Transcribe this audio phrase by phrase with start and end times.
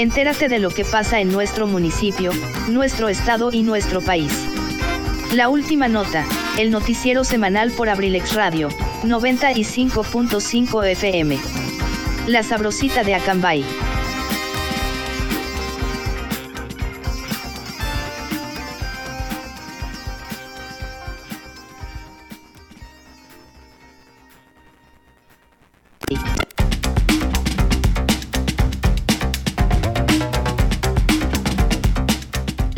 [0.00, 2.32] Entérate de lo que pasa en nuestro municipio,
[2.70, 4.32] nuestro estado y nuestro país.
[5.34, 6.24] La última nota,
[6.58, 8.70] el noticiero semanal por Abrilex Radio,
[9.02, 11.38] 95.5 FM.
[12.28, 13.62] La sabrosita de Acambay.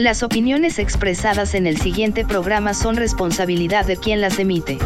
[0.02, 4.78] Las opiniones expresadas en el siguiente programa son responsabilidad de quien las emite.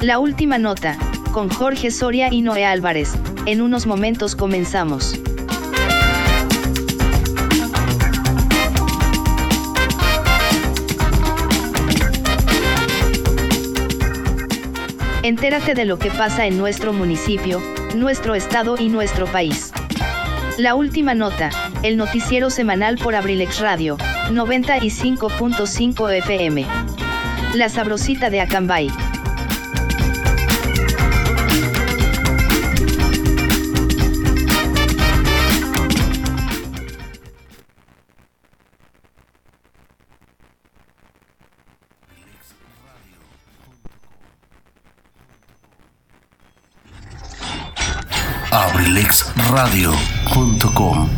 [0.00, 0.96] La última nota,
[1.32, 3.14] con Jorge Soria y Noé Álvarez,
[3.46, 5.20] en unos momentos comenzamos.
[15.24, 17.62] Entérate de lo que pasa en nuestro municipio,
[17.94, 19.72] nuestro estado y nuestro país.
[20.58, 21.50] La última nota,
[21.84, 23.96] el noticiero semanal por Abrilex Radio,
[24.30, 26.66] 95.5 FM.
[27.54, 28.88] La sabrosita de Acambay.
[49.52, 51.08] abrilexradio.com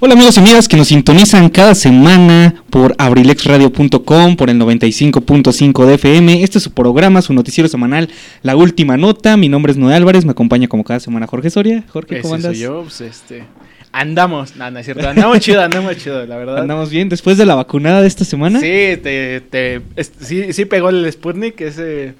[0.00, 5.94] Hola amigos y amigas que nos sintonizan cada semana por abrilexradio.com, por el 95.5 de
[5.94, 6.42] FM.
[6.42, 8.10] Este es su programa, su noticiero semanal,
[8.42, 9.36] La Última Nota.
[9.38, 11.84] Mi nombre es Noé Álvarez, me acompaña como cada semana Jorge Soria.
[11.88, 12.52] Jorge, ¿cómo andas?
[12.52, 13.44] soy yo, pues este...
[13.92, 16.58] Andamos, no, no es cierto, andamos chido, andamos chido, la verdad.
[16.58, 18.58] ¿Andamos bien después de la vacunada de esta semana?
[18.60, 22.14] Sí, te, te, es- sí, sí pegó el Sputnik, ese,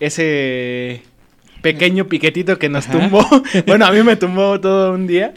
[0.00, 1.02] ese
[1.62, 2.98] pequeño piquetito que nos Ajá.
[2.98, 3.26] tumbó.
[3.66, 5.34] bueno, a mí me tumbó todo un día,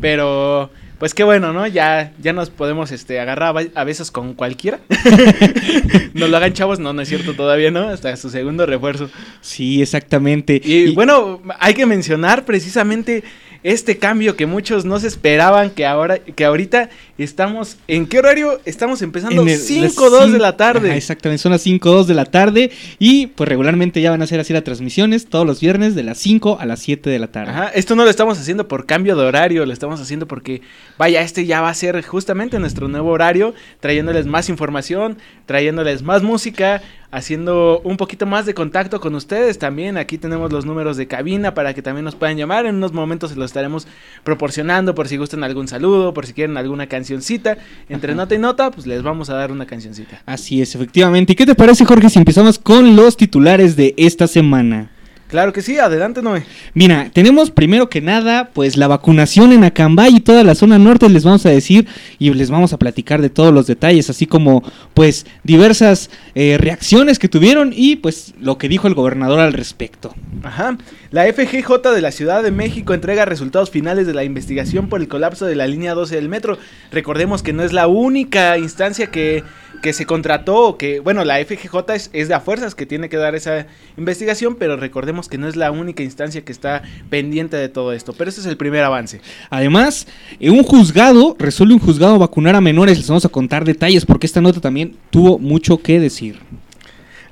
[0.00, 0.70] pero
[1.02, 1.66] pues qué bueno, ¿no?
[1.66, 4.78] Ya, ya nos podemos este, agarrar a besos con cualquiera.
[6.14, 7.88] nos lo hagan chavos, no, no es cierto todavía, ¿no?
[7.88, 9.10] Hasta su segundo refuerzo.
[9.40, 10.60] Sí, exactamente.
[10.62, 13.24] Y, bueno, hay que mencionar precisamente
[13.64, 16.88] este cambio que muchos no se esperaban que ahora que ahorita
[17.22, 18.60] estamos ¿en qué horario?
[18.64, 20.88] Estamos empezando En el- 5 las 2 de la tarde.
[20.88, 24.26] Ajá, exactamente, son las 5 2 de la tarde y pues regularmente ya van a
[24.26, 27.28] ser así las transmisiones todos los viernes de las 5 a las 7 de la
[27.28, 27.50] tarde.
[27.52, 30.62] Ajá, esto no lo estamos haciendo por cambio de horario, lo estamos haciendo porque,
[30.98, 36.22] vaya, este ya va a ser justamente nuestro nuevo horario, trayéndoles más información, trayéndoles más
[36.22, 39.98] música, haciendo un poquito más de contacto con ustedes también.
[39.98, 42.64] Aquí tenemos los números de cabina para que también nos puedan llamar.
[42.64, 43.86] En unos momentos se los estaremos
[44.24, 47.58] proporcionando por si gustan algún saludo, por si quieren alguna cancioncita.
[47.88, 50.22] Entre nota y nota, pues les vamos a dar una cancioncita.
[50.26, 51.32] Así es, efectivamente.
[51.32, 54.91] ¿Y qué te parece, Jorge, si empezamos con los titulares de esta semana?
[55.32, 56.44] Claro que sí, adelante Noé.
[56.74, 61.08] Mira, tenemos primero que nada, pues la vacunación en Acambay y toda la zona norte
[61.08, 61.88] les vamos a decir
[62.18, 64.62] y les vamos a platicar de todos los detalles, así como
[64.92, 70.14] pues diversas eh, reacciones que tuvieron y pues lo que dijo el gobernador al respecto.
[70.42, 70.76] Ajá.
[71.12, 75.08] La FGJ de la Ciudad de México entrega resultados finales de la investigación por el
[75.08, 76.58] colapso de la línea 12 del metro.
[76.90, 79.44] Recordemos que no es la única instancia que,
[79.82, 83.16] que se contrató, que, bueno, la FGJ es, es de a fuerzas que tiene que
[83.16, 83.66] dar esa
[83.96, 88.12] investigación, pero recordemos que no es la única instancia que está pendiente de todo esto.
[88.12, 89.20] Pero ese es el primer avance.
[89.50, 90.06] Además,
[90.40, 94.26] eh, un juzgado, resuelve un juzgado vacunar a menores, les vamos a contar detalles porque
[94.26, 96.38] esta nota también tuvo mucho que decir.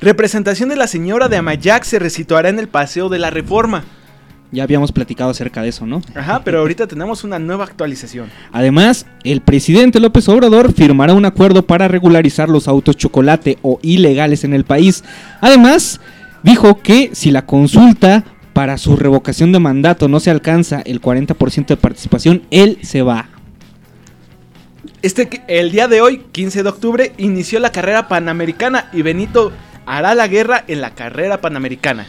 [0.00, 3.84] Representación de la señora de Amayac se resituará en el Paseo de la Reforma.
[4.52, 6.02] Ya habíamos platicado acerca de eso, ¿no?
[6.14, 8.30] Ajá, pero ahorita tenemos una nueva actualización.
[8.50, 14.42] Además, el presidente López Obrador firmará un acuerdo para regularizar los autos chocolate o ilegales
[14.42, 15.04] en el país.
[15.40, 16.00] Además,
[16.42, 21.66] dijo que si la consulta para su revocación de mandato no se alcanza el 40%
[21.66, 23.28] de participación, él se va.
[25.03, 29.53] Este, el día de hoy, 15 de octubre, inició la carrera panamericana y Benito
[29.86, 32.06] hará la guerra en la carrera panamericana.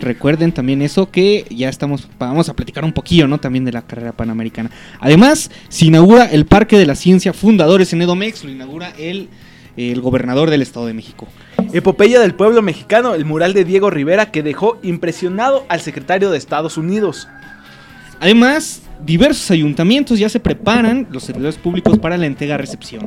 [0.00, 3.38] Recuerden también eso que ya estamos, vamos a platicar un poquillo, ¿no?
[3.38, 4.70] También de la carrera panamericana.
[5.00, 9.28] Además, se inaugura el Parque de la Ciencia Fundadores en Edomex, lo inaugura el,
[9.76, 11.28] el gobernador del Estado de México.
[11.72, 16.38] Epopeya del pueblo mexicano, el mural de Diego Rivera que dejó impresionado al secretario de
[16.38, 17.28] Estados Unidos.
[18.20, 23.06] Además, diversos ayuntamientos ya se preparan los servidores públicos para la entrega-recepción.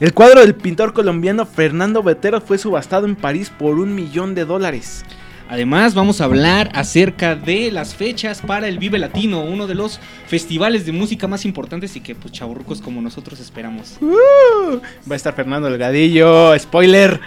[0.00, 4.44] El cuadro del pintor colombiano Fernando Betero fue subastado en París por un millón de
[4.44, 5.04] dólares.
[5.50, 9.98] Además, vamos a hablar acerca de las fechas para el Vive Latino, uno de los
[10.26, 13.96] festivales de música más importantes y que pues chaburrucos como nosotros esperamos.
[14.02, 14.76] Uh,
[15.10, 17.18] va a estar Fernando Delgadillo, spoiler.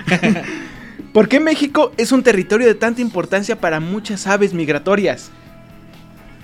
[1.13, 5.31] ¿Por qué México es un territorio de tanta importancia para muchas aves migratorias?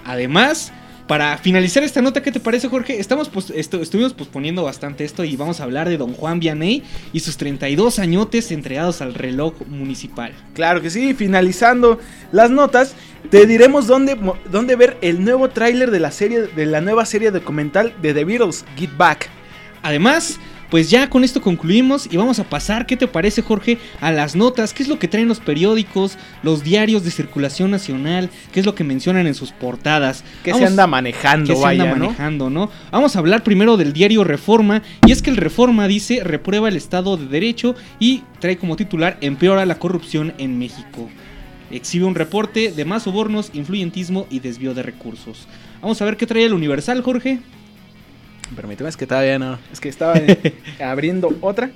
[0.04, 0.74] Además,
[1.07, 3.00] para finalizar esta nota, ¿qué te parece, Jorge?
[3.00, 6.83] Estamos estuvimos posponiendo bastante esto y vamos a hablar de don Juan Vianney
[7.13, 10.33] y sus 32 añotes entregados al reloj municipal.
[10.54, 12.00] Claro que sí, finalizando
[12.33, 12.94] las notas,
[13.30, 14.18] te diremos dónde,
[14.51, 18.25] dónde ver el nuevo tráiler de la serie de la nueva serie documental de The
[18.25, 19.30] Beatles, Get Back.
[19.83, 20.39] Además,
[20.69, 23.78] pues ya con esto concluimos y vamos a pasar, ¿qué te parece Jorge?
[24.02, 28.30] A las notas, ¿qué es lo que traen los periódicos, los diarios de circulación nacional?
[28.52, 30.24] ¿Qué es lo que mencionan en sus portadas?
[30.44, 31.54] ¿Qué se anda manejando?
[31.54, 32.69] ¿Qué se anda manejando, ¿no?
[32.92, 36.75] Vamos a hablar primero del diario Reforma y es que el Reforma dice reprueba el
[36.75, 41.10] Estado de Derecho y trae como titular empeora la corrupción en México.
[41.72, 45.48] Exhibe un reporte de más sobornos, influyentismo y desvío de recursos.
[45.81, 47.40] Vamos a ver qué trae el Universal, Jorge.
[48.56, 49.60] Permíteme, es que todavía no.
[49.72, 50.16] Es que estaba
[50.84, 51.70] abriendo otra.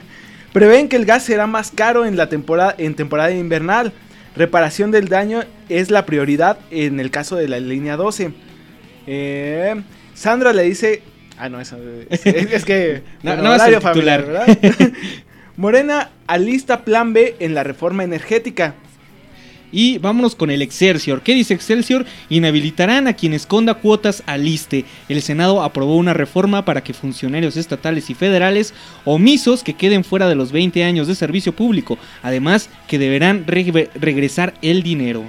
[0.52, 3.92] Prevén que el gas será más caro en la temporada, en temporada invernal.
[4.36, 8.32] Reparación del daño es la prioridad en el caso de la línea 12.
[9.06, 9.82] Eh,
[10.14, 11.02] Sandra le dice.
[11.38, 11.70] Ah, no, es,
[12.64, 13.02] que.
[13.22, 14.58] no, no familiar, ¿verdad?
[15.56, 18.74] Morena alista plan B en la reforma energética.
[19.74, 21.22] Y vámonos con el Excelsior.
[21.22, 22.06] ¿Qué dice Excelsior?
[22.28, 24.84] Inhabilitarán a quien esconda cuotas al ISTE.
[25.08, 28.72] El Senado aprobó una reforma para que funcionarios estatales y federales
[29.04, 31.98] omisos que queden fuera de los 20 años de servicio público.
[32.22, 35.24] Además, que deberán regresar el dinero.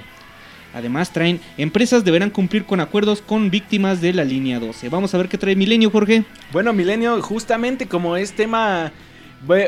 [0.72, 4.88] Además, traen empresas deberán cumplir con acuerdos con víctimas de la línea 12.
[4.90, 6.22] Vamos a ver qué trae Milenio, Jorge.
[6.52, 8.92] Bueno, Milenio, justamente como es tema,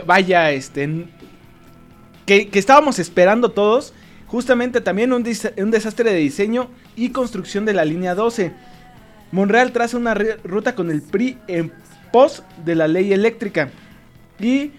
[0.07, 1.07] vaya, este,
[2.27, 3.93] que, que estábamos esperando todos,
[4.29, 8.53] Justamente también un, desastre de diseño y construcción de la línea 12.
[9.33, 11.73] Monreal traza una ruta con el PRI en
[12.13, 13.71] pos de la ley eléctrica.
[14.39, 14.73] Y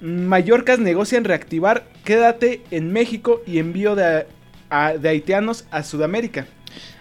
[0.00, 4.26] Mallorcas negocian reactivar Quédate en México y envío de,
[5.00, 6.46] de haitianos a Sudamérica.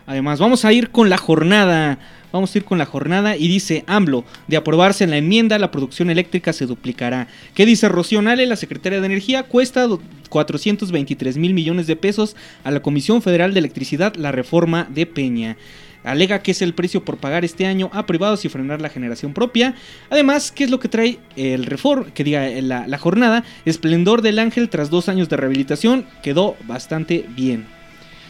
[0.07, 1.99] Además, vamos a ir con la jornada.
[2.31, 5.71] Vamos a ir con la jornada y dice AMLO, de aprobarse en la enmienda, la
[5.71, 7.27] producción eléctrica se duplicará.
[7.53, 9.43] ¿Qué dice Rocío Nale, la secretaria de Energía?
[9.43, 9.87] Cuesta
[10.29, 12.35] 423 mil millones de pesos
[12.65, 15.57] a la Comisión Federal de Electricidad la reforma de Peña.
[16.03, 19.33] Alega que es el precio por pagar este año a privados y frenar la generación
[19.33, 19.75] propia.
[20.09, 23.43] Además, ¿qué es lo que trae el reform, que diga la, la jornada?
[23.65, 27.65] Esplendor del ángel tras dos años de rehabilitación quedó bastante bien.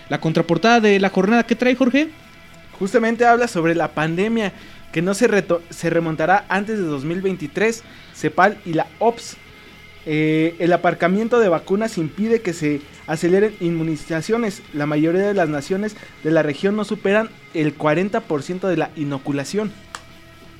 [0.09, 2.09] La contraportada de la jornada, ¿qué trae Jorge?
[2.79, 4.53] Justamente habla sobre la pandemia
[4.91, 5.29] que no se,
[5.69, 7.83] se remontará antes de 2023.
[8.15, 9.37] CEPAL y la OPS.
[10.09, 14.61] Eh, el aparcamiento de vacunas impide que se aceleren inmunizaciones.
[14.73, 19.71] La mayoría de las naciones de la región no superan el 40% de la inoculación.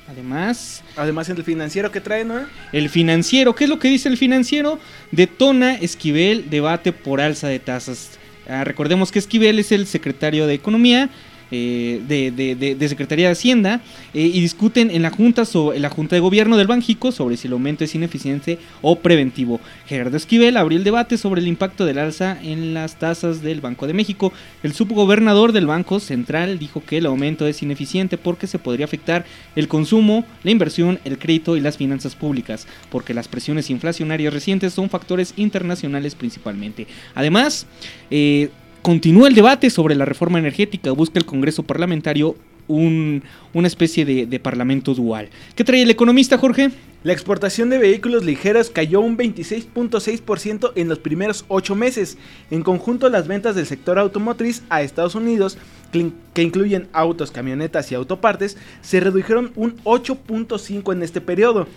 [0.06, 2.46] Además, además el financiero que trae, ¿no?
[2.72, 4.78] El financiero, ¿qué es lo que dice el financiero?
[5.12, 8.18] Detona Esquivel debate por alza de tasas.
[8.48, 11.10] Ah, recordemos que Esquivel es el secretario de Economía
[11.50, 13.80] eh, de, Secretaría de Hacienda
[14.14, 17.46] eh, y discuten en la Junta, sobre, la Junta de Gobierno del Banjico sobre si
[17.46, 19.60] el aumento es ineficiente o preventivo.
[19.86, 23.86] Gerardo Esquivel abrió el debate sobre el impacto del alza en las tasas del Banco
[23.86, 24.32] de México.
[24.62, 29.24] El subgobernador del Banco Central dijo que el aumento es ineficiente porque se podría afectar
[29.56, 34.74] el consumo, la inversión, el crédito y las finanzas públicas, porque las presiones inflacionarias recientes
[34.74, 36.86] son factores internacionales principalmente.
[37.14, 37.66] Además,
[38.10, 38.50] eh,
[38.82, 40.92] continúa el debate sobre la reforma energética.
[40.92, 42.36] Busca el Congreso Parlamentario
[42.68, 45.30] una especie de, parlamento dual.
[45.54, 46.70] ¿Qué trae el economista, Jorge?
[47.02, 52.18] La exportación de vehículos ligeros cayó un 26.6% en los primeros ocho meses.
[52.50, 55.56] En conjunto, las ventas del sector automotriz a Estados Unidos,
[55.92, 61.68] que incluyen autos, camionetas y autopartes, se redujeron un 8.5% en este periodo.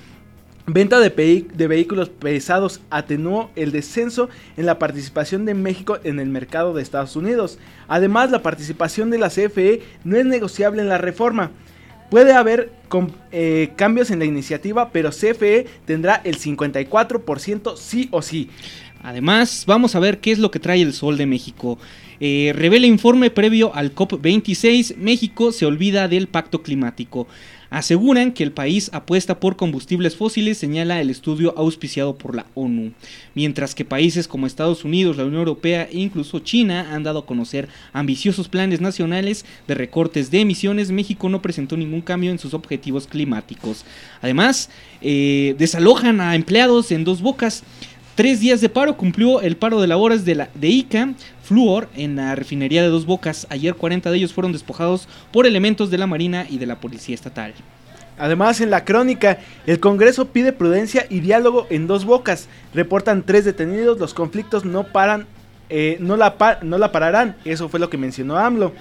[0.68, 6.74] Venta de, vehículos pesados atenuó el descenso en la participación de México en el mercado
[6.74, 7.58] de Estados Unidos.
[7.88, 11.52] Además, la participación de la CFE no es negociable en la reforma.
[12.12, 12.72] Puede haber
[13.32, 18.50] eh, cambios en la iniciativa, pero CFE tendrá el 54% sí o sí.
[19.02, 21.80] Además, vamos a ver qué es lo que trae el Sol de México.
[22.20, 27.28] Eh, revela informe previo al COP26, México se olvida del pacto climático.
[27.72, 32.92] Aseguran que el país apuesta por combustibles fósiles, señala el estudio auspiciado por la ONU.
[33.34, 37.26] Mientras que países como Estados Unidos, la Unión Europea e incluso China han dado a
[37.26, 42.54] conocer ambiciosos planes nacionales de recortes de emisiones, México no presentó ningún cambio en sus
[42.54, 43.86] objetivos climáticos.
[44.22, 44.70] Además,
[45.02, 47.64] eh, desalojan a empleados en dos bocas.
[48.22, 52.18] Tres días de paro cumplió el paro de labores de, la, de ICA Fluor en
[52.18, 53.48] la refinería de Dos Bocas.
[53.50, 57.16] Ayer 40 de ellos fueron despojados por elementos de la Marina y de la Policía
[57.16, 57.56] Estatal.
[58.20, 62.48] Además, en la crónica, el Congreso pide prudencia y diálogo en dos bocas.
[62.76, 65.26] Reportan tres detenidos, los conflictos no paran,
[65.72, 67.36] eh, no, la no la pararán.
[67.44, 68.72] Eso fue lo que mencionó AMLO.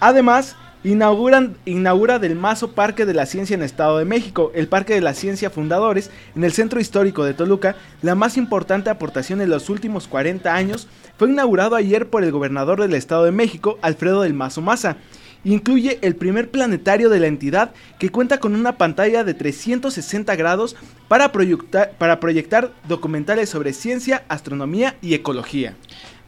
[0.00, 0.56] Además,
[0.86, 5.00] inauguran, inaugura del Mazo Parque de la Ciencia en Estado de México, el Parque de
[5.00, 9.68] la Ciencia Fundadores, en el centro histórico de Toluca, la más importante aportación en los
[9.68, 10.86] últimos 40 años,
[11.18, 14.96] fue inaugurado ayer por el gobernador del Estado de México, Alfredo del Mazo Maza.
[15.42, 20.76] Incluye el primer planetario de la entidad que cuenta con una pantalla de 360 grados
[21.08, 25.74] para proyectar, para proyectar documentales sobre ciencia, astronomía y ecología.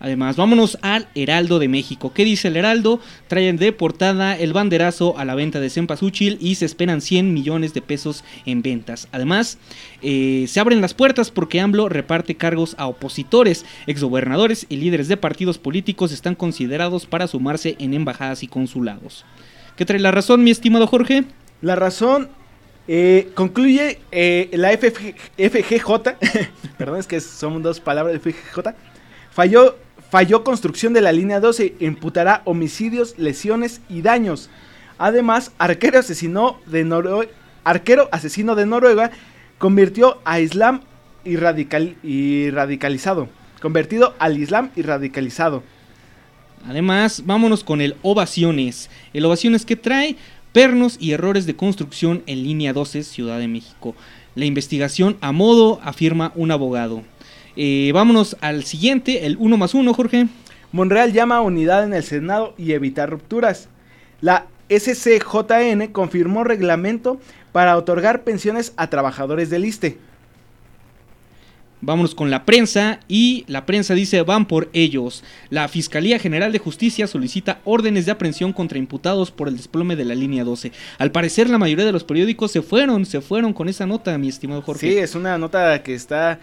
[0.01, 2.13] Además, vámonos al Heraldo de México.
[2.15, 3.01] ¿Qué dice el Heraldo?
[3.27, 7.75] Traen de portada el banderazo a la venta de Cempasúchil y se esperan 100 millones
[7.75, 9.09] de pesos en ventas.
[9.13, 9.59] Además,
[10.03, 15.17] eh, se abren las puertas porque AMLO reparte cargos a opositores, exgobernadores y líderes de
[15.17, 19.25] partidos políticos están considerados para sumarse en embajadas y consulados.
[19.77, 21.25] ¿Qué trae la razón, mi estimado Jorge?
[21.61, 22.29] La razón
[22.87, 25.93] eh, concluye eh, la FGJ,
[26.79, 28.71] perdón, es que son dos palabras, FGJ,
[29.31, 29.77] falló
[30.11, 34.49] Falló construcción de la línea 12, imputará homicidios, lesiones y daños.
[34.97, 37.29] Además, arquero, de
[37.65, 39.11] arquero asesino de Noruega
[39.59, 40.81] convirtió a Islam
[41.25, 41.37] y,
[42.03, 43.29] y radicalizado.
[43.61, 45.63] Convertido al Islam y radicalizado.
[46.67, 48.89] Además, vámonos con el Ovaciones.
[49.13, 50.17] El Ovaciones que trae
[50.53, 53.95] pernos y errores de construcción en línea 12 Ciudad de México.
[54.35, 57.03] La investigación a modo, afirma un abogado.
[57.61, 60.29] Eh, vámonos al siguiente, el 1 más 1, Jorge.
[60.71, 63.69] Monreal llama a unidad en el Senado y evitar rupturas.
[64.21, 67.19] La SCJN confirmó reglamento
[67.51, 69.99] para otorgar pensiones a trabajadores del ISTE.
[71.81, 75.25] Vámonos con la prensa y la prensa dice van por ellos.
[75.51, 80.05] La Fiscalía General de Justicia solicita órdenes de aprehensión contra imputados por el desplome de
[80.05, 80.71] la línea 12.
[80.99, 84.29] Al parecer la mayoría de los periódicos se fueron, se fueron con esa nota, mi
[84.29, 84.89] estimado Jorge.
[84.89, 86.39] Sí, es una nota que está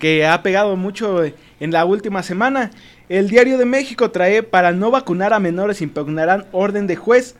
[0.00, 2.72] que ha pegado mucho en la última semana.
[3.08, 7.36] El Diario de México trae para no vacunar a menores impugnarán orden de juez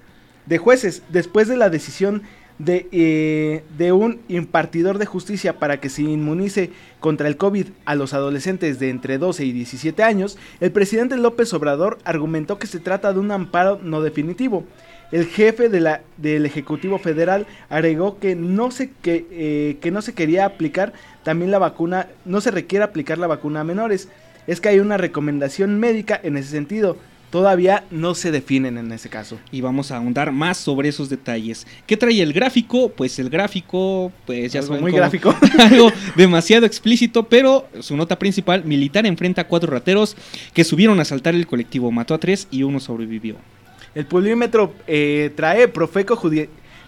[0.47, 2.23] de jueces después de la decisión
[2.59, 7.95] de, eh, de, un impartidor de justicia para que se inmunice contra el COVID a
[7.95, 12.81] los adolescentes de entre 12 y 17 años, el presidente López Obrador argumentó que se
[12.81, 14.65] trata de un amparo no definitivo.
[15.13, 20.03] El jefe de la, del Ejecutivo Federal agregó que no, se, que, eh, que no
[20.03, 20.93] se quería aplicar
[21.25, 24.09] también la vacuna, no se requiere aplicar la vacuna a menores.
[24.47, 26.97] Es que hay una recomendación médica en ese sentido.
[27.31, 29.39] Todavía no se definen en ese caso.
[29.53, 31.65] Y vamos a ahondar más sobre esos detalles.
[31.87, 32.89] ¿Qué trae el gráfico?
[32.89, 35.35] Pues el gráfico, pues ya muy gráfico.
[35.59, 40.17] algo demasiado explícito, pero su nota principal, militar enfrenta a cuatro rateros
[40.53, 43.37] que subieron a asaltar el colectivo, mató a tres y uno sobrevivió.
[43.95, 46.17] El polímetro eh, trae, Profeco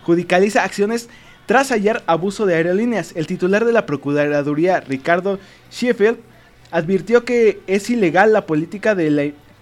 [0.05, 1.09] judicializa acciones
[1.47, 3.13] tras hallar abuso de aerolíneas.
[3.17, 5.39] El titular de la Procuraduría, Ricardo
[5.71, 6.19] Sheffield,
[6.71, 8.97] advirtió que es ilegal la política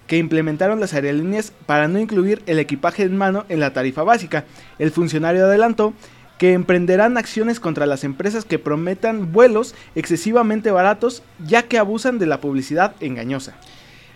[0.07, 4.45] que implementaron las aerolíneas para no incluir el equipaje en mano en la tarifa básica.
[4.77, 5.93] El funcionario adelantó
[6.37, 12.25] que emprenderán acciones contra las empresas que prometan vuelos excesivamente baratos ya que abusan de
[12.25, 13.55] la publicidad engañosa.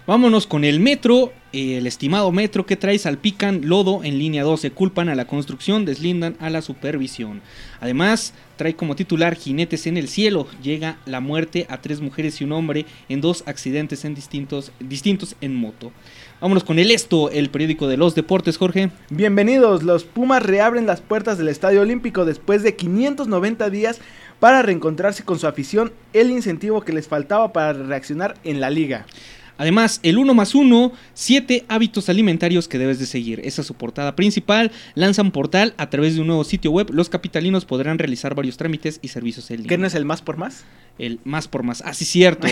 [0.08, 5.10] Vámonos con el metro, el estimado metro que trae salpican lodo en línea 12, culpan
[5.10, 7.42] a la construcción, deslindan a la supervisión.
[7.82, 12.44] Además, trae como titular Jinetes en el cielo, llega la muerte a tres mujeres y
[12.44, 15.92] un hombre en dos accidentes en distintos, distintos en moto.
[16.40, 18.92] Vámonos con el esto, el periódico de los deportes, Jorge.
[19.10, 24.00] Bienvenidos, los Pumas reabren las puertas del Estadio Olímpico después de 590 días
[24.40, 29.08] para reencontrarse con su afición, el incentivo que les faltaba para reaccionar en la liga.
[29.58, 33.42] Además, el 1 más 1, 7 hábitos alimentarios que debes de seguir.
[33.44, 34.72] Esa es su portada principal.
[34.96, 36.90] Lanzan portal a través de un nuevo sitio web.
[36.92, 39.70] Los capitalinos podrán realizar varios trámites y servicios en línea.
[39.70, 40.66] ¿Qué no es el más por más?
[41.00, 41.82] El más por más.
[41.82, 42.48] Así ah, cierto.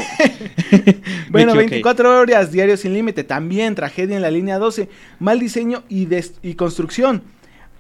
[1.30, 3.24] bueno, 24 horas, diario sin límite.
[3.24, 4.90] También tragedia en la línea 12.
[5.20, 6.08] Mal diseño y,
[6.42, 7.24] y construcción.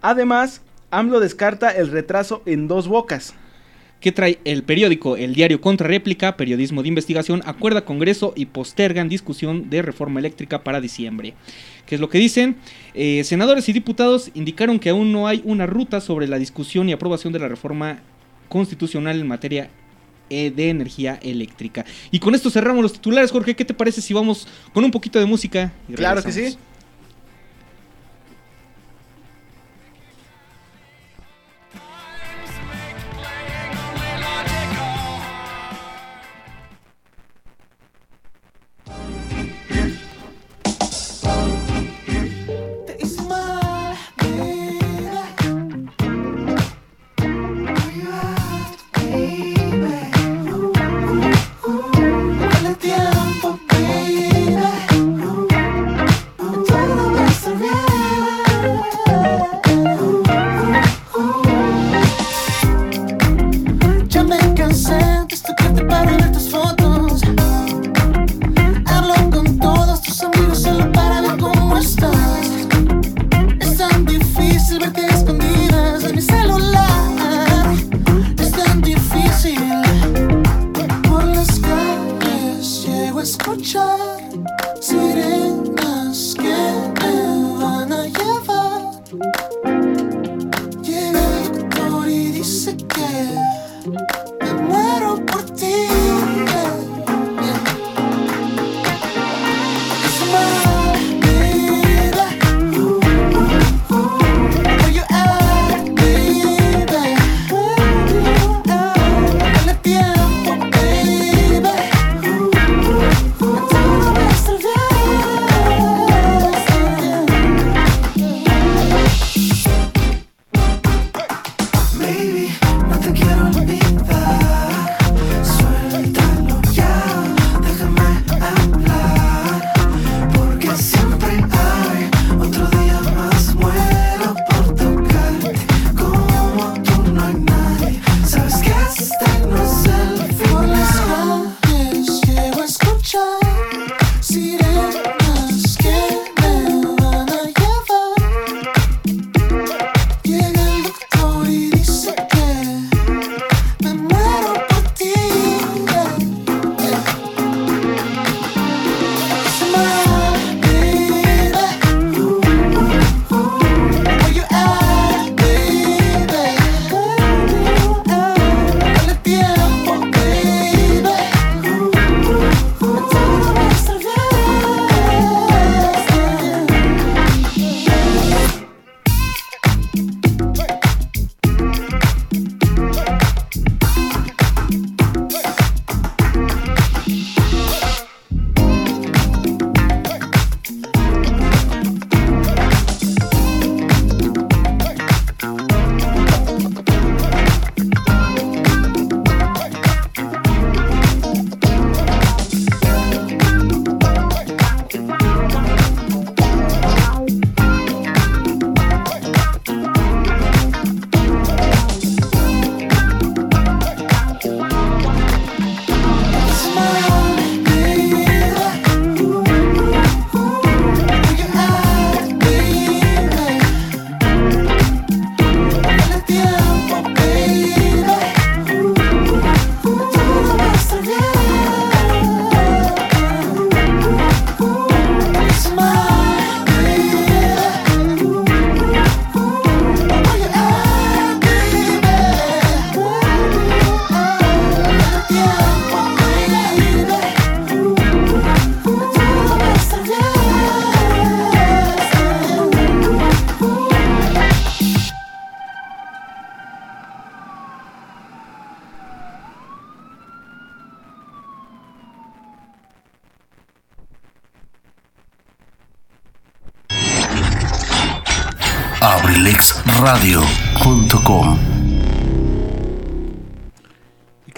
[0.01, 0.61] Además,
[0.91, 3.33] AMLO descarta el retraso en dos bocas.
[4.03, 5.15] ¿Qué trae el periódico?
[5.15, 10.61] El diario Contra Réplica, periodismo de investigación, acuerda Congreso y postergan discusión de reforma eléctrica
[10.61, 11.35] para diciembre.
[11.85, 12.57] ¿Qué es lo que dicen?
[12.93, 16.91] Eh, senadores y diputados indicaron que aún no hay una ruta sobre la discusión y
[16.91, 18.01] aprobación de la reforma
[18.49, 19.69] constitucional en materia
[20.29, 21.85] eh, de energía eléctrica.
[22.11, 23.55] Y con esto cerramos los titulares, Jorge.
[23.55, 25.71] ¿Qué te parece si vamos con un poquito de música?
[25.95, 26.57] claro que sí.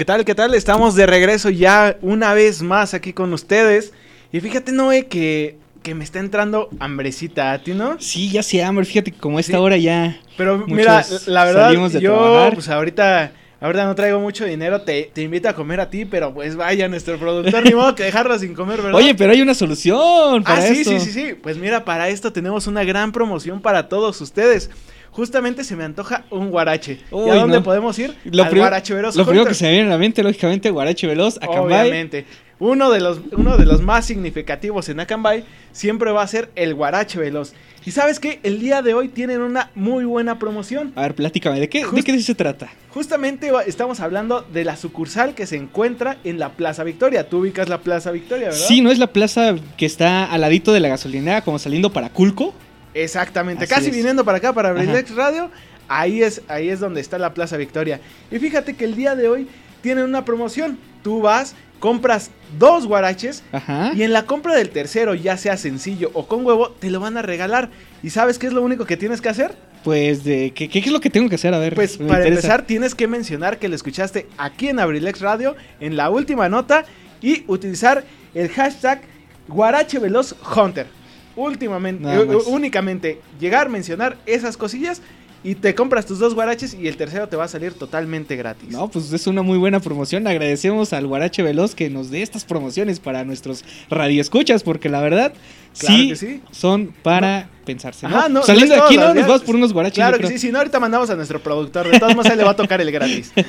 [0.06, 0.24] ¿Qué tal?
[0.24, 0.54] ¿Qué tal?
[0.54, 3.92] Estamos de regreso ya una vez más aquí con ustedes.
[4.32, 8.00] Y fíjate, Noé, que, que me está entrando hambrecita a ti, ¿no?
[8.00, 10.22] Sí, ya sé hambre, fíjate que como a esta hora ya.
[10.38, 12.54] Pero mira, la verdad, de yo trabajar.
[12.54, 16.32] pues ahorita, ahorita no traigo mucho dinero, te, te invito a comer a ti, pero
[16.36, 18.94] pues vaya, nuestro productor, ni modo que dejarlo sin comer, ¿verdad?
[18.94, 20.92] Oye, pero hay una solución para Ah, sí, esto.
[20.92, 21.34] sí, sí, sí.
[21.34, 24.70] Pues mira, para esto tenemos una gran promoción para todos ustedes.
[25.16, 27.00] Justamente se me antoja un guarache.
[27.10, 27.64] ¿Y a dónde no.
[27.64, 28.14] podemos ir?
[28.26, 31.08] Lo, Al guarache Veloz lo primero que se me viene a la mente, lógicamente, Guarache
[31.08, 31.88] Veloz, Acambay.
[31.88, 32.26] Obviamente.
[32.60, 36.74] Uno de, los, uno de los más significativos en Acambay siempre va a ser el
[36.74, 37.54] guarache veloz.
[37.86, 38.40] Y sabes qué?
[38.44, 40.92] El día de hoy tienen una muy buena promoción.
[40.96, 42.70] A ver, platícame, ¿de qué, ¿de qué se trata?
[42.90, 47.30] Justamente estamos hablando de la sucursal que se encuentra en la Plaza Victoria.
[47.30, 48.66] Tú ubicas la Plaza Victoria, ¿verdad?
[48.68, 52.10] Sí, ¿no es la plaza que está al ladito de la gasolinera, como saliendo para
[52.10, 52.54] Culco?
[52.96, 53.96] Exactamente, Así casi es.
[53.96, 54.80] viniendo para acá, para Ajá.
[54.82, 55.52] Brilex Radio,
[55.88, 58.00] ahí es, ahí es donde está la Plaza Victoria.
[58.32, 59.48] Y fíjate que el día de hoy
[59.82, 60.80] tienen una promoción.
[61.04, 63.92] Tú vas, compras dos guaraches Ajá.
[63.94, 67.18] y en la compra del tercero, ya sea sencillo o con huevo, te lo van
[67.18, 67.70] a regalar.
[68.02, 69.56] ¿Y sabes qué es lo único que tienes que hacer?
[69.84, 71.54] Pues, de ¿qué, qué es lo que tengo que hacer?
[71.54, 72.28] A ver, Pues para interesa.
[72.30, 76.86] empezar tienes que mencionar que lo escuchaste aquí en Abrilex Radio en la última nota
[77.22, 78.04] y utilizar
[78.34, 79.02] el hashtag
[79.48, 80.88] Guarache Veloz Hunter.
[81.36, 82.08] Últimamente,
[82.48, 85.02] únicamente llegar, mencionar esas cosillas
[85.46, 88.70] y te compras tus dos guaraches y el tercero te va a salir totalmente gratis.
[88.70, 90.26] No, pues es una muy buena promoción.
[90.26, 95.34] Agradecemos al Guarache Veloz que nos dé estas promociones para nuestros radioescuchas, porque la verdad,
[95.78, 96.42] Claro sí, que sí.
[96.52, 98.08] son para pensarse.
[98.08, 98.18] ¿no?
[98.18, 99.14] Ajá, no, Saliendo no de aquí, ¿no?
[99.14, 99.96] Nos vamos por unos guaraches.
[99.96, 101.90] Claro que sí, si no, ahorita mandamos a nuestro productor.
[101.90, 103.34] De todos modos, él le va a tocar el gratis.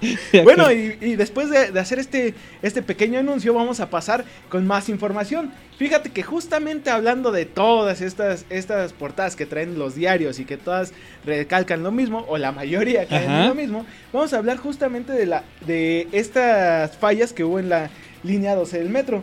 [0.44, 4.66] Bueno, y, y después de, de hacer este, este pequeño anuncio, vamos a pasar con
[4.66, 5.52] más información.
[5.76, 10.56] Fíjate que justamente hablando de todas estas, estas portadas que traen los diarios y que
[10.56, 10.92] todas
[11.24, 15.44] recalcan lo mismo, o la mayoría caen lo mismo, vamos a hablar justamente de, la,
[15.66, 17.90] de estas fallas que hubo en la
[18.22, 19.22] línea 12 del metro.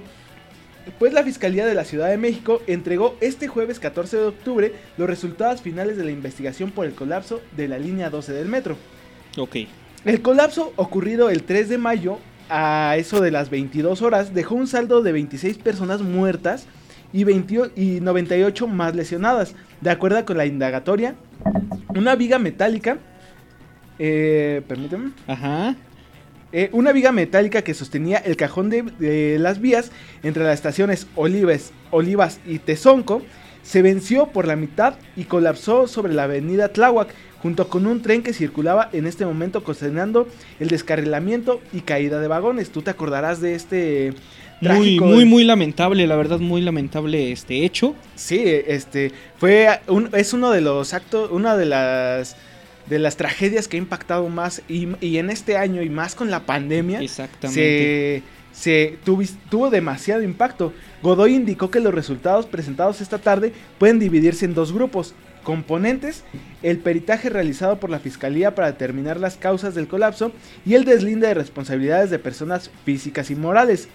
[0.99, 5.07] Pues la Fiscalía de la Ciudad de México entregó este jueves 14 de octubre los
[5.07, 8.77] resultados finales de la investigación por el colapso de la línea 12 del metro.
[9.37, 9.57] Ok.
[10.05, 12.19] El colapso ocurrido el 3 de mayo
[12.49, 16.65] a eso de las 22 horas dejó un saldo de 26 personas muertas
[17.13, 19.55] y, 20 y 98 más lesionadas.
[19.81, 21.15] De acuerdo con la indagatoria,
[21.89, 22.97] una viga metálica,
[23.99, 25.75] eh, permíteme, Ajá.
[26.57, 29.91] Eh, una viga metálica que sostenía el cajón de, de las vías
[30.23, 33.21] entre las estaciones Olives, Olivas y Tezonco
[33.63, 37.09] se venció por la mitad y colapsó sobre la avenida Tláhuac
[37.41, 40.27] junto con un tren que circulaba en este momento ocasionando
[40.59, 42.69] el descarrilamiento y caída de vagones.
[42.71, 44.13] Tú te acordarás de este
[44.61, 47.93] Muy, muy, muy lamentable, la verdad, muy lamentable este hecho.
[48.15, 52.35] Sí, este fue un- es uno de los actos, una de las
[52.89, 56.29] de las tragedias que ha impactado más y, y en este año y más con
[56.31, 57.01] la pandemia.
[57.01, 58.23] Exactamente.
[58.53, 60.73] se, se tuvi- tuvo demasiado impacto.
[61.01, 65.13] Godoy indicó que los resultados presentados esta tarde pueden dividirse en dos grupos.
[65.43, 66.23] Componentes,
[66.61, 70.33] el peritaje realizado por la Fiscalía para determinar las causas del colapso
[70.65, 73.87] y el deslinde de responsabilidades de personas físicas y morales.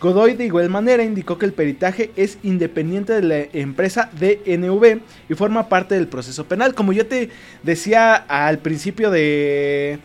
[0.00, 5.34] Godoy de igual manera indicó que el peritaje es independiente de la empresa DNV y
[5.34, 6.74] forma parte del proceso penal.
[6.74, 7.28] Como yo te
[7.62, 9.98] decía al principio de,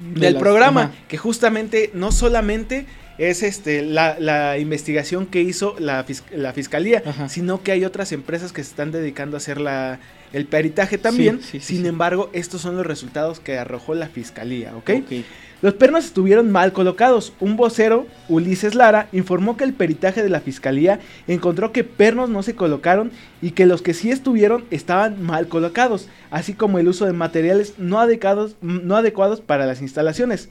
[0.00, 0.92] De del las- programa, ajá.
[1.08, 2.86] que justamente no solamente
[3.18, 7.28] es este la, la investigación que hizo la, la fiscalía, Ajá.
[7.28, 9.98] sino que hay otras empresas que se están dedicando a hacer la,
[10.32, 11.40] el peritaje también.
[11.42, 14.90] sí, sí, Sin embargo, estos son los resultados que arrojó la fiscalía, ¿ok?
[15.02, 15.12] Ok.
[15.60, 17.32] Los pernos estuvieron mal colocados.
[17.40, 22.44] Un vocero, Ulises Lara, informó que el peritaje de la fiscalía encontró que pernos no
[22.44, 23.10] se colocaron
[23.42, 27.74] y que los que sí estuvieron estaban mal colocados, así como el uso de materiales
[27.76, 30.48] no adecuados, no adecuados para las instalaciones.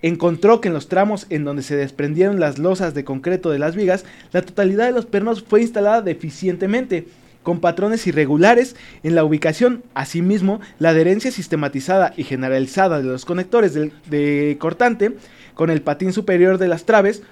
[0.00, 3.74] Encontró que en los tramos en donde se desprendieron las losas de concreto de las
[3.74, 7.08] vigas, la totalidad de los pernos fue instalada deficientemente,
[7.42, 9.82] con patrones irregulares en la ubicación.
[9.94, 15.16] Asimismo, la adherencia sistematizada y generalizada de los conectores de cortante
[15.54, 17.22] con el patín superior de las traves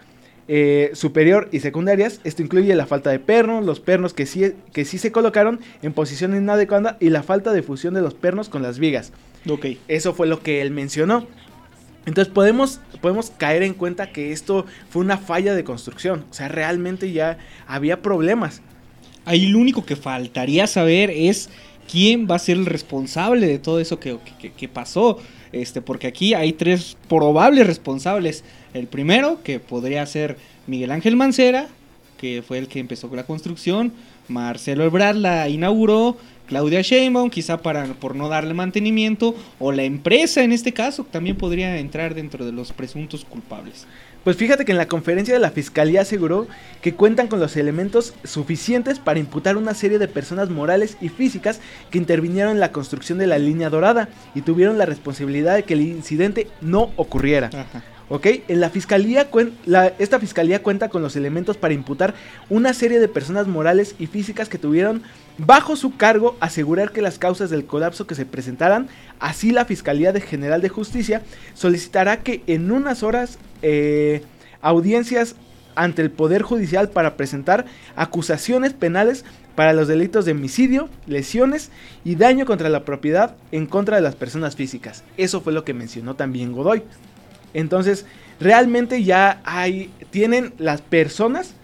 [0.51, 2.23] eh, superior y secundarias.
[2.25, 5.93] Esto incluye la falta de pernos, los pernos que sí, que sí se colocaron en
[5.93, 9.13] posición inadecuada y la falta de fusión de los pernos con las vigas.
[9.47, 9.67] Ok.
[9.89, 11.27] Eso fue lo que él mencionó.
[12.07, 16.25] Entonces podemos, podemos caer en cuenta que esto fue una falla de construcción.
[16.31, 18.63] O sea, realmente ya había problemas.
[19.29, 21.51] Ahí lo único que faltaría saber es
[21.87, 24.19] quién va a ser el responsable de todo eso que,
[24.73, 25.19] pasó.
[25.53, 28.43] Este, porque aquí hay tres probables responsables.
[28.73, 31.69] El primero, que podría ser Miguel Ángel Mancera,
[32.17, 33.93] que fue el que empezó con la construcción,
[34.29, 40.43] Marcelo Ebrard la inauguró, Claudia Sheinbaum, quizá para, por no darle mantenimiento, o la empresa
[40.43, 43.87] en este caso, también podría entrar dentro de los presuntos culpables.
[44.25, 46.47] Pues fíjate que en la conferencia de la Fiscalía aseguró
[46.83, 51.61] que cuentan con los elementos suficientes para imputar una serie de personas morales y físicas
[51.91, 55.75] que intervinieron en la construcción de la línea dorada y tuvieron la responsabilidad de que
[55.75, 57.49] el incidente no ocurriera.
[57.53, 57.83] Ajá.
[58.11, 58.27] ¿Ok?
[58.49, 59.29] En la fiscalía,
[59.67, 62.15] la- esta fiscalía cuenta con los elementos para imputar
[62.49, 65.03] una serie de personas morales y físicas que tuvieron
[65.37, 68.89] bajo su cargo asegurar que las causas del colapso que se presentaran.
[69.21, 71.23] Así la Fiscalía de General de Justicia
[71.55, 74.23] solicitará que en unas horas eh,
[74.63, 75.35] audiencias
[75.75, 81.71] ante el Poder Judicial para presentar acusaciones penales para los delitos de homicidio, lesiones
[82.05, 85.05] y daño contra la propiedad en contra de las personas físicas.
[85.17, 86.83] Eso fue lo que mencionó también Godoy.
[87.55, 88.07] Entonces,
[88.41, 91.55] realmente ya hay, tienen las personas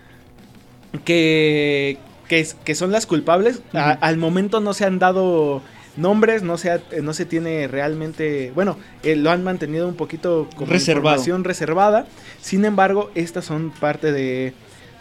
[1.04, 3.62] que, que, son las culpables.
[3.72, 5.62] A- al momento no se han dado
[5.96, 10.48] nombres, no se, ha- no se tiene realmente, bueno, eh, lo han mantenido un poquito
[10.56, 11.16] como Reservado.
[11.16, 12.06] información reservada.
[12.40, 14.54] Sin embargo, estas son parte de...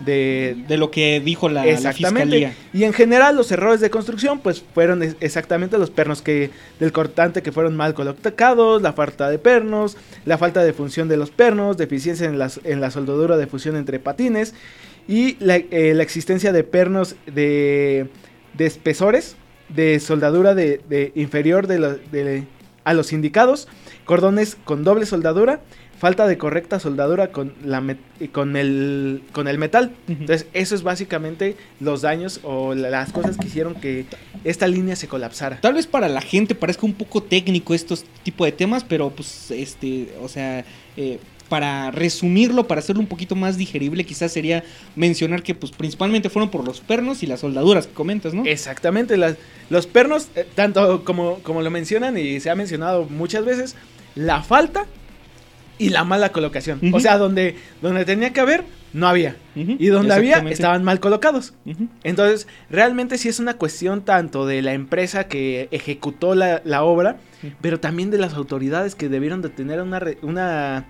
[0.06, 2.38] de De lo que dijo la, la Exactamente.
[2.38, 2.54] fiscalía.
[2.74, 6.92] Y en general los errores de construcción pues fueron es- exactamente los pernos que del
[6.92, 11.32] cortante que fueron mal colocados, la falta de pernos, la falta de función de los
[11.32, 14.54] pernos, deficiencia en, las, en la soldadura de fusión entre patines
[15.08, 18.08] y la, eh, la existencia de pernos de,
[18.58, 19.36] de espesores
[19.70, 22.44] de soldadura de, de inferior de lo- de-
[22.86, 23.70] a los indicados,
[24.04, 25.62] cordones con doble soldadura,
[26.04, 27.82] falta de correcta soldadura con, la
[28.34, 29.94] con, el, con el metal.
[30.10, 34.04] Entonces, eso es básicamente los daños o la- las cosas que hicieron que
[34.44, 35.62] esta línea se colapsara.
[35.62, 39.50] Tal vez para la gente parezca un poco técnico estos tipo de temas, pero pues
[39.52, 40.66] este, o sea,
[40.98, 44.62] eh, para resumirlo, para hacerlo un poquito más digerible, quizás sería
[44.98, 48.44] mencionar que pues principalmente fueron por los pernos y las soldaduras que comentas, ¿no?
[48.46, 49.38] Exactamente, las-
[49.70, 53.76] los pernos, eh, tanto como, como lo mencionan y se ha mencionado muchas veces,
[54.16, 54.86] la falta
[55.78, 56.80] y la mala colocación.
[56.94, 59.36] O sea, donde, donde tenía que haber, no había.
[59.56, 61.54] Y donde había, estaban mal colocados.
[62.04, 67.18] Entonces, realmente sí es una cuestión tanto de la empresa que ejecutó la, la obra,
[67.62, 70.86] pero también de las autoridades que debieron de tener una, una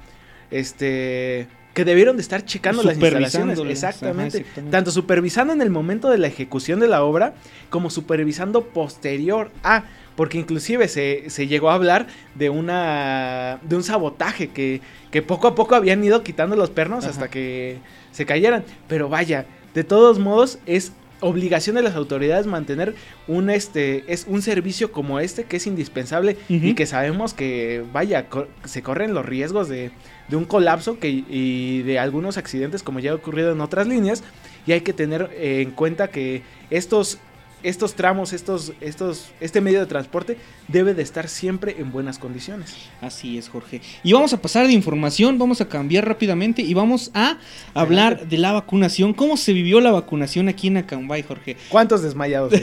[0.52, 3.60] este, que debieron de estar checando las instalaciones.
[3.60, 4.46] Exactamente.
[4.70, 7.34] Tanto supervisando en el momento de la ejecución de la obra,
[7.70, 13.84] como supervisando posterior a, porque inclusive se, se llegó a hablar de una de un
[13.84, 17.12] sabotaje que, que poco a poco habían ido quitando los pernos Ajá.
[17.12, 17.78] hasta que
[18.12, 18.64] se cayeran.
[18.88, 22.96] Pero vaya, de todos modos es obligación de las autoridades mantener
[23.28, 28.26] un este es un servicio como este que es indispensable y que sabemos que vaya
[28.66, 29.92] se corren los riesgos de,
[30.28, 34.22] de un colapso que, y de algunos accidentes como ya ha ocurrido en otras líneas
[34.68, 37.20] y hay que tener eh, en cuenta que estos
[37.64, 42.76] estos tramos estos estos este medio de transporte debe de estar siempre en buenas condiciones
[43.02, 43.82] Así es, Jorge.
[44.04, 47.38] Y vamos a pasar de información, vamos a cambiar rápidamente y vamos a
[47.74, 49.14] hablar de la vacunación.
[49.14, 51.58] ¿Cómo se vivió la vacunación aquí en Acambay, Jorge?
[51.70, 52.54] cuántos desmayados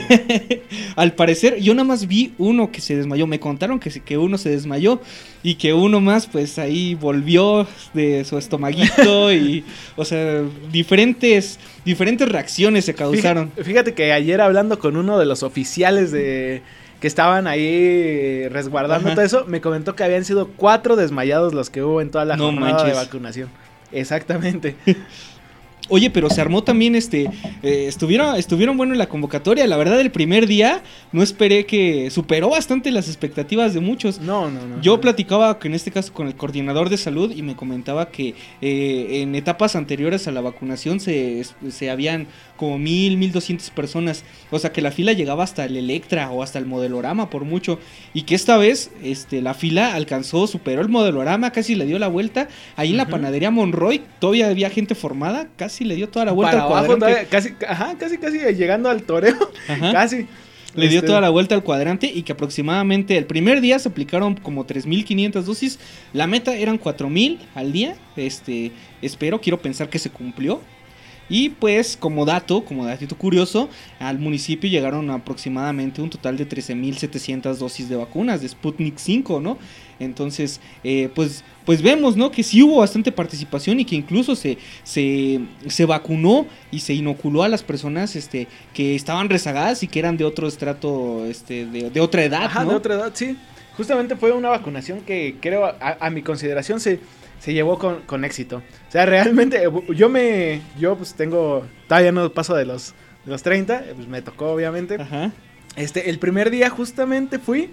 [0.95, 3.27] Al parecer, yo nada más vi uno que se desmayó.
[3.27, 5.01] Me contaron que, que uno se desmayó
[5.43, 9.63] y que uno más, pues ahí volvió de su estomaguito y,
[9.95, 13.49] o sea, diferentes, diferentes reacciones se causaron.
[13.51, 16.61] Fíjate, fíjate que ayer hablando con uno de los oficiales de
[16.99, 19.15] que estaban ahí resguardando Ajá.
[19.15, 22.37] todo eso, me comentó que habían sido cuatro desmayados los que hubo en toda la
[22.37, 23.49] No jornada de vacunación.
[23.91, 24.75] Exactamente.
[25.89, 27.29] Oye, pero se armó también este.
[27.63, 29.67] eh, estuvieron, estuvieron bueno en la convocatoria.
[29.67, 34.19] La verdad, el primer día no esperé que superó bastante las expectativas de muchos.
[34.19, 34.81] No, no, no.
[34.81, 38.35] Yo platicaba que en este caso con el coordinador de salud y me comentaba que
[38.61, 42.27] eh, en etapas anteriores a la vacunación se, se habían
[42.61, 44.23] como mil, mil doscientas personas.
[44.51, 47.79] O sea que la fila llegaba hasta el Electra o hasta el modelorama por mucho.
[48.13, 52.07] Y que esta vez este, la fila alcanzó, superó el modelorama, casi le dio la
[52.07, 52.49] vuelta.
[52.75, 56.51] Ahí en la panadería Monroy todavía había gente formada, casi le dio toda la vuelta
[56.51, 59.51] Para al abajo, todavía, casi, ajá, casi, casi llegando al toreo.
[59.67, 59.91] Ajá.
[60.01, 60.27] Casi.
[60.75, 63.89] Le dio Este, toda la vuelta al cuadrante y que aproximadamente el primer día se
[63.89, 65.79] aplicaron como 3.500 dosis.
[66.13, 67.95] La meta eran 4.000 al día.
[68.15, 68.71] Este,
[69.01, 70.61] espero, quiero pensar que se cumplió.
[71.31, 77.55] Y pues como dato, como datito curioso, al municipio llegaron aproximadamente un total de 13.700
[77.55, 79.57] dosis de vacunas de Sputnik 5, ¿no?
[80.01, 82.31] Entonces, eh, pues, pues vemos, ¿no?
[82.31, 87.43] Que sí hubo bastante participación y que incluso se, se, se vacunó y se inoculó
[87.43, 91.89] a las personas este, que estaban rezagadas y que eran de otro estrato, este, de,
[91.91, 92.71] de otra edad, Ajá, ¿no?
[92.71, 93.37] de otra edad, sí.
[93.77, 96.99] Justamente fue una vacunación que creo, a, a mi consideración, se,
[97.41, 98.57] se llevó con, con éxito.
[98.57, 102.93] O sea, realmente eh, yo me, yo pues tengo, todavía no paso de los,
[103.25, 105.01] de los 30, eh, pues me tocó obviamente.
[105.01, 105.31] Ajá.
[105.75, 107.71] Este, el primer día justamente fui.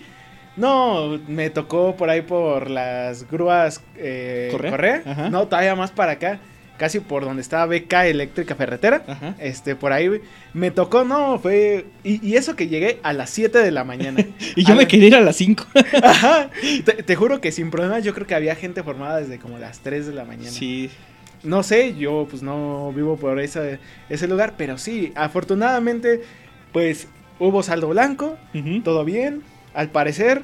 [0.56, 4.70] No, me tocó por ahí por las grúas eh, ¿Correa?
[4.70, 5.02] Correa.
[5.04, 5.28] Ajá.
[5.28, 6.40] No, todavía más para acá.
[6.78, 9.02] Casi por donde estaba BK Eléctrica Ferretera.
[9.06, 9.34] Ajá.
[9.40, 10.08] Este, por ahí
[10.54, 11.86] me tocó, no, fue.
[12.04, 14.24] Y, y eso que llegué a las 7 de la mañana.
[14.56, 15.66] Y yo A me la- quedé ir a las 5.
[16.02, 16.50] Ajá.
[16.84, 19.80] Te, te juro que sin problemas yo creo que había gente formada desde como las
[19.80, 20.50] 3 de la mañana.
[20.50, 20.88] Sí.
[21.42, 26.22] No sé, yo pues no vivo por ese, ese lugar, pero sí, afortunadamente
[26.72, 28.36] pues hubo saldo blanco,
[28.84, 30.42] todo bien, al parecer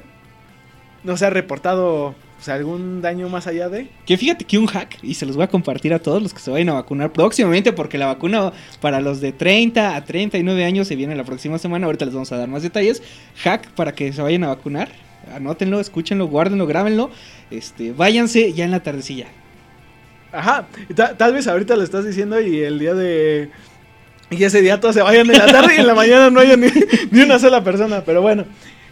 [1.03, 3.87] no se ha reportado pues, algún daño más allá de...
[4.05, 6.39] Que fíjate que un hack, y se los voy a compartir a todos los que
[6.39, 10.87] se vayan a vacunar próximamente, porque la vacuna para los de 30 a 39 años
[10.87, 11.85] se viene la próxima semana.
[11.87, 13.01] Ahorita les vamos a dar más detalles.
[13.43, 14.89] Hack para que se vayan a vacunar.
[15.35, 17.09] Anótenlo, escúchenlo, guárdenlo, grábenlo.
[17.49, 19.27] Este, váyanse ya en la tardecilla.
[20.31, 23.49] Ajá, ta- tal vez ahorita lo estás diciendo y el día de...
[24.29, 26.57] Y ese día todos se vayan en la tarde y en la mañana no haya
[26.57, 26.67] ni,
[27.11, 28.45] ni una sola persona, pero bueno.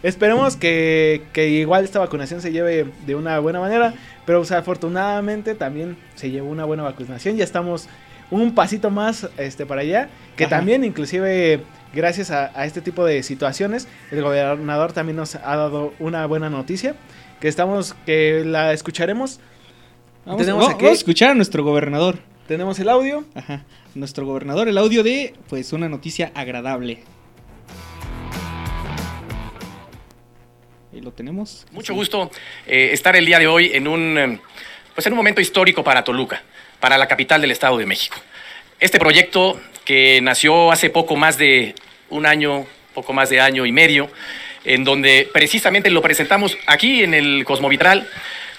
[0.04, 4.58] Esperemos que, que igual esta vacunación se lleve de una buena manera, pero o sea,
[4.58, 7.88] afortunadamente también se llevó una buena vacunación, ya estamos
[8.30, 10.56] un pasito más este, para allá, que Ajá.
[10.58, 11.62] también inclusive
[11.92, 16.50] gracias a, a este tipo de situaciones, el gobernador también nos ha dado una buena
[16.50, 16.94] noticia,
[17.40, 19.40] que estamos, que la escucharemos,
[20.26, 22.16] Vamos, Tenemos vamos- aquí- vamos a escuchar a nuestro gobernador.
[22.48, 23.24] tenemos el audio.
[23.34, 23.64] Ajá.
[23.94, 27.00] Nuestro gobernador, el audio de, pues, una noticia agradable.
[30.94, 31.66] Ahí lo tenemos.
[31.72, 32.30] Mucho gusto
[32.68, 34.38] eh, estar el día de hoy en un, eh,
[34.94, 36.40] pues en un momento histórico para Toluca,
[36.78, 38.16] para la capital del Estado de México.
[38.78, 41.74] Este proyecto que nació hace poco más de
[42.10, 44.08] un año, poco más de año y medio,
[44.64, 48.08] en donde precisamente lo presentamos aquí en el Cosmovitral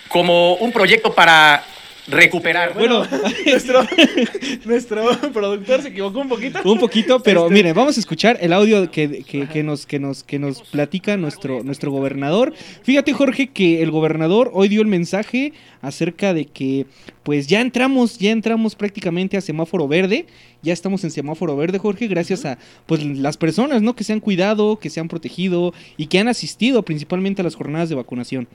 [0.10, 1.64] como un proyecto para
[2.08, 2.74] recuperar.
[2.74, 3.04] Bueno,
[3.46, 3.82] nuestro,
[4.66, 6.60] nuestro productor se equivocó un poquito.
[6.64, 10.00] Un poquito, pero Este- miren, vamos a escuchar el audio que, que- que nos, que,
[10.00, 12.54] nos, que nos platica nuestro, nuestro gobernador.
[12.84, 16.86] Fíjate, Jorge, que el gobernador hoy dio el mensaje acerca de que
[17.24, 20.26] pues ya entramos, ya entramos prácticamente a semáforo verde.
[20.62, 23.96] Ya estamos en semáforo verde, Jorge, gracias a pues las personas, ¿no?
[23.96, 27.56] Que se han cuidado, que se han protegido y que han asistido principalmente a las
[27.56, 28.48] jornadas de vacunación.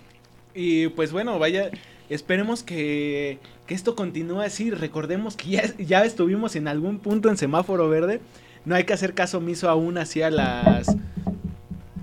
[0.55, 1.71] Y pues bueno, vaya,
[2.09, 4.71] esperemos que, que esto continúe así.
[4.71, 8.21] Recordemos que ya, ya estuvimos en algún punto en semáforo verde.
[8.65, 10.95] No hay que hacer caso omiso aún así a las,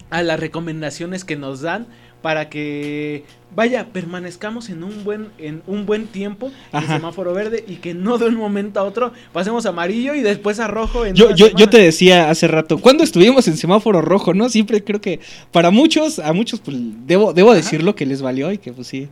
[0.10, 1.88] a las recomendaciones que nos dan
[2.28, 3.24] para que
[3.56, 6.98] vaya permanezcamos en un buen en un buen tiempo en Ajá.
[6.98, 10.60] semáforo verde y que no de un momento a otro pasemos a amarillo y después
[10.60, 14.34] a rojo en Yo, yo, yo te decía hace rato, cuando estuvimos en semáforo rojo,
[14.34, 14.50] ¿no?
[14.50, 15.22] Siempre creo que
[15.54, 19.08] para muchos, a muchos, pues debo, debo decirlo que les valió y que pues sí,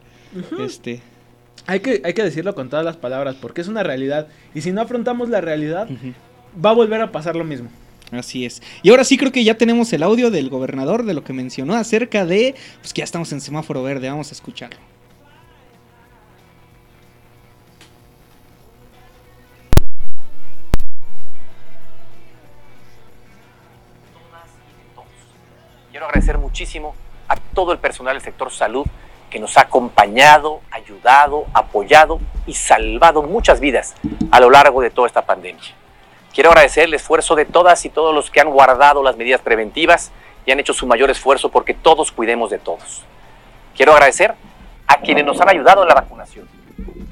[0.60, 0.99] este...
[1.67, 4.73] hay que hay que decirlo con todas las palabras porque es una realidad y si
[4.73, 5.88] no afrontamos la realidad
[6.54, 7.69] va a volver a pasar lo mismo.
[8.11, 8.61] Así es.
[8.83, 11.75] Y ahora sí creo que ya tenemos el audio del gobernador de lo que mencionó
[11.75, 14.79] acerca de, pues que ya estamos en semáforo verde, vamos a escucharlo.
[25.91, 26.93] Quiero agradecer muchísimo
[27.27, 28.85] a todo el personal del sector salud
[29.29, 33.95] que nos ha acompañado, ayudado, apoyado y salvado muchas vidas
[34.29, 35.85] a lo largo de toda esta pandemia.
[36.36, 40.12] Quiero agradecer el esfuerzo de todas y todos los que han guardado las medidas preventivas
[40.45, 43.04] y han hecho su mayor esfuerzo porque todos cuidemos de todos.
[43.74, 44.36] Quiero agradecer
[44.86, 46.45] a quienes nos han ayudado en la vacunación,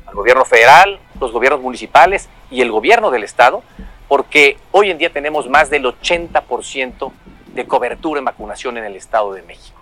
[0.06, 3.64] al gobierno federal, los gobiernos municipales y el gobierno del estado,
[4.10, 7.14] porque hoy en día tenemos más del 80%
[7.54, 9.80] de cobertura en vacunación en el Estado de México.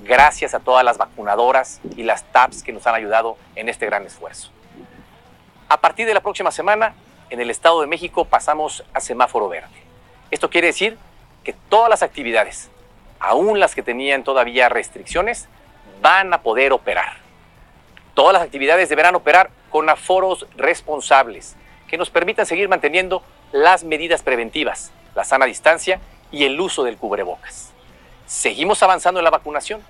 [0.00, 4.04] Gracias a todas las vacunadoras y las TAPS que nos han ayudado en este gran
[4.04, 4.50] esfuerzo.
[5.70, 6.94] A partir de la próxima semana,
[7.32, 9.82] en el Estado de México pasamos a semáforo verde.
[10.30, 10.98] Esto quiere decir
[11.42, 12.70] que todas las actividades,
[13.18, 15.48] aún las que tenían todavía restricciones,
[16.02, 17.16] van a poder operar.
[18.12, 21.56] Todas las actividades deberán operar con aforos responsables
[21.88, 26.98] que nos permitan seguir manteniendo las medidas preventivas, la sana distancia y el uso del
[26.98, 27.72] cubrebocas.
[28.26, 29.82] Seguimos avanzando en la vacunación.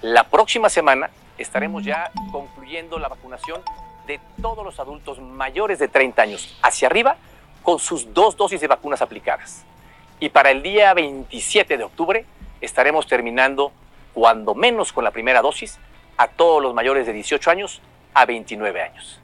[0.00, 3.60] La próxima semana estaremos ya concluyendo la vacunación
[4.08, 7.16] de todos los adultos mayores de 30 años hacia arriba
[7.62, 9.64] con sus dos dosis de vacunas aplicadas.
[10.18, 12.24] Y para el día 27 de octubre
[12.62, 13.70] estaremos terminando,
[14.14, 15.78] cuando menos con la primera dosis,
[16.16, 17.82] a todos los mayores de 18 años
[18.14, 19.20] a 29 años.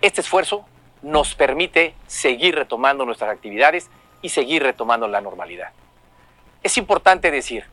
[0.00, 0.64] Este esfuerzo
[1.02, 3.90] nos permite seguir retomando nuestras actividades
[4.22, 5.70] y seguir retomando la normalidad.
[6.62, 7.64] Es importante decir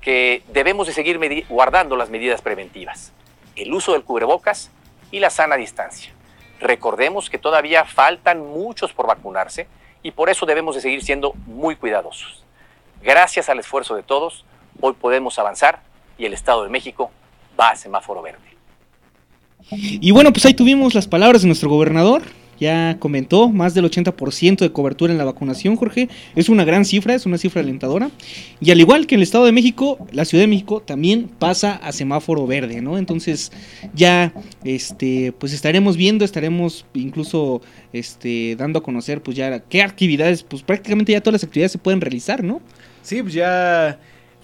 [0.00, 3.12] que debemos de seguir guardando las medidas preventivas,
[3.56, 4.70] el uso del cubrebocas
[5.10, 6.12] y la sana distancia.
[6.60, 9.66] Recordemos que todavía faltan muchos por vacunarse
[10.02, 12.44] y por eso debemos de seguir siendo muy cuidadosos.
[13.02, 14.44] Gracias al esfuerzo de todos,
[14.80, 15.82] hoy podemos avanzar
[16.18, 17.10] y el Estado de México
[17.58, 18.38] va a semáforo verde.
[19.70, 22.22] Y bueno, pues ahí tuvimos las palabras de nuestro gobernador.
[22.60, 26.08] Ya comentó, más del 80% de cobertura en la vacunación, Jorge.
[26.34, 28.10] Es una gran cifra, es una cifra alentadora.
[28.60, 31.76] Y al igual que en el Estado de México, la Ciudad de México también pasa
[31.76, 32.98] a semáforo verde, ¿no?
[32.98, 33.52] Entonces
[33.94, 34.32] ya,
[34.64, 40.62] este, pues estaremos viendo, estaremos incluso, este, dando a conocer, pues ya qué actividades, pues
[40.62, 42.60] prácticamente ya todas las actividades se pueden realizar, ¿no?
[43.02, 43.98] Sí, pues ya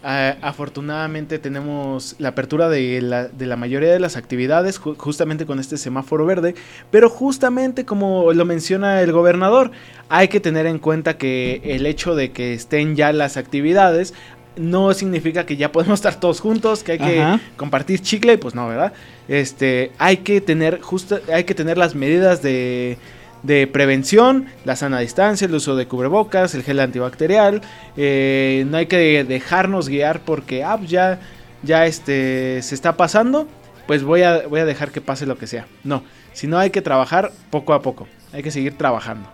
[0.04, 5.58] afortunadamente tenemos la apertura de la, de la mayoría de las actividades ju- justamente con
[5.58, 6.54] este semáforo verde,
[6.90, 9.70] pero justamente como lo menciona el gobernador,
[10.08, 14.14] hay que tener en cuenta que el hecho de que estén ya las actividades
[14.56, 17.40] no significa que ya podemos estar todos juntos, que hay que Ajá.
[17.56, 18.92] compartir chicle, pues no, ¿verdad?
[19.26, 22.98] Este, hay que tener justo hay que tener las medidas de
[23.44, 27.60] de prevención, la sana distancia, el uso de cubrebocas, el gel antibacterial.
[27.96, 31.20] eh, no hay que dejarnos guiar porque ah, pues ya,
[31.62, 33.46] ya este, se está pasando.
[33.86, 35.66] Pues voy a, voy a dejar que pase lo que sea.
[35.84, 38.08] No, sino hay que trabajar poco a poco.
[38.32, 39.28] Hay que seguir trabajando.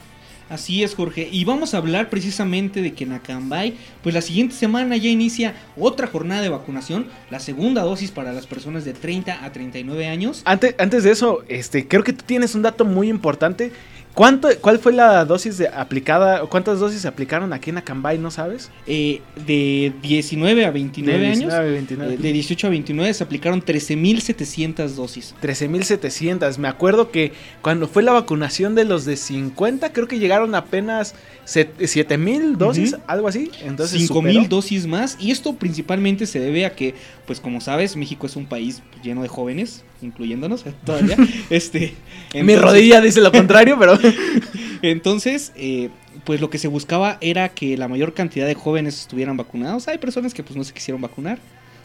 [0.50, 1.28] Así es, Jorge.
[1.30, 5.54] Y vamos a hablar precisamente de que en Acambay, pues la siguiente semana ya inicia
[5.76, 10.42] otra jornada de vacunación, la segunda dosis para las personas de 30 a 39 años.
[10.44, 13.70] Antes, antes de eso, este, creo que tú tienes un dato muy importante.
[14.14, 16.44] ¿Cuánto, ¿Cuál fue la dosis de aplicada?
[16.46, 18.18] ¿Cuántas dosis se aplicaron aquí en Acambay?
[18.18, 18.70] ¿No sabes?
[18.86, 21.38] eh, de 19 a 29 De años.
[21.38, 22.14] 19, 29.
[22.14, 25.34] eh, de 18 a 29 se aplicaron 13.700 dosis.
[25.42, 26.58] 13.700.
[26.58, 27.32] Me acuerdo que
[27.62, 31.14] cuando fue la vacunación de los de 50, creo que llegaron apenas
[31.46, 33.02] 7.000 dosis, Ujú.
[33.06, 33.50] algo así.
[33.62, 34.48] Entonces, 5.000 superó.
[34.48, 35.16] dosis más.
[35.20, 36.94] Y esto principalmente se debe a que,
[37.26, 41.16] pues como sabes, México es un país lleno de jóvenes, incluyéndonos todavía.
[41.50, 41.94] este,
[42.34, 43.98] Mi rodilla dice lo contrario, pero
[44.82, 45.90] Entonces, eh,
[46.24, 49.88] pues lo que se buscaba era que la mayor cantidad de jóvenes estuvieran vacunados.
[49.88, 51.38] Hay personas que pues no se quisieron vacunar.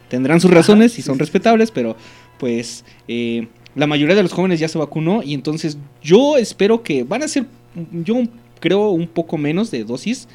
[0.10, 1.20] Tendrán sus razones y son sí.
[1.20, 1.98] respetables, pero
[2.38, 7.04] pues eh, la mayoría de los jóvenes ya se vacunó y entonces yo espero que
[7.04, 7.46] van a ser,
[7.92, 8.24] yo
[8.60, 10.28] creo, un poco menos de dosis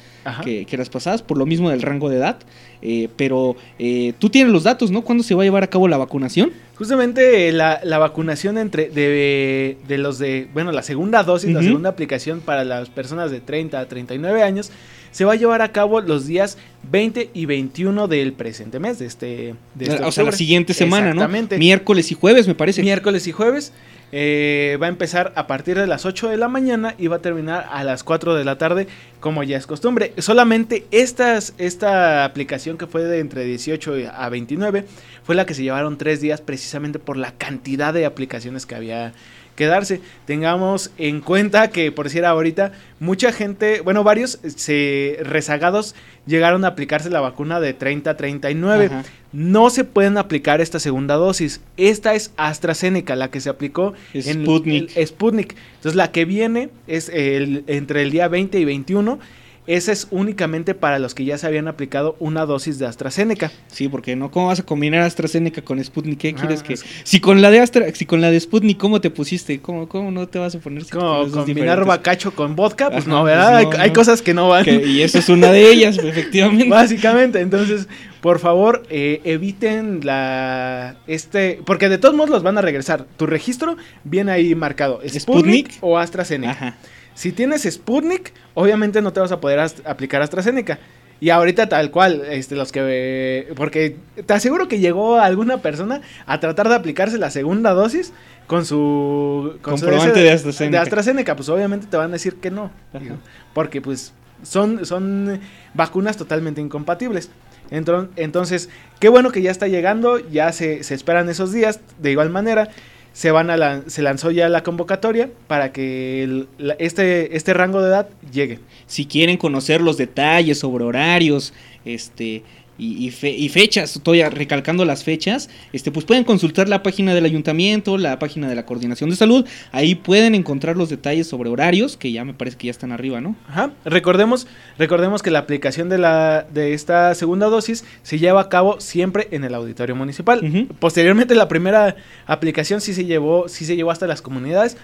[0.43, 2.37] que, que las pasadas, por lo mismo del rango de edad.
[2.81, 5.03] Eh, pero eh, tú tienes los datos, ¿no?
[5.03, 6.51] ¿Cuándo se va a llevar a cabo la vacunación?
[6.75, 11.61] Justamente eh, la, la vacunación entre de, de los de, bueno, la segunda dosis, la
[11.61, 14.71] segunda aplicación para las personas de 30 a 39 años,
[15.11, 16.57] se va a llevar a cabo los días
[16.89, 21.07] 20 y 21 del presente mes, de este, de este o sea, la siguiente semana,
[21.07, 21.21] ¿no?
[21.21, 21.57] Exactamente.
[21.57, 22.81] Miércoles y jueves, me parece.
[22.81, 23.73] Miércoles y jueves.
[24.11, 27.21] Eh, va a empezar a partir de las 8 de la mañana y va a
[27.21, 28.87] terminar a las 4 de la tarde,
[29.19, 30.13] como ya es costumbre.
[30.17, 34.85] Solamente esta aplicación que fue de entre 18 a 29
[35.23, 39.13] fue la que se llevaron tres días precisamente por la cantidad de aplicaciones que había
[39.61, 40.01] que darse.
[40.25, 45.93] Tengamos en cuenta que, por decir ahorita, mucha gente, bueno, varios se, rezagados
[46.25, 48.85] llegaron a aplicarse la vacuna de 30 a 39.
[48.85, 49.03] Ajá.
[49.33, 51.61] No se pueden aplicar esta segunda dosis.
[51.77, 54.89] Esta es AstraZeneca, la que se aplicó en Sputnik.
[55.05, 55.55] Sputnik.
[55.75, 59.19] Entonces la que viene es el, entre el día 20 y 21.
[59.67, 63.51] Esa es únicamente para los que ya se habían aplicado una dosis de AstraZeneca.
[63.67, 66.17] Sí, porque no, ¿cómo vas a combinar AstraZeneca con Sputnik?
[66.19, 66.77] ¿Qué Ah, quieres que.?
[67.03, 69.59] Si con la de Astra, si con la de Sputnik, ¿cómo te pusiste?
[69.61, 70.83] ¿Cómo, cómo no te vas a poner?
[70.83, 71.85] si dos combinar diferentes?
[71.87, 73.61] bacacho con vodka, pues Ajá, no, pues ¿verdad?
[73.61, 74.65] no, hay, cosas que no van.
[74.65, 76.67] Que- y esa es una de ellas, efectivamente.
[76.67, 77.87] Básicamente, entonces,
[78.19, 83.05] por favor, eh, eviten la este, porque de todos modos los van a regresar.
[83.17, 85.71] Tu registro viene ahí marcado, Sputnik, Sputnik.
[85.81, 86.51] o AstraZeneca.
[86.51, 86.77] Ajá.
[87.13, 90.79] Si tienes Sputnik, obviamente no te vas a poder ast- aplicar AstraZeneca.
[91.19, 93.53] Y ahorita tal cual, este, los que...
[93.55, 98.11] Porque te aseguro que llegó alguna persona a tratar de aplicarse la segunda dosis
[98.47, 99.57] con su...
[99.61, 100.77] Con su Comprobante ese de AstraZeneca.
[100.77, 102.71] De AstraZeneca, pues obviamente te van a decir que no.
[102.99, 103.17] Digo,
[103.53, 105.39] Porque pues son, son
[105.75, 107.29] vacunas totalmente incompatibles.
[107.69, 111.79] Entonces, qué bueno que ya está llegando, ya se, se esperan esos días.
[111.99, 112.69] De igual manera,
[113.13, 117.53] se, van a lan- se lanzó ya la convocatoria para que el- la- este, este
[117.53, 118.59] rango de edad llegue.
[118.87, 121.53] Si quieren conocer los detalles sobre horarios,
[121.85, 122.43] este.
[122.77, 127.13] Y, y fe- y fechas, estoy recalcando las fechas, este, pues pueden consultar la página
[127.13, 131.49] del ayuntamiento, la página de la coordinación de salud, ahí pueden encontrar los detalles sobre
[131.51, 133.35] horarios, que ya me parece que ya están arriba, ¿no?
[133.47, 133.71] Ajá.
[133.85, 134.47] Recordemos,
[134.79, 139.27] recordemos que la aplicación de, la, de esta segunda dosis se lleva a cabo siempre
[139.29, 140.41] en el auditorio municipal.
[140.79, 144.75] Posteriormente la primera aplicación sí se llevó, sí se llevó hasta las comunidades.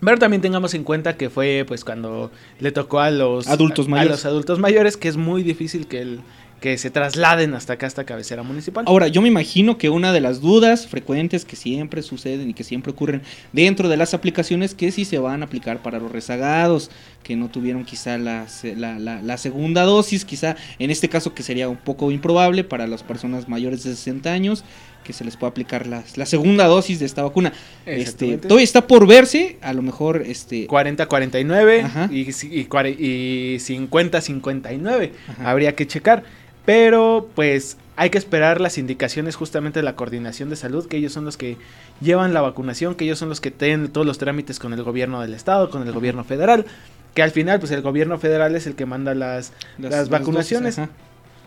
[0.00, 3.90] Pero también tengamos en cuenta que fue pues cuando le tocó a los Adultos a-
[3.90, 4.10] mayores.
[4.10, 6.20] A los adultos mayores, que es muy difícil que el,
[6.64, 8.84] que se trasladen hasta acá, hasta cabecera municipal.
[8.88, 12.64] Ahora, yo me imagino que una de las dudas frecuentes que siempre suceden y que
[12.64, 13.20] siempre ocurren
[13.52, 16.90] dentro de las aplicaciones que si se van a aplicar para los rezagados,
[17.22, 21.34] que no tuvieron quizá la, se- la- la- la segunda dosis, quizá en este caso
[21.34, 24.64] que sería un poco improbable para las personas mayores de 60 años,
[25.04, 27.52] que se les pueda aplicar la segunda dosis de esta vacuna.
[27.84, 32.08] Este, todavía está por verse, a lo mejor este 40-49 Ajá.
[32.10, 32.60] y, ci- y,
[33.04, 35.10] y 50-59.
[35.28, 35.50] Ajá.
[35.50, 36.22] Habría que checar.
[36.64, 41.12] Pero pues hay que esperar las indicaciones justamente de la coordinación de salud, que ellos
[41.12, 41.56] son los que
[42.00, 45.20] llevan la vacunación, que ellos son los que tienen todos los trámites con el gobierno
[45.20, 46.66] del estado, con el gobierno federal.
[47.14, 50.80] Que al final, pues el gobierno federal es el que manda las, las, vacunaciones.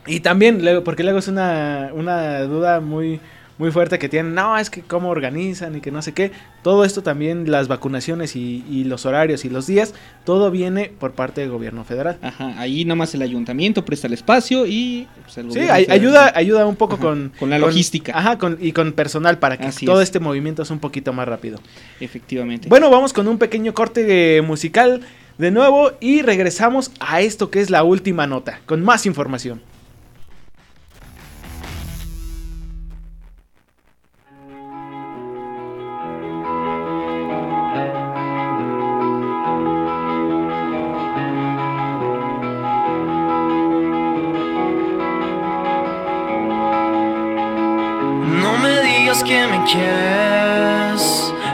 [0.05, 3.20] Y también, porque luego es una, una duda muy,
[3.58, 6.32] muy fuerte que tienen, no, es que cómo organizan y que no sé qué.
[6.62, 9.93] Todo esto también, las vacunaciones y, y los horarios y los días,
[10.26, 12.18] todo viene por parte del gobierno federal.
[12.22, 15.86] Ajá, ahí nada más el ayuntamiento presta el espacio y pues, el Sí, gobierno ay-
[15.86, 17.32] federal- ayuda, ayuda un poco Ajá, con...
[17.39, 18.18] con la logística.
[18.18, 20.10] Ajá, con, y con personal para que Así todo es.
[20.10, 21.60] este movimiento sea un poquito más rápido.
[21.99, 22.70] Efectivamente.
[22.70, 25.01] Bueno, vamos con un pequeño corte eh, musical
[25.38, 29.62] de nuevo y regresamos a esto que es la última nota, con más información.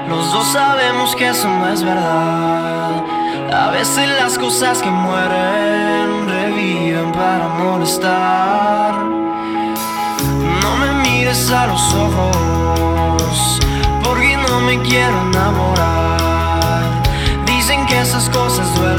[0.08, 3.04] Los dos sabemos que eso no es verdad.
[3.52, 8.94] A veces las cosas que mueren reviven para molestar.
[10.62, 13.60] No me mires a los ojos,
[14.04, 16.84] porque no me quiero enamorar.
[17.48, 18.93] Dicen que esas cosas duelen,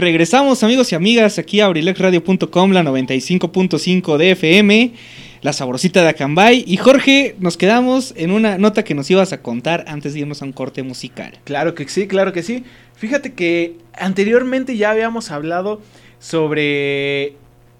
[0.00, 4.92] regresamos amigos y amigas aquí a abrilexradio.com, la 95.5 de FM,
[5.42, 6.64] la saborcita de Acambay.
[6.66, 10.42] Y Jorge, nos quedamos en una nota que nos ibas a contar antes de irnos
[10.42, 11.38] a un corte musical.
[11.44, 12.64] Claro que sí, claro que sí.
[12.96, 15.80] Fíjate que anteriormente ya habíamos hablado
[16.18, 17.34] sobre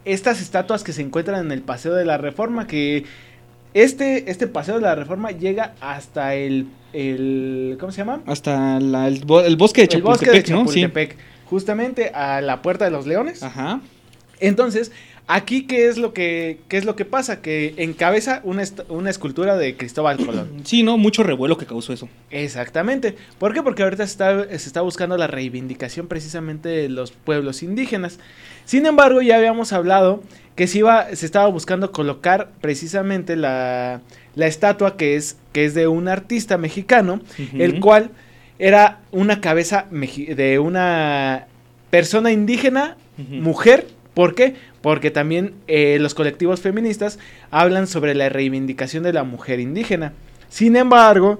[0.04, 3.04] estas estatuas que se encuentran en el Paseo de la Reforma, que
[3.74, 8.22] este, este Paseo de la Reforma llega hasta el, el ¿cómo se llama?
[8.26, 11.16] Hasta la- el, bo- el bosque de el bosque de Chapultepec, ¿no?
[11.18, 11.22] Sí.
[11.50, 13.42] Justamente a la Puerta de los Leones.
[13.42, 13.80] Ajá.
[14.38, 14.92] Entonces,
[15.26, 19.56] aquí qué es lo que qué es lo que pasa que encabeza una, una escultura
[19.56, 20.62] de Cristóbal Colón.
[20.64, 20.96] Sí, ¿no?
[20.96, 22.08] Mucho revuelo que causó eso.
[22.30, 23.16] Exactamente.
[23.38, 23.62] ¿Por qué?
[23.62, 28.18] Porque ahorita se está, se está buscando la reivindicación precisamente de los pueblos indígenas.
[28.64, 30.22] Sin embargo, ya habíamos hablado
[30.54, 34.02] que se, iba, se estaba buscando colocar precisamente la,
[34.34, 37.20] la estatua que es, que es de un artista mexicano,
[37.54, 38.10] el cual
[38.60, 41.46] era una cabeza de una
[41.90, 43.86] persona indígena, mujer.
[44.14, 44.54] ¿Por qué?
[44.82, 47.18] Porque también eh, los colectivos feministas
[47.50, 50.12] hablan sobre la reivindicación de la mujer indígena.
[50.48, 51.38] Sin embargo,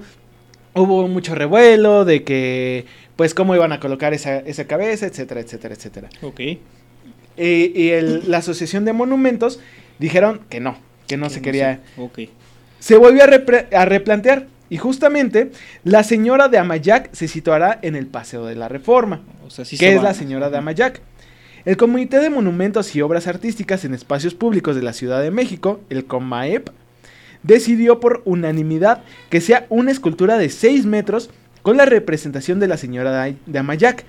[0.75, 5.75] hubo mucho revuelo de que, pues, cómo iban a colocar esa, esa cabeza, etcétera, etcétera,
[5.75, 6.09] etcétera.
[6.23, 6.41] Ok.
[7.37, 9.61] Y el- la Asociación de Monumentos
[9.99, 11.81] dijeron que no, que no Que se quería.
[11.97, 12.01] sé.
[12.03, 12.19] Ok.
[12.79, 14.47] Se volvió a, repre- a replantear.
[14.71, 15.51] Y justamente,
[15.85, 19.21] la señora de Amayac se situará en el Paseo de la Reforma.
[19.45, 21.03] O sea, sí ¿Qué se es la señora de Amayac?
[21.65, 25.81] El Comité de Monumentos y Obras Artísticas en Espacios Públicos de la Ciudad de México,
[25.91, 26.71] el COMAEP,
[27.43, 31.31] decidió por unanimidad que sea una escultura de 6 metros
[31.63, 34.05] con la representación de la señora de de Amayac,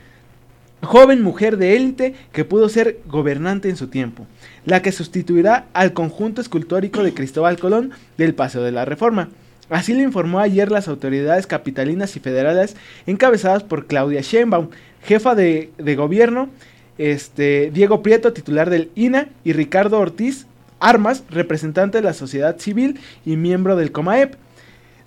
[0.81, 4.27] joven mujer de élite que pudo ser gobernante en su tiempo,
[4.65, 9.29] la que sustituirá al conjunto escultórico de Cristóbal Colón del Paseo de la Reforma.
[9.71, 12.75] Así lo informó ayer las autoridades capitalinas y federales
[13.07, 14.67] encabezadas por Claudia Sheinbaum,
[15.01, 16.49] jefa de, gobierno,
[16.97, 20.45] este, Diego Prieto, titular del INA, y Ricardo Ortiz
[20.81, 24.35] Armas, representante de la sociedad civil y miembro del COMAEP.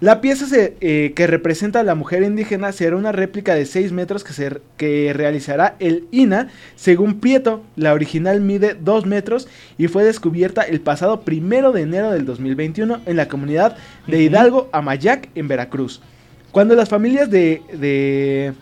[0.01, 3.93] La pieza se- eh, que representa a la mujer indígena será una réplica de 6
[3.93, 6.49] metros que, se, que realizará el INA.
[6.77, 12.11] Según Prieto, la original mide 2 metros y fue descubierta el pasado primero de enero
[12.11, 13.77] del 2021 en la comunidad
[14.07, 14.23] de.
[14.23, 16.03] Hidalgo, Amayac, en Veracruz.
[16.51, 18.53] Cuando las familias de, de,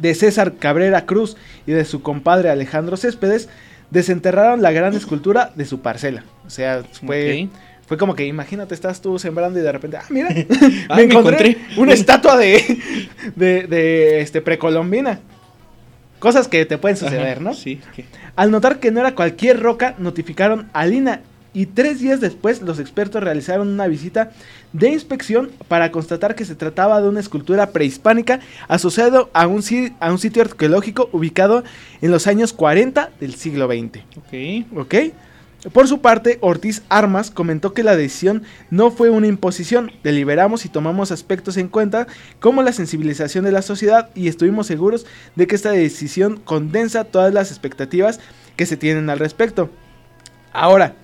[0.00, 1.36] de César Cabrera Cruz
[1.66, 3.48] y de su compadre Alejandro Céspedes
[3.90, 6.24] desenterraron la gran escultura de su parcela.
[6.46, 7.48] O sea, fue...
[7.86, 10.28] Fue como que, imagínate, estás tú sembrando y de repente, ah, mira,
[10.88, 11.58] Ah, me me encontré, encontré.
[11.76, 12.62] una estatua de,
[13.36, 15.20] de, de, este, precolombina.
[16.18, 17.54] Cosas que te pueden suceder, Ajá, ¿no?
[17.54, 17.80] Sí.
[17.94, 18.06] que-
[18.36, 21.20] Al notar que no era cualquier roca, notificaron a Lina
[21.52, 24.30] y tres días después los expertos realizaron una visita
[24.72, 29.62] de inspección para constatar que se trataba de una escultura prehispánica asociado a un,
[30.00, 31.62] a un sitio arqueológico ubicado
[32.02, 34.00] en los años 40 del siglo XX.
[34.16, 34.78] Ok.
[34.78, 34.94] ¿Ok?
[35.72, 40.68] Por su parte, Ortiz Armas comentó que la decisión no fue una imposición, deliberamos y
[40.68, 42.06] tomamos aspectos en cuenta
[42.38, 45.06] como la sensibilización de la sociedad y estuvimos seguros
[45.36, 48.20] de que esta decisión condensa todas las expectativas
[48.56, 49.70] que se tienen al respecto.
[50.52, 50.96] Ahora,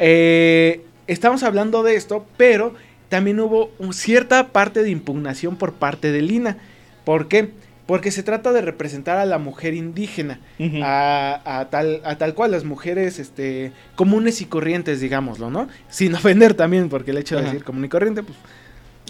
[0.00, 2.74] eh, estamos hablando de esto, pero
[3.08, 6.58] también hubo cierta parte de impugnación por parte de Lina.
[7.04, 7.52] ¿Por qué?
[7.86, 10.40] Porque se trata de representar a la mujer indígena
[10.82, 15.68] a, a tal, a tal cual las mujeres este, comunes y corrientes, digámoslo, ¿no?
[15.88, 18.38] Sin ofender también, porque el hecho de decir común y corriente, pues,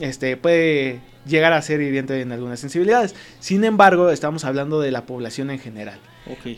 [0.00, 3.14] este, puede llegar a ser hiriente en algunas sensibilidades.
[3.40, 5.98] Sin embargo, estamos hablando de la población en general.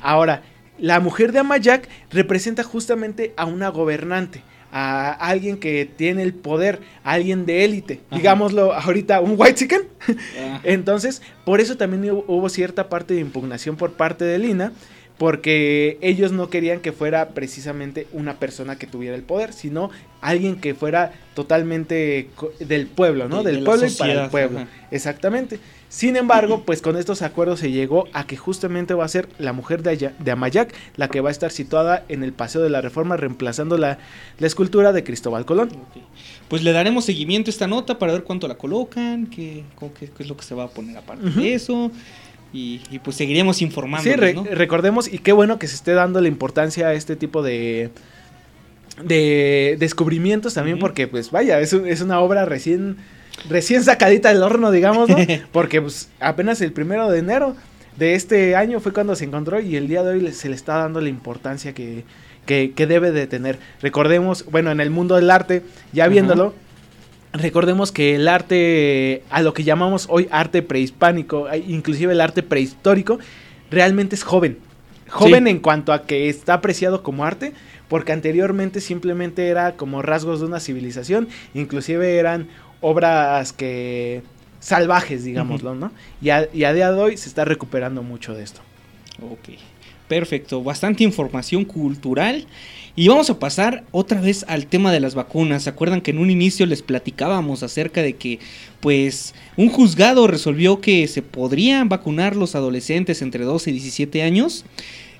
[0.00, 0.42] Ahora,
[0.78, 4.42] la mujer de Amayac representa justamente a una gobernante,
[4.78, 8.16] a alguien que tiene el poder, a alguien de élite, Ajá.
[8.18, 9.82] digámoslo ahorita, un white chicken.
[10.38, 14.72] Ah, Entonces, por eso también hubo, cierta parte de impugnación por parte de Lina,
[15.16, 20.56] porque ellos no querían que fuera precisamente una persona que tuviera el poder, sino alguien
[20.60, 22.28] que fuera totalmente
[22.60, 23.42] del pueblo, ¿no?
[23.42, 24.58] De- del de pueblo y para el pueblo.
[24.60, 24.68] ajá.
[24.90, 25.58] Exactamente.
[25.88, 29.52] Sin embargo, pues con estos acuerdos se llegó a que justamente va a ser la
[29.52, 32.70] mujer de, Aya- de Amayac la que va a estar situada en el Paseo de
[32.70, 33.98] la Reforma, reemplazando la,
[34.38, 35.70] la escultura de Cristóbal Colón.
[36.48, 39.64] Pues le daremos seguimiento a esta nota para ver cuánto la colocan, qué,
[39.98, 41.90] qué- qué es lo que se va a poner aparte de eso.
[42.52, 44.04] Y, y pues seguiremos informando.
[44.08, 44.44] Sí, re- ¿no?
[44.44, 47.90] recordemos, y qué bueno que se esté dando la importancia a este tipo de,
[49.04, 52.96] de descubrimientos también, porque pues vaya, es, un- es una obra recién,
[53.48, 55.16] recién sacadita del horno, digamos, ¿no?
[55.52, 57.56] Porque pues, apenas el primero de enero
[57.96, 60.76] de este año fue cuando se encontró y el día de hoy se le está
[60.76, 62.04] dando la importancia que,
[62.44, 63.58] que, que debe de tener.
[63.80, 66.54] Recordemos, bueno, en el mundo del arte, ya viéndolo,
[67.32, 72.42] recordemos que el arte, a lo que llamamos hoy arte prehispánico, eh, inclusive el arte
[72.42, 73.18] prehistórico,
[73.70, 74.58] realmente es joven.
[75.08, 75.50] Joven Sí.
[75.50, 77.52] en cuanto a que está apreciado como arte,
[77.88, 82.48] porque anteriormente simplemente era como rasgos de una civilización, inclusive eran
[82.80, 84.22] obras que
[84.60, 85.92] salvajes, digámoslo, ¿no?
[86.20, 88.60] Y a, y a día de hoy se está recuperando mucho de esto.
[89.22, 89.56] Ok,
[90.08, 90.62] perfecto.
[90.62, 92.46] Bastante información cultural.
[92.98, 95.64] Y vamos a pasar otra vez al tema de las vacunas.
[95.64, 98.38] ¿Se acuerdan que en un inicio les platicábamos acerca de que,
[98.80, 104.64] pues, un juzgado resolvió que se podrían vacunar los adolescentes entre 12 y 17 años?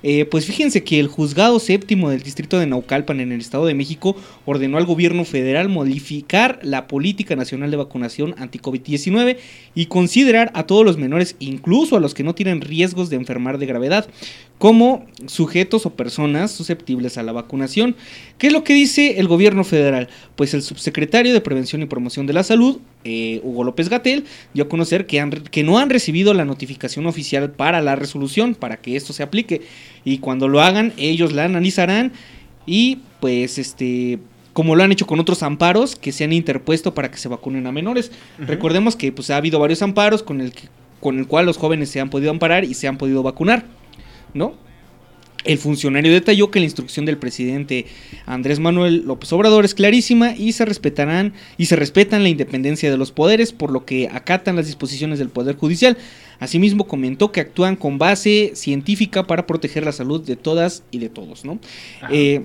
[0.03, 3.73] Eh, pues fíjense que el juzgado séptimo del distrito de Naucalpan en el Estado de
[3.73, 9.37] México ordenó al gobierno federal modificar la política nacional de vacunación anti-COVID-19
[9.75, 13.57] y considerar a todos los menores, incluso a los que no tienen riesgos de enfermar
[13.57, 14.07] de gravedad,
[14.57, 17.95] como sujetos o personas susceptibles a la vacunación.
[18.39, 20.09] ¿Qué es lo que dice el gobierno federal?
[20.35, 24.63] Pues el subsecretario de Prevención y Promoción de la Salud, eh, Hugo López Gatel, dio
[24.63, 28.77] a conocer que, han- que no han recibido la notificación oficial para la resolución, para
[28.77, 29.61] que esto se aplique.
[30.03, 32.11] Y cuando lo hagan, ellos la analizarán
[32.65, 34.19] y pues este...
[34.53, 37.67] Como lo han hecho con otros amparos que se han interpuesto para que se vacunen
[37.67, 38.11] a menores.
[38.39, 40.67] Recordemos que pues, ha habido varios amparos con el, que-
[40.99, 43.65] con el cual los jóvenes se han podido amparar y se han podido vacunar.
[44.33, 44.53] ¿No?
[45.47, 47.85] El funcionario detalló que la instrucción del presidente
[48.25, 52.97] Andrés Manuel López Obrador es clarísima y se respetarán y se respetan la independencia de
[52.97, 55.97] los poderes, por lo que acatan las disposiciones del poder judicial.
[56.39, 61.09] Asimismo comentó que actúan con base científica para proteger la salud de todas y de
[61.09, 61.59] todos, ¿no?
[62.11, 62.43] Eh,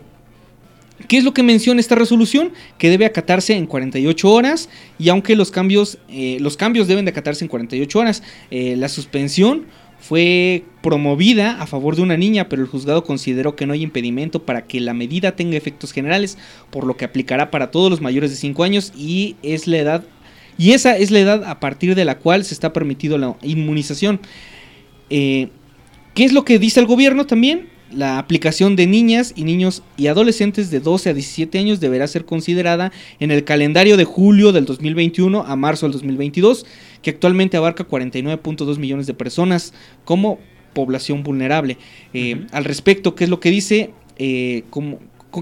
[1.09, 2.53] ¿Qué es lo que menciona esta resolución?
[2.78, 4.68] Que debe acatarse en 48 horas
[4.99, 8.89] y aunque los cambios, eh, los cambios deben de acatarse en 48 horas, eh, la
[8.89, 9.66] suspensión
[10.03, 14.42] fue promovida a favor de una niña, pero el juzgado consideró que no hay impedimento
[14.44, 16.36] para que la medida tenga efectos generales,
[16.70, 20.05] por lo que aplicará para todos los mayores de 5 años y es la edad
[20.59, 24.20] y esa es la edad a partir de la cual se está permitido la inmunización.
[25.09, 25.48] Eh,
[26.14, 27.68] ¿Qué es lo que dice el gobierno también?
[27.92, 32.24] La aplicación de niñas y niños y adolescentes de 12 a 17 años deberá ser
[32.24, 32.90] considerada
[33.20, 36.66] en el calendario de julio del 2021 a marzo del 2022,
[37.03, 39.74] que actualmente abarca 49.2 millones de personas
[40.05, 40.38] como
[40.72, 41.76] población vulnerable.
[42.14, 42.46] Eh.
[42.53, 43.90] Al respecto, ¿qué es lo que dice?
[44.16, 44.98] Eh, como,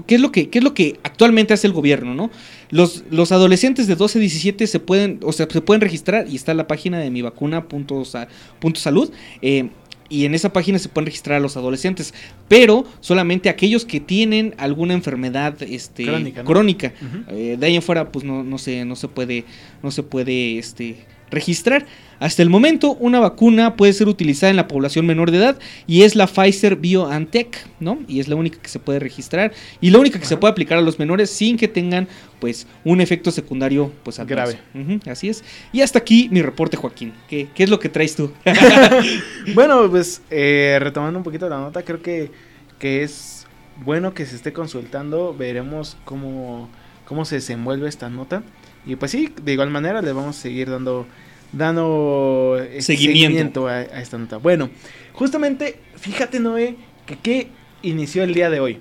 [0.07, 2.13] ¿Qué es, lo que, ¿Qué es lo que actualmente hace el gobierno?
[2.13, 2.31] ¿no?
[2.69, 6.35] Los, los adolescentes de 12 a 17 se pueden, o sea, se pueden registrar y
[6.35, 9.11] está en la página de mi vacuna.salud.
[9.41, 9.69] Eh,
[10.07, 12.13] y en esa página se pueden registrar a los adolescentes,
[12.49, 16.49] pero solamente aquellos que tienen alguna enfermedad este, Crónica, ¿no?
[16.49, 16.93] crónica.
[17.01, 17.23] Ujú.
[17.35, 19.45] Eh, de ahí en fuera, pues no, no se, no se puede,
[19.81, 21.85] no se puede este, registrar.
[22.19, 26.03] Hasta el momento, una vacuna puede ser utilizada en la población menor de edad y
[26.03, 27.97] es la Pfizer BioNTech, ¿no?
[28.07, 30.77] Y es la única que se puede registrar y la única que se puede aplicar
[30.77, 32.07] a los menores sin que tengan,
[32.39, 34.57] pues, un efecto secundario, pues, adverso.
[34.73, 34.99] Grave.
[35.09, 35.43] Así es.
[35.73, 37.13] Y hasta aquí mi reporte, Joaquín.
[37.27, 38.31] ¿Qué, qué es lo que traes tú?
[39.55, 42.31] Bueno, pues eh, retomando un poquito la nota, creo que,
[42.79, 43.47] que es
[43.83, 45.35] bueno que se esté consultando.
[45.35, 46.69] Veremos cómo,
[47.05, 48.43] cómo se desenvuelve esta nota.
[48.85, 51.05] Y pues sí, de igual manera le vamos a seguir dando,
[51.51, 53.67] dando eh, Seguimiento.
[53.67, 54.37] a, a esta nota.
[54.37, 54.69] Bueno,
[55.13, 56.75] justamente, fíjate Noé,
[57.05, 57.47] que qué
[57.83, 58.79] inició el día de hoy.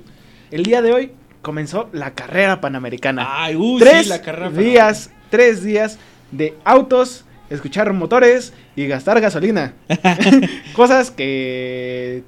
[0.50, 3.26] El día de hoy comenzó la carrera panamericana.
[3.44, 5.98] Ay, uy, tres sí, la carrera días, tres días
[6.30, 9.74] de autos, escuchar motores y gastar gasolina.
[10.74, 12.22] Cosas que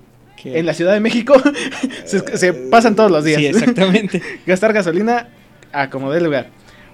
[0.45, 1.35] en la Ciudad de México
[2.05, 3.41] se, se pasan todos los días.
[3.41, 4.21] Sí, exactamente.
[4.47, 5.29] gastar gasolina
[5.73, 6.51] a como dé lugar.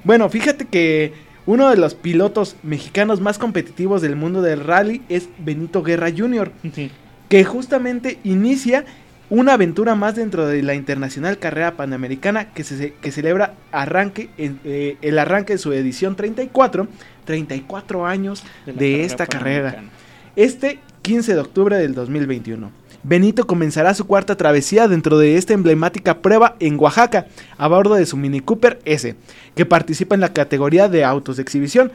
[0.09, 1.13] Bueno, fíjate que
[1.45, 6.51] uno de los pilotos mexicanos más competitivos del mundo del rally es Benito Guerra Jr.,
[7.29, 8.87] que justamente inicia
[9.29, 14.97] una aventura más dentro de la internacional carrera panamericana que se que celebra arranque eh,
[15.03, 16.89] el arranque de su edición 34,
[17.27, 19.85] 34 años De esta carrera.
[20.37, 22.71] Este 15 de octubre del 2021.
[23.03, 27.27] Benito comenzará su cuarta travesía dentro de esta emblemática prueba en Oaxaca,
[27.57, 29.15] a bordo de su Mini Cooper S,
[29.55, 31.93] que participa en la categoría de autos de exhibición.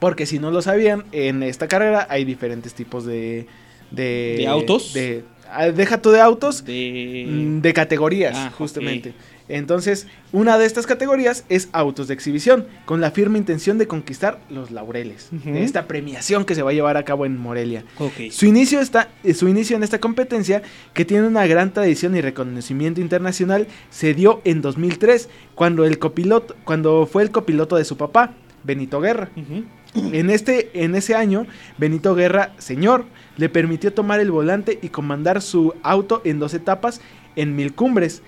[0.00, 3.46] Porque si no lo sabían, en esta carrera hay diferentes tipos de...
[3.90, 4.92] ¿De, ¿De autos?
[4.92, 7.24] De, ah, deja tú de autos, De...
[7.26, 9.14] Mm, de categorías, Ah, justamente.
[9.48, 14.40] Entonces, una de estas categorías es autos de exhibición, con la firme intención de conquistar
[14.50, 17.84] los laureles de esta premiación que se va a llevar a cabo en Morelia.
[18.30, 22.20] Su inicio, está, eh, su inicio en esta competencia, que tiene una gran tradición y
[22.20, 27.96] reconocimiento internacional, se dio en 2003, cuando, el copiloto, cuando fue el copiloto de su
[27.96, 28.34] papá,
[28.64, 29.30] Benito Guerra.
[29.94, 31.46] En, este, en ese año,
[31.78, 37.00] Benito Guerra, señor, le permitió tomar el volante y comandar su auto en dos etapas
[37.36, 38.22] en mil cumbres.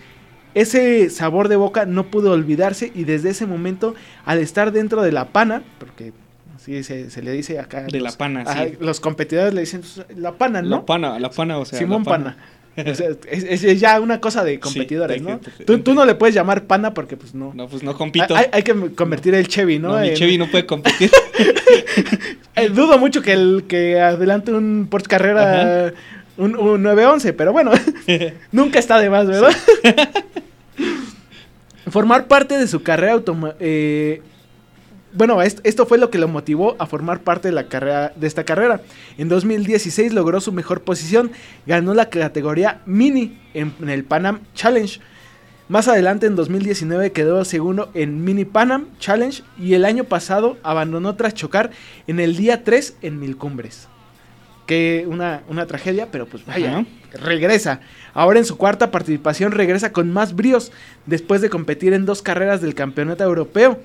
[0.55, 3.95] Ese sabor de boca no pudo olvidarse y desde ese momento,
[4.25, 6.13] al estar dentro de la pana, porque
[6.57, 7.83] así se, se le dice acá.
[7.83, 8.77] De la pana, sí.
[8.81, 9.83] Los competidores le dicen
[10.17, 10.69] la pana, ¿no?
[10.69, 11.79] La pana, la pana, o sea.
[11.79, 12.37] Simón la Pana.
[12.77, 15.41] O sea, es, es ya una cosa de competidores, ¿no?
[15.67, 17.53] Tú, tú no le puedes llamar pana porque pues no.
[17.53, 18.35] No, pues no compito.
[18.35, 19.89] Hay, hay que convertir el Chevy, ¿no?
[19.89, 21.11] No, mi Chevy no puede competir.
[22.57, 25.95] Eh, dudo mucho que el que adelante un Porsche Carrera
[26.41, 27.73] un, un 911, pero bueno,
[28.53, 29.53] nunca está de más, ¿verdad?
[31.91, 34.23] Formar parte de su carrera automa eh,
[35.13, 38.29] bueno, est- esto fue lo que lo motivó a formar parte de la carrera de
[38.29, 38.81] esta carrera.
[39.19, 41.33] En 2016 logró su mejor posición,
[41.67, 45.01] ganó la categoría mini en, en el Pan Am Challenge.
[45.69, 50.59] Más adelante en 2019 quedó segundo en Mini Pan Am Challenge y el año pasado
[50.63, 51.71] abandonó tras chocar
[52.07, 53.89] en el día 3 en Mil Cumbres.
[54.71, 56.87] Que una, una tragedia, pero pues vaya, Ajá.
[57.25, 57.81] regresa.
[58.15, 60.71] Ahora en su cuarta participación regresa con más bríos
[61.07, 63.81] después de competir en dos carreras del Campeonato Europeo.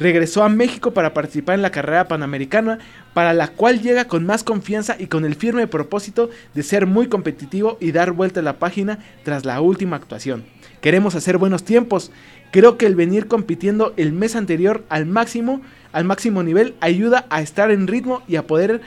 [0.00, 2.80] Regresó a México para participar en la carrera panamericana,
[3.14, 7.06] para la cual llega con más confianza y con el firme propósito de ser muy
[7.06, 10.42] competitivo y dar vuelta a la página tras la última actuación.
[10.80, 12.10] Queremos hacer buenos tiempos.
[12.50, 15.60] Creo que el venir compitiendo el mes anterior al máximo,
[15.92, 18.80] al máximo nivel, ayuda a estar en ritmo y a poder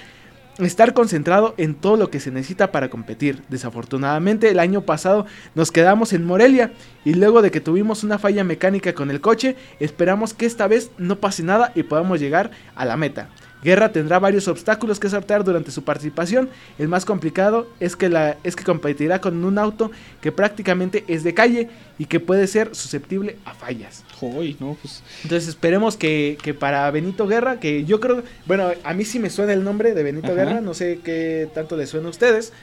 [0.65, 3.43] estar concentrado en todo lo que se necesita para competir.
[3.49, 6.71] Desafortunadamente el año pasado nos quedamos en Morelia
[7.05, 10.91] y luego de que tuvimos una falla mecánica con el coche, esperamos que esta vez
[10.97, 13.29] no pase nada y podamos llegar a la meta.
[13.63, 16.49] Guerra tendrá varios obstáculos que sortear durante su participación.
[16.77, 19.91] El más complicado es que, la, es que competirá con un auto
[20.21, 24.05] que prácticamente es de calle y que puede ser susceptible a fallas.
[24.19, 25.03] Joy, no, pues.
[25.23, 29.29] Entonces esperemos que, que para Benito Guerra, que yo creo, bueno, a mí sí me
[29.29, 30.35] suena el nombre de Benito Ajá.
[30.35, 32.53] Guerra, no sé qué tanto le suena a ustedes,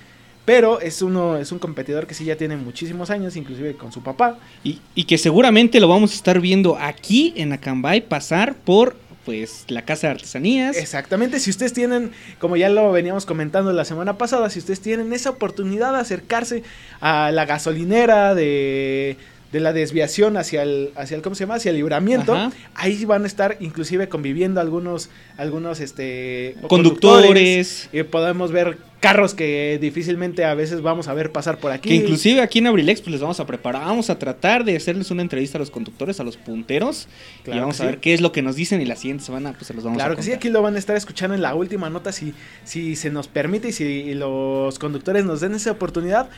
[0.46, 4.02] pero es uno, es un competidor que sí ya tiene muchísimos años, inclusive con su
[4.02, 4.38] papá.
[4.64, 8.96] Y, y que seguramente lo vamos a estar viendo aquí en Acambay pasar por
[9.26, 10.76] pues la casa de artesanías.
[10.76, 15.12] Exactamente, si ustedes tienen, como ya lo veníamos comentando la semana pasada, si ustedes tienen
[15.12, 16.62] esa oportunidad de acercarse
[17.00, 19.18] a la gasolinera de,
[19.52, 21.54] de la desviación hacia el, hacia el, ¿cómo se llama?
[21.54, 22.52] Hacia el libramiento, Ajá.
[22.74, 26.56] ahí van a estar inclusive conviviendo algunos, algunos, este...
[26.68, 27.88] Conductores.
[27.92, 31.90] Y podemos ver carros que difícilmente a veces vamos a ver pasar por aquí.
[31.90, 35.10] Que inclusive aquí en Abrilex pues les vamos a preparar, vamos a tratar de hacerles
[35.10, 37.06] una entrevista a los conductores, a los punteros
[37.44, 37.86] Claro y vamos a sí.
[37.86, 40.00] ver qué es lo que nos dicen y la siguiente semana pues se los vamos
[40.00, 42.34] a Claro que sí, aquí lo van a estar escuchando en la última nota si,
[42.64, 46.28] si se nos permite y si los conductores nos den esa oportunidad.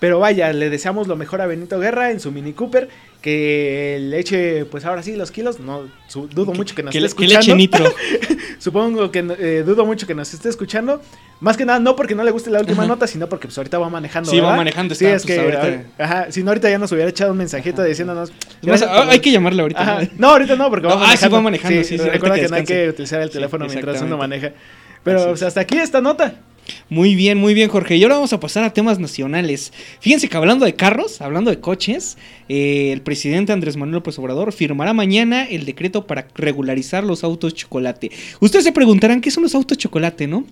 [0.00, 2.88] Pero vaya, le deseamos lo mejor a Benito Guerra en su Mini Cooper,
[3.20, 6.98] que le eche pues ahora sí los kilos, no su- dudo mucho que nos Que,
[7.04, 7.56] esté que le eche escuchando.
[7.56, 7.84] nitro.
[8.58, 11.02] Supongo que eh, dudo mucho que nos esté escuchando.
[11.40, 12.88] Más que nada, no porque no le guste la última Ajá.
[12.88, 14.30] nota, sino porque pues ahorita va manejando.
[14.30, 14.56] Sí, va ¿verdad?
[14.58, 17.32] manejando, Sí, está, es pues, que ahorita- ajá, si no ahorita ya nos hubiera echado
[17.32, 18.30] un mensajito diciéndonos.
[18.30, 20.00] Es más, "Gracias por ah, la- hay que llamarle ahorita.
[20.02, 20.08] ¿no?
[20.18, 21.36] No, ahorita no, porque va No, ah, sí, manejando.
[21.36, 24.16] va manejando, sí, sí, recuerda que que, no hay que utilizar el teléfono mientras uno
[24.16, 24.52] maneja.
[25.02, 25.48] Pero pues, es.
[25.48, 26.34] hasta aquí esta nota.
[26.88, 27.96] Muy bien, muy bien, Jorge.
[27.96, 29.72] Y ahora vamos a pasar a temas nacionales.
[30.00, 32.16] Fíjense que hablando de carros, hablando de coches,
[32.48, 37.54] eh, el presidente Andrés Manuel López Obrador firmará mañana el decreto para regularizar los autos
[37.54, 38.10] chocolate.
[38.40, 40.44] Ustedes se preguntarán qué son los autos chocolate, ¿no?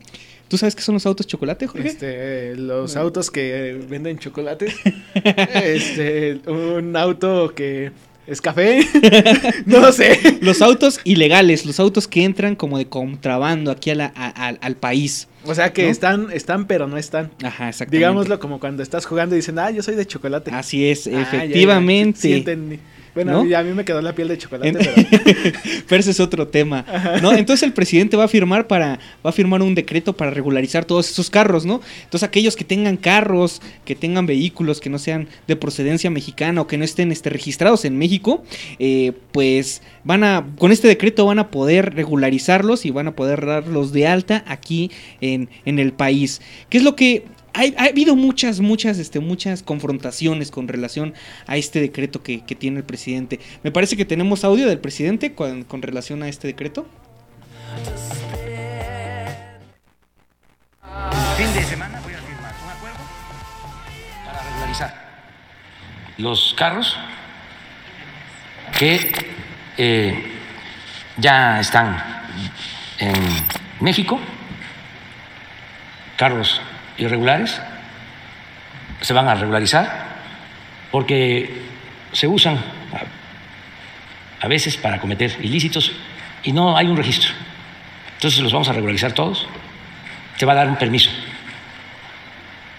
[0.49, 1.89] ¿Tú sabes qué son los autos chocolate, Jorge?
[1.89, 4.75] Este, los autos que venden chocolates.
[5.63, 7.93] este, un auto que
[8.29, 8.81] es café.
[9.67, 10.39] no lo sé.
[10.41, 14.59] Los autos ilegales, los autos que entran como de contrabando aquí a la- a- al-
[14.61, 15.29] al país.
[15.45, 15.89] O sea que ¿No?
[15.89, 17.31] están, están, pero no están.
[17.43, 17.97] Ajá, exactamente.
[17.97, 20.51] Digámoslo como cuando estás jugando y dicen, ah, yo soy de chocolate.
[20.53, 22.21] Así es, Ah, ya, ya, efectivamente.
[22.21, 22.79] sí entendí.
[23.25, 23.57] Bueno, ¿No?
[23.57, 24.93] a mí me quedó la piel de chocolate, En- pero
[25.89, 26.85] Pero ese es otro tema,
[27.21, 27.33] ¿no?
[27.33, 31.11] Entonces el presidente va a firmar para va a firmar un decreto para regularizar todos
[31.11, 31.81] esos carros, ¿no?
[32.05, 36.67] Entonces aquellos que tengan carros, que tengan vehículos que no sean de procedencia mexicana o
[36.69, 38.45] que no estén este, registrados en México,
[38.79, 43.45] eh, pues van a con este decreto van a poder regularizarlos y van a poder
[43.45, 46.41] darlos de alta aquí en, en el país.
[46.69, 47.25] ¿Qué es lo que
[47.55, 51.15] hay- ha habido muchas, muchas, este, muchas confrontaciones con relación
[51.47, 53.41] a este decreto que, que tiene el presidente.
[53.63, 56.87] Me parece que tenemos audio del presidente con, con relación a este decreto.
[61.37, 62.99] Fin de semana voy a firmar un acuerdo
[64.25, 65.09] para regularizar
[66.19, 66.97] los carros
[68.77, 69.13] que
[69.77, 70.33] eh,
[71.17, 71.97] ya están
[72.99, 73.15] en
[73.81, 74.19] México,
[76.17, 76.61] carros
[76.99, 77.61] irregulares,
[79.01, 80.09] se van a regularizar
[80.91, 81.63] porque
[82.13, 82.59] se usan
[84.41, 85.93] a, veces para cometer ilícitos
[86.43, 87.33] y no hay un registro.
[88.15, 89.47] Entonces los vamos a regularizar todos
[90.39, 91.11] te va a dar un permiso,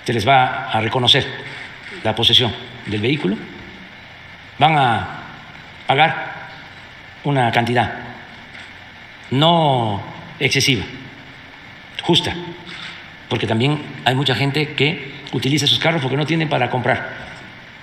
[0.05, 1.27] se les va a reconocer
[2.03, 2.53] la posesión
[2.85, 3.35] del vehículo.
[4.57, 5.07] Van a
[5.85, 6.49] pagar
[7.25, 7.93] una cantidad
[9.31, 10.01] no
[10.39, 10.83] excesiva,
[12.01, 12.33] justa,
[13.29, 17.09] porque también hay mucha gente que utiliza sus carros porque no tienen para comprar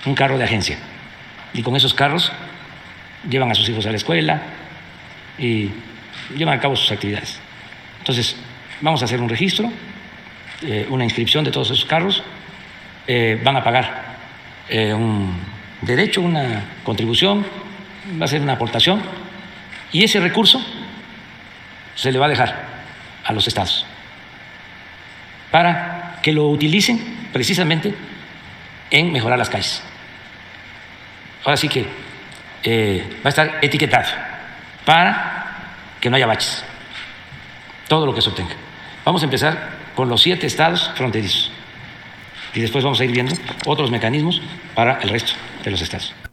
[0.04, 0.76] un carro de agencia.
[1.54, 2.32] Y con esos carros
[3.28, 4.42] llevan a sus hijos a la escuela
[5.38, 5.70] y
[6.36, 7.38] llevan a cabo sus actividades.
[8.00, 8.36] Entonces,
[8.80, 9.70] vamos a hacer un registro,
[10.62, 12.22] eh, una inscripción de todos esos carros,
[13.06, 14.16] eh, van a pagar
[14.68, 15.32] eh, un
[15.80, 17.46] derecho, una contribución,
[18.20, 19.00] va a ser una aportación
[19.92, 20.60] y ese recurso
[21.94, 22.66] se le va a dejar
[23.24, 23.86] a los estados
[25.50, 27.94] para que lo utilicen precisamente
[28.90, 29.82] en mejorar las calles.
[31.44, 31.86] Ahora sí que
[32.62, 34.08] eh, va a estar etiquetado
[34.84, 36.64] para que no haya baches,
[37.88, 38.54] todo lo que se obtenga.
[39.04, 41.52] Vamos a empezar con los siete estados fronterizos
[42.54, 43.34] y después vamos a ir viendo
[43.66, 44.40] otros mecanismos
[44.74, 45.32] para el resto
[45.62, 46.25] de los estados.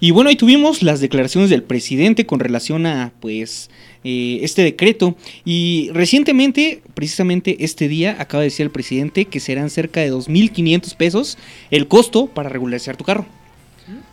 [0.00, 3.70] Y bueno, ahí tuvimos las declaraciones del presidente con relación a pues
[4.02, 5.14] eh, este decreto.
[5.44, 10.96] Y recientemente, precisamente este día, acaba de decir el presidente que serán cerca de 2.500
[10.96, 11.38] pesos
[11.70, 13.26] el costo para regularizar tu carro.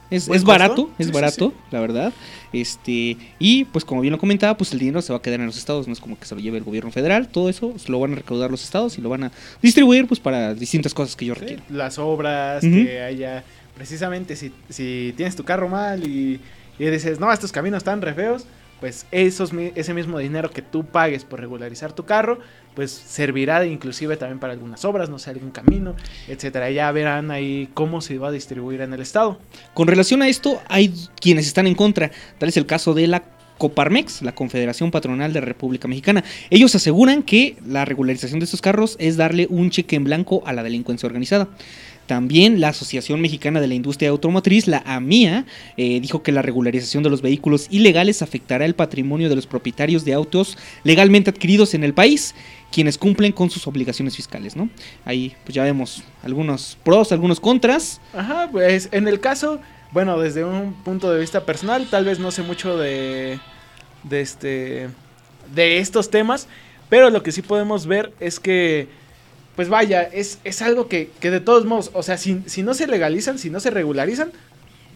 [0.10, 2.14] Es, ¿Buen es barato, es Sí, sí, barato, la verdad.
[2.54, 5.48] Este, y pues como bien lo comentaba, pues el dinero se va a quedar en
[5.48, 7.92] los estados, no es como que se lo lleve el gobierno federal, todo eso se
[7.92, 9.32] lo van a recaudar los estados y lo van a
[9.62, 11.62] distribuir pues para distintas cosas que yo requiero.
[11.70, 13.44] las obras, que haya.
[13.78, 16.42] Precisamente si, si tienes tu carro mal y,
[16.80, 18.48] y dices, no, estos caminos están re feos,
[18.80, 22.40] pues esos, ese mismo dinero que tú pagues por regularizar tu carro,
[22.76, 25.96] pues servirá de inclusive también para algunas obras, no sé, algún camino,
[26.28, 26.70] etcétera.
[26.72, 29.40] Ya verán ahí cómo se va a distribuir en el estado.
[29.74, 32.12] Con relación a esto, hay quienes están en contra.
[32.38, 33.24] Tal es el caso de la
[33.58, 36.24] Coparmex, la Confederación Patronal de la República Mexicana.
[36.50, 40.54] Ellos aseguran que la regularización de estos carros es darle un cheque en blanco a
[40.54, 41.48] la delincuencia organizada.
[42.08, 45.46] También la Asociación Mexicana de la Industria Automotriz, la AMIA,
[45.76, 50.06] eh, dijo que la regularización de los vehículos ilegales afectará el patrimonio de los propietarios
[50.06, 52.34] de autos legalmente adquiridos en el país,
[52.72, 54.70] quienes cumplen con sus obligaciones fiscales, ¿no?
[55.04, 58.00] Ahí pues ya vemos algunos pros, algunos contras.
[58.14, 59.60] Ajá, pues en el caso,
[59.92, 63.40] bueno, desde un punto de vista personal, tal vez no sé mucho de,
[64.04, 64.90] de este,
[65.54, 66.48] de estos temas,
[66.90, 68.88] pero lo que sí podemos ver es que,
[69.58, 72.76] pues vaya, es, es algo que, que de todos modos, o sea, si, si no
[72.76, 74.32] se legalizan, si no se regularizan,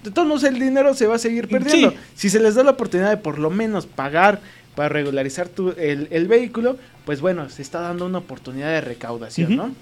[0.04, 1.90] de todos modos el dinero se va a seguir perdiendo.
[1.90, 1.98] Sí.
[2.14, 4.40] Si se les da la oportunidad de por lo menos pagar
[4.76, 9.56] para regularizar tu, el, el vehículo, pues bueno, se está dando una oportunidad de recaudación.
[9.56, 9.76] ¿no?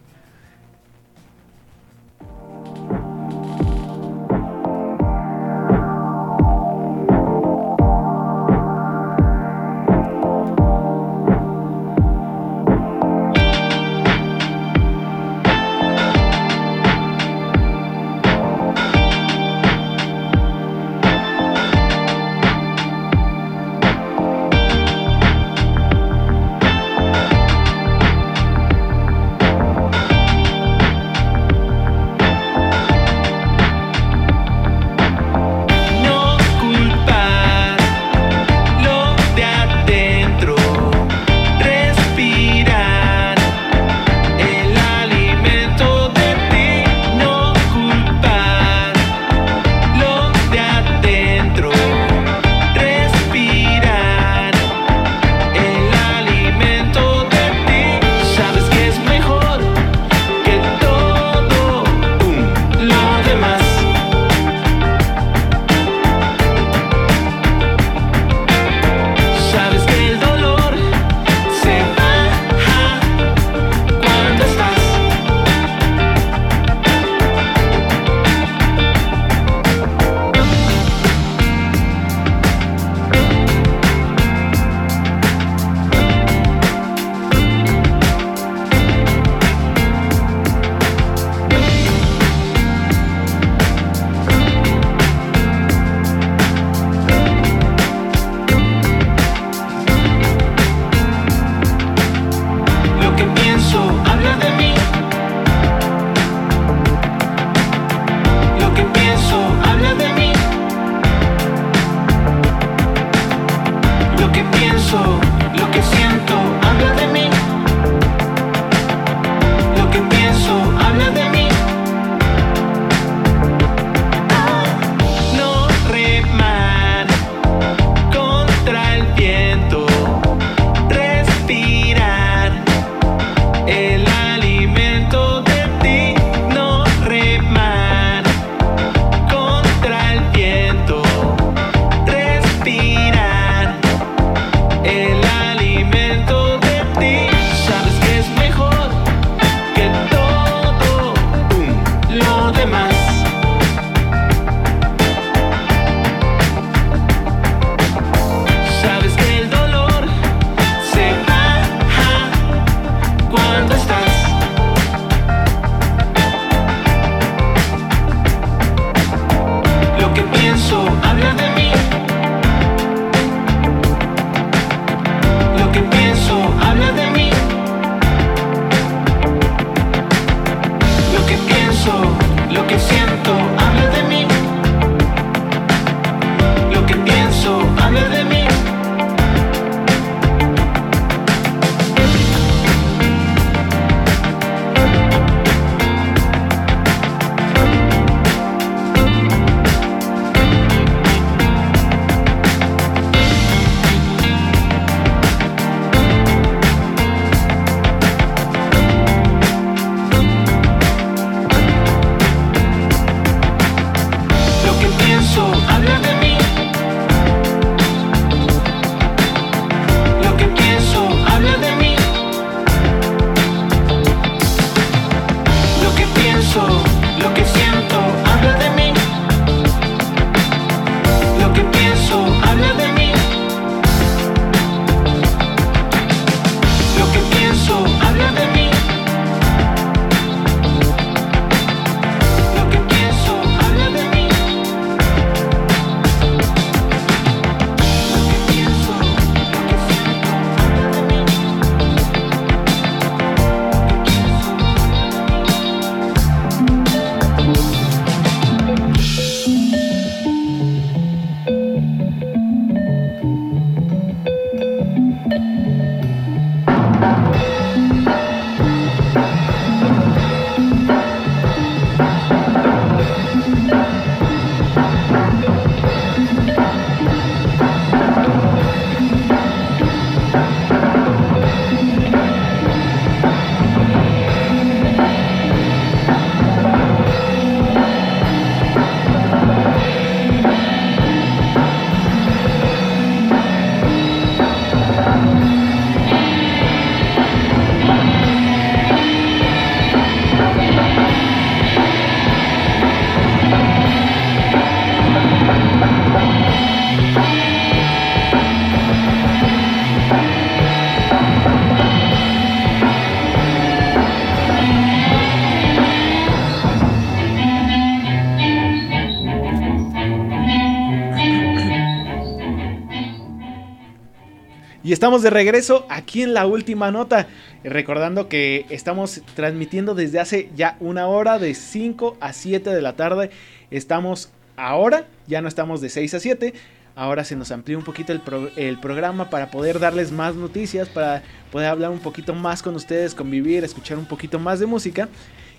[324.88, 327.28] Y estamos de regreso aquí en la última nota.
[327.62, 332.94] Recordando que estamos transmitiendo desde hace ya una hora, de 5 a 7 de la
[332.96, 333.28] tarde.
[333.70, 336.54] Estamos ahora, ya no estamos de 6 a 7.
[336.96, 340.88] Ahora se nos amplió un poquito el, pro- el programa para poder darles más noticias,
[340.88, 341.22] para
[341.52, 345.10] poder hablar un poquito más con ustedes, convivir, escuchar un poquito más de música.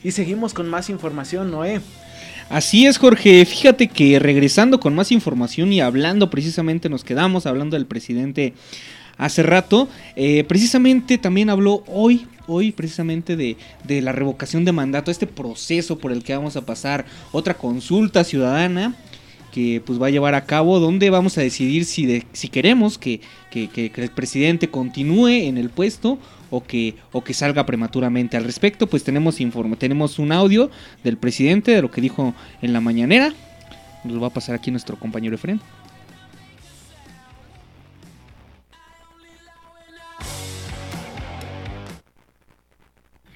[0.04, 1.82] Y seguimos con más información, Noé.
[2.50, 3.46] Así es, Jorge.
[3.46, 8.56] Fíjate que regresando con más información y hablando precisamente, nos quedamos hablando del presidente
[9.20, 9.88] hace rato.
[10.16, 16.00] eh, precisamente también habló hoy, hoy precisamente de, de la revocación de mandato, este proceso
[16.00, 18.96] por el que vamos a pasar, otra consulta ciudadana
[19.52, 22.98] que pues va a llevar a cabo donde vamos a decidir si, de- si queremos
[22.98, 23.20] que,
[23.52, 26.20] que- el presidente continúe en el puesto
[26.52, 28.38] o que, o que salga prematuramente.
[28.38, 30.70] Al respecto, pues tenemos informe, tenemos un audio
[31.04, 33.34] del presidente de lo que dijo en la mañanera.
[34.04, 35.60] Nos lo va a pasar aquí nuestro compañero Efren.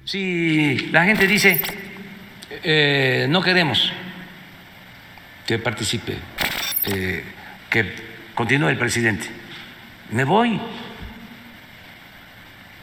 [0.04, 1.62] Si la gente dice,
[2.62, 3.90] eh, no queremos
[5.46, 6.18] que participe,
[6.84, 7.24] eh,
[7.70, 7.94] que
[8.34, 9.26] continúe el presidente,
[10.10, 10.60] me voy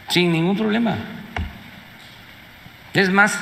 [0.10, 0.98] sin ningún problema.
[2.94, 3.40] Es más,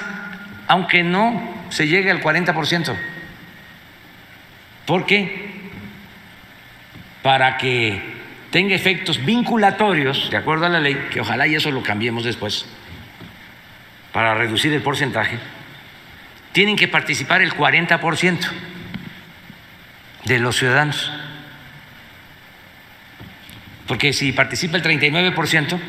[0.67, 2.93] aunque no se llegue al 40%,
[4.85, 5.51] ¿por qué?
[7.23, 8.01] Para que
[8.51, 12.65] tenga efectos vinculatorios, de acuerdo a la ley, que ojalá y eso lo cambiemos después,
[14.11, 15.37] para reducir el porcentaje,
[16.51, 18.47] tienen que participar el 40%
[20.25, 21.11] de los ciudadanos.
[23.87, 25.79] Porque si participa el 39%,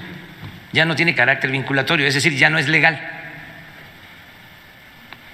[0.73, 3.01] ya no tiene carácter vinculatorio, es decir, ya no es legal.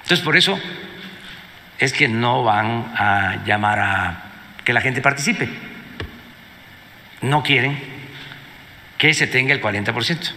[0.01, 0.59] Entonces, por eso
[1.79, 4.23] es que no van a llamar a
[4.63, 5.49] que la gente participe.
[7.21, 7.77] No quieren
[8.97, 10.31] que se tenga el 40%.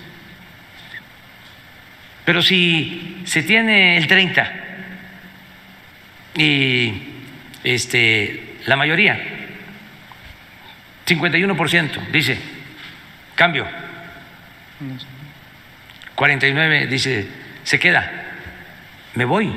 [2.25, 4.53] Pero si se tiene el 30
[6.37, 6.93] y
[7.65, 9.19] este, la mayoría,
[11.07, 12.39] 51% dice,
[13.35, 13.67] cambio,
[16.15, 17.29] 49 dice,
[17.65, 18.11] se queda,
[19.15, 19.53] me voy.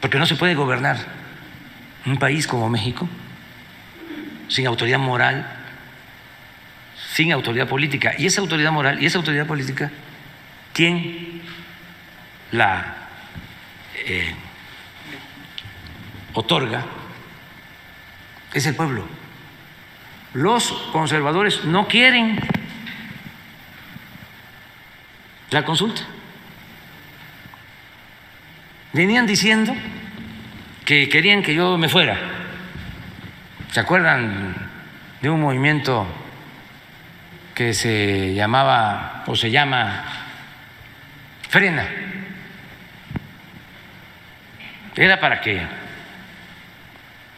[0.00, 0.98] Porque no se puede gobernar
[2.04, 3.08] un país como México
[4.48, 5.46] sin autoridad moral,
[7.16, 8.12] sin autoridad política.
[8.18, 9.90] Y esa autoridad moral y esa autoridad política,
[10.74, 11.40] ¿quién
[12.52, 12.94] la
[14.04, 14.34] eh,
[16.34, 16.84] otorga
[18.52, 19.06] es el pueblo.
[20.34, 22.38] Los conservadores no quieren
[25.48, 26.02] la consulta.
[28.92, 29.74] Venían diciendo
[30.84, 32.18] que querían que yo me fuera.
[33.72, 34.54] ¿Se acuerdan
[35.22, 36.06] de un movimiento
[37.56, 40.04] que se llamaba o se llama
[41.48, 41.88] Frena?
[44.94, 45.62] Era para que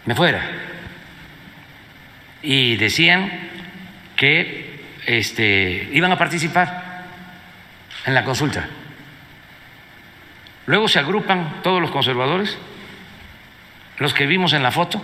[0.07, 0.43] me fuera.
[2.43, 3.31] Y decían
[4.17, 7.05] que este, iban a participar
[8.05, 8.67] en la consulta.
[10.67, 12.59] Luego se agrupan todos los conservadores,
[13.99, 15.01] los que vimos en la foto,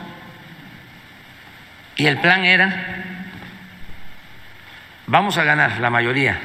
[1.95, 3.14] y el plan era,
[5.06, 6.40] vamos a ganar la mayoría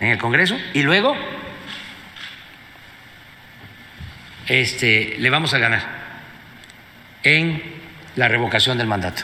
[0.00, 1.14] en el Congreso y luego
[4.48, 5.82] este, le vamos a ganar
[7.22, 7.62] en
[8.16, 9.22] la revocación del mandato.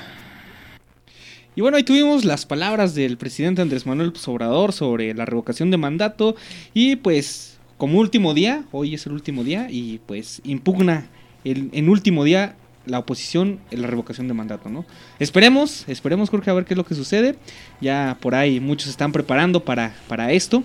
[1.55, 5.79] Y bueno, ahí tuvimos las palabras del presidente Andrés Manuel Obrador sobre la revocación de
[5.79, 6.37] mandato
[6.75, 11.07] y pues como último día, hoy es el último día y pues impugna
[11.45, 12.57] el, en último día
[12.87, 14.85] la oposición la revocación de mandato, ¿no?
[15.19, 17.37] Esperemos, esperemos Jorge a ver qué es lo que sucede.
[17.81, 20.63] Ya por ahí muchos están preparando para, para esto.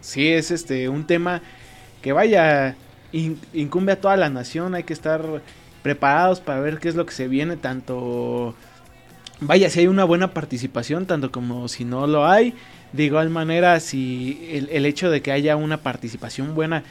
[0.00, 1.42] Sí, es este un tema
[2.02, 2.76] que vaya
[3.12, 5.42] in- incumbe a toda la nación, hay que estar
[5.82, 8.54] preparados para ver qué es lo que se viene, tanto
[9.40, 12.54] vaya si hay una buena participación, tanto como si no lo hay.
[12.92, 16.84] De igual manera, si el, el hecho de que haya una participación buena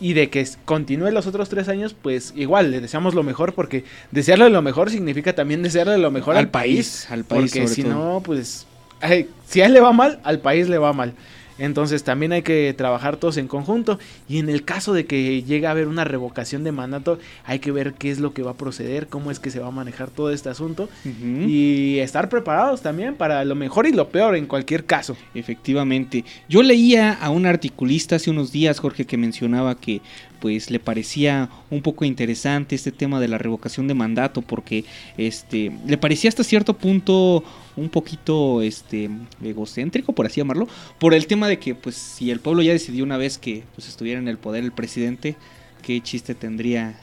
[0.00, 3.84] y de que continúe los otros tres años, pues igual le deseamos lo mejor, porque
[4.10, 7.68] desearle lo mejor significa también desearle lo mejor al, Al país, país, al país porque
[7.68, 7.94] si todo.
[7.94, 8.66] no, pues
[9.00, 11.14] ay, si a él le va mal, al país le va mal.
[11.58, 15.66] Entonces también hay que trabajar todos en conjunto y en el caso de que llegue
[15.66, 18.54] a haber una revocación de mandato hay que ver qué es lo que va a
[18.54, 23.14] proceder, cómo es que se va a manejar todo este asunto y estar preparados también
[23.14, 25.16] para lo mejor y lo peor en cualquier caso.
[25.34, 26.24] Efectivamente.
[26.48, 30.00] Yo leía a un articulista hace unos días, Jorge, que mencionaba que
[30.40, 34.84] pues le parecía un poco interesante este tema de la revocación de mandato porque
[35.16, 37.42] este le parecía hasta cierto punto
[37.76, 39.10] un poquito este
[39.42, 40.66] egocéntrico por así llamarlo
[40.98, 43.88] por el tema de que pues si el pueblo ya decidió una vez que pues
[43.88, 45.36] estuviera en el poder el presidente
[45.82, 46.98] qué chiste tendría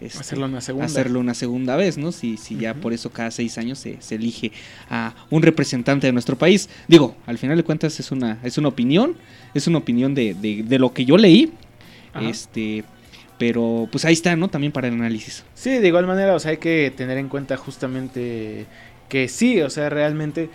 [0.00, 0.84] este, Hacerlo una segunda.
[0.84, 2.12] hacerlo una segunda vez, ¿no?
[2.12, 4.52] Si, si ya por eso cada seis años se, se elige
[4.90, 6.68] a un representante de nuestro país.
[6.86, 9.16] Digo, al final de cuentas es una, es una opinión,
[9.54, 11.50] es una opinión de, de- de lo que yo leí,
[12.12, 12.28] Ajá.
[12.28, 12.84] este,
[13.38, 14.48] pero pues ahí está, ¿no?
[14.48, 15.44] También para el análisis.
[15.54, 18.66] Sí, de igual manera, o sea, hay que tener en cuenta justamente
[19.08, 20.50] que sí, o sea, realmente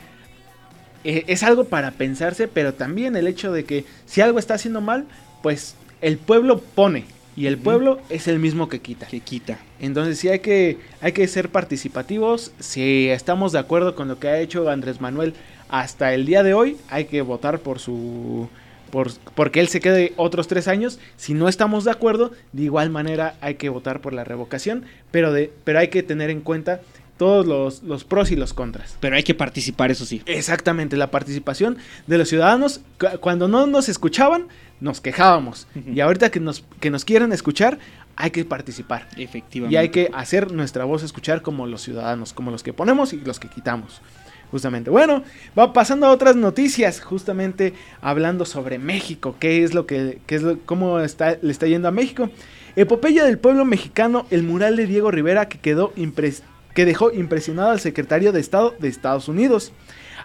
[1.04, 4.82] eh, es algo para pensarse, pero también el hecho de que si algo está haciendo
[4.82, 5.06] mal,
[5.42, 7.06] pues el pueblo pone
[7.36, 9.08] y el pueblo es el mismo que quita.
[9.08, 9.58] Que quita.
[9.80, 12.52] Entonces sí hay que, hay que ser participativos.
[12.60, 15.34] Si estamos de acuerdo con lo que ha hecho Andrés Manuel
[15.70, 18.50] hasta el día de hoy, hay que votar por su...
[18.92, 21.00] Por, porque él se quede otros tres años.
[21.16, 24.84] Si no estamos de acuerdo, de igual manera hay que votar por la revocación.
[25.12, 26.82] Pero, de, pero hay que tener en cuenta
[27.22, 28.98] todos los, los pros y los contras.
[29.00, 30.24] Pero hay que participar, eso sí.
[30.26, 31.78] Exactamente, la participación
[32.08, 32.82] de los ciudadanos.
[33.00, 34.48] Cu- Cuando no nos escuchaban,
[34.80, 35.68] nos quejábamos.
[35.94, 37.78] Y ahorita que nos, que nos quieren escuchar,
[38.16, 39.08] hay que participar.
[39.18, 39.72] Efectivamente.
[39.76, 43.18] Y hay que hacer nuestra voz escuchar como los ciudadanos, como los que ponemos y
[43.18, 44.02] los que quitamos.
[44.50, 44.90] Justamente.
[44.90, 45.24] Bueno,
[45.58, 50.42] va pasando a otras noticias, justamente hablando sobre México, qué es lo que, qué es
[50.42, 52.32] lo, cómo está, le está yendo a México.
[52.76, 56.42] Epopeya del pueblo mexicano, el mural de Diego Rivera que quedó impres-
[56.74, 59.74] que dejó impresionado al secretario de Estado de Estados Unidos.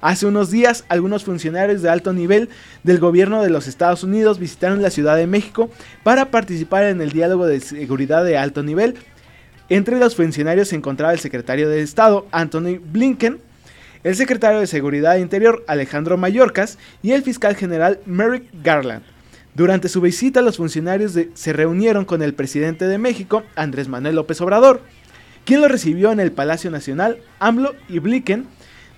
[0.01, 2.49] Hace unos días, algunos funcionarios de alto nivel
[2.83, 5.71] del gobierno de los Estados Unidos visitaron la Ciudad de México
[6.03, 8.97] para participar en el diálogo de seguridad de alto nivel.
[9.69, 13.41] Entre los funcionarios se encontraba el secretario de Estado, Anthony Blinken,
[14.05, 19.03] el secretario de Seguridad Interior, Alejandro Mayorkas, y el fiscal general Merrick Garland.
[19.57, 24.41] Durante su visita, los funcionarios se reunieron con el presidente de México, Andrés Manuel López
[24.41, 24.83] Obrador,
[25.47, 27.19] quien lo recibió en el Palacio Nacional.
[27.39, 28.47] AMLO y Blinken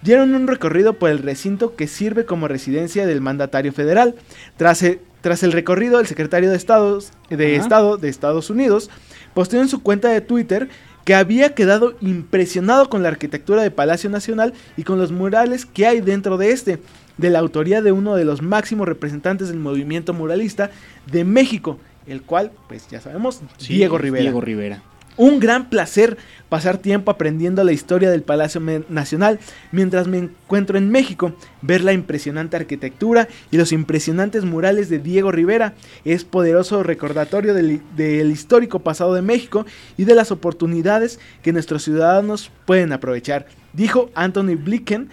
[0.03, 4.17] dieron un recorrido por el recinto que sirve como residencia del mandatario federal.
[4.57, 7.57] Tras el, tras el recorrido, el secretario de, Estados, de.
[7.57, 8.91] Estado de Estados Unidos
[9.35, 10.69] posteó en su cuenta de Twitter
[11.05, 15.87] que había quedado impresionado con la arquitectura de Palacio Nacional y con los murales que
[15.87, 16.81] hay dentro de este,
[17.17, 20.71] de la autoría de uno de los máximos representantes del movimiento muralista
[21.11, 24.23] de México, el cual, pues ya sabemos, Sí, Diego Rivera.
[24.23, 24.83] Diego Rivera.
[25.19, 26.17] Un gran placer
[26.49, 29.41] pasar tiempo aprendiendo la historia del Palacio Nacional
[29.73, 31.35] mientras me encuentro en México.
[31.61, 35.75] Ver la impresionante arquitectura y los impresionantes murales de Diego Rivera
[36.05, 39.67] es poderoso recordatorio del, del histórico pasado de México
[39.97, 45.09] y de las oportunidades que nuestros ciudadanos pueden aprovechar, dijo Anthony Blinken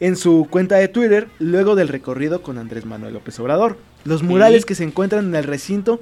[0.00, 3.76] en su cuenta de Twitter luego del recorrido con Andrés Manuel López Obrador.
[4.04, 6.00] Los murales que se encuentran en el recinto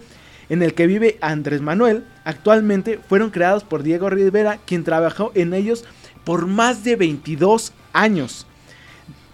[0.48, 5.52] en el que vive Andrés Manuel actualmente fueron creados por Diego Rivera, quien trabajó en
[5.54, 5.84] ellos
[6.24, 8.46] por más de 22 años.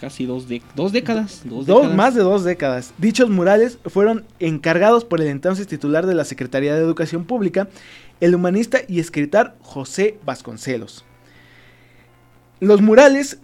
[0.01, 1.43] Casi dos, de- dos décadas.
[1.45, 1.97] Dos Dos- décadas.
[1.97, 2.93] más de dos décadas.
[2.99, 7.69] Dichos murales fueron encargados por el entonces titular de la Secretaría de Educación Pública,
[8.21, 11.05] el humanista y escritor José Vasconcelos.
[12.61, 13.39] Los murales,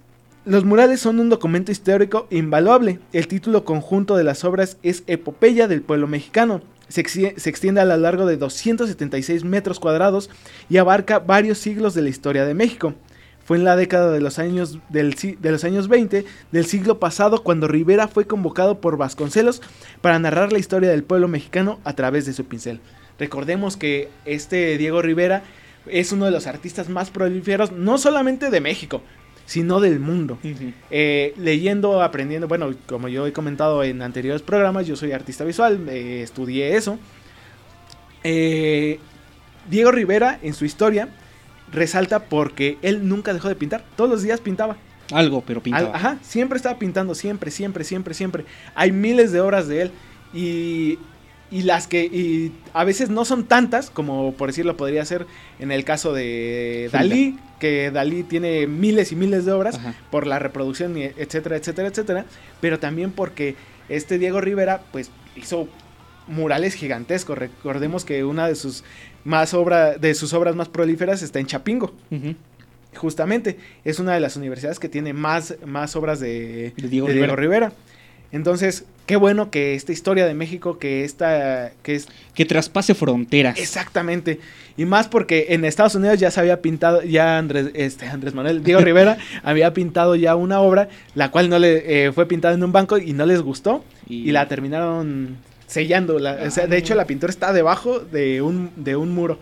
[0.45, 2.99] los murales son un documento histórico invaluable.
[3.13, 6.63] El título conjunto de las obras es Epopeya del pueblo mexicano.
[6.91, 10.29] Se, extiende a lo largo de 276 metros cuadrados
[10.69, 12.95] y abarca varios siglos de la historia de México.
[13.45, 17.43] Fue en la década de los años, del, de los años 20 del siglo pasado
[17.43, 19.63] cuando Rivera fue convocado por Vasconcelos
[20.03, 22.81] para narrar la historia del pueblo mexicano a través de su pincel.
[23.19, 25.43] Recordemos que este Diego Rivera
[25.87, 29.03] es uno de los artistas más prolíferos, no solamente de México,
[29.51, 30.39] sino del mundo.
[30.93, 35.89] Eh, leyendo, aprendiendo, bueno, como yo he comentado en anteriores programas, yo soy artista visual,
[35.89, 37.01] eh, estudié eso.
[38.23, 39.01] Eh,
[39.69, 41.09] Diego Rivera, en su historia,
[41.73, 44.77] resalta porque él nunca dejó de pintar, todos los días pintaba.
[45.11, 45.97] Algo, pero pintaba.
[45.97, 48.45] ajá, siempre estaba pintando, siempre, siempre, siempre, siempre.
[48.77, 49.91] Hay miles de obras de él
[50.33, 51.01] y,
[51.51, 55.27] y las que y a veces no son tantas, como por decirlo podría ser
[55.59, 56.89] en el caso de.
[56.93, 59.95] Dalí, que Dalí tiene miles y miles de obras Ajá.
[60.11, 62.25] por la reproducción, y etcétera, etcétera, etcétera,
[62.61, 63.57] pero también porque
[63.89, 65.69] este Diego Rivera, pues, hizo
[66.29, 67.37] murales gigantescos.
[67.37, 68.85] Recordemos que una de sus
[69.25, 71.93] más obra, de sus obras más prolíferas está en Chapingo.
[72.95, 77.15] Justamente, es una de las universidades que tiene más, más obras de, De Diego de
[77.15, 77.37] Rivera.
[77.37, 77.73] Rivera.
[78.33, 83.59] Entonces, qué bueno que esta historia de México, que esta, que es Que traspase fronteras.
[83.59, 84.39] exactamente,
[84.77, 88.63] y más porque en Estados Unidos ya se había pintado, ya Andrés, este, Andrés Manuel,
[88.63, 92.63] Diego Rivera había pintado ya una obra, la cual no le eh, fue pintada en
[92.63, 95.37] un banco y no les gustó, y, Y- la terminaron
[95.67, 96.19] sellando.
[96.21, 96.79] la- o sea, de Ah.
[96.79, 99.39] hecho, la pintura está debajo de un, de un muro.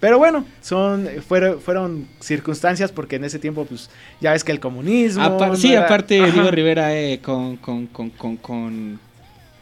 [0.00, 3.88] Pero bueno, son, fueron, fueron circunstancias porque en ese tiempo, pues,
[4.20, 5.22] ya ves que el comunismo.
[5.22, 6.32] Apar- no sí, era- aparte Ajá.
[6.32, 9.00] Diego Rivera eh, con, con, con, con, con-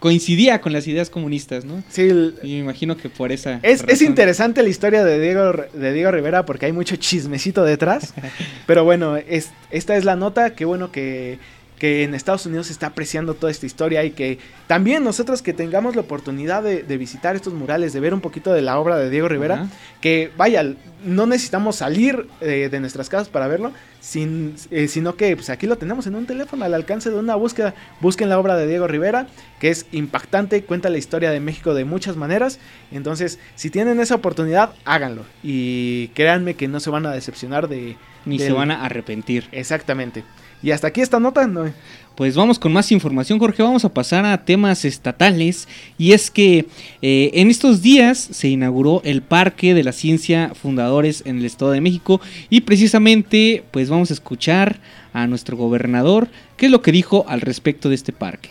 [0.01, 1.83] coincidía con las ideas comunistas, ¿no?
[1.89, 5.53] Sí, el- Y me imagino que por esa Es, es interesante la historia de Diego,
[5.73, 8.13] de Diego Rivera porque hay mucho chismecito detrás.
[8.67, 10.55] Pero bueno, es, esta es la nota.
[10.55, 11.39] Qué bueno que,
[11.85, 15.53] que en Estados Unidos se está apreciando toda esta historia y que también nosotros que
[15.53, 18.97] tengamos la oportunidad de, de visitar estos murales, de ver un poquito de la obra
[18.97, 19.69] de Diego Rivera,
[20.01, 20.65] que vaya,
[21.05, 23.71] no necesitamos salir eh, de nuestras casas para verlo,
[24.01, 27.35] sin, eh, sino que pues, aquí lo tenemos en un teléfono al alcance de una
[27.35, 27.75] búsqueda.
[28.01, 29.27] Busquen la obra de Diego Rivera,
[29.61, 32.61] que es impactante, cuenta la historia de México de muchas maneras.
[32.93, 35.27] Entonces, si tienen esa oportunidad, háganlo.
[35.43, 37.99] Y créanme que no se van a decepcionar de...
[38.25, 39.49] Ni se van a arrepentir.
[39.53, 40.25] Exactamente.
[40.65, 41.71] Y hasta aquí esta nota, ¿no?
[42.15, 43.63] Pues vamos con más información, Jorge.
[43.63, 45.69] Vamos a pasar a temas estatales.
[45.99, 46.65] Y es que
[47.03, 51.73] eh, en estos días se inauguró el Parque de la Ciencia Fundadores en el Estado
[51.73, 52.19] de México.
[52.49, 54.81] Y precisamente, pues vamos a escuchar
[55.13, 58.49] a nuestro gobernador qué es lo que dijo al respecto de este parque.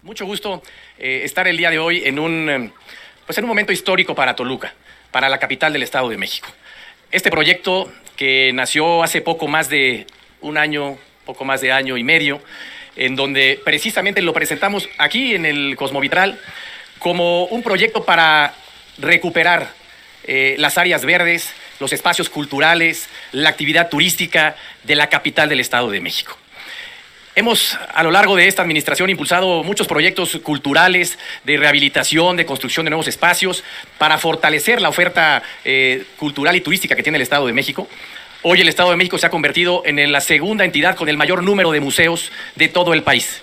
[0.00, 0.62] Mucho gusto
[0.98, 2.72] eh, estar el día de hoy en un, eh,
[3.26, 4.72] pues en un momento histórico para Toluca,
[5.14, 6.48] para la capital del Estado de México.
[7.12, 10.08] Este proyecto que nació hace poco más de
[10.40, 12.42] un año, poco más de año y medio,
[12.96, 16.40] en donde precisamente lo presentamos aquí en el Cosmovitral
[16.98, 18.54] como un proyecto para
[18.98, 19.68] recuperar
[20.24, 25.90] eh, las áreas verdes, los espacios culturales, la actividad turística de la capital del Estado
[25.92, 26.36] de México.
[27.36, 32.86] Hemos a lo largo de esta administración impulsado muchos proyectos culturales de rehabilitación, de construcción
[32.86, 33.64] de nuevos espacios
[33.98, 37.88] para fortalecer la oferta eh, cultural y turística que tiene el Estado de México.
[38.42, 41.42] Hoy el Estado de México se ha convertido en la segunda entidad con el mayor
[41.42, 43.42] número de museos de todo el país.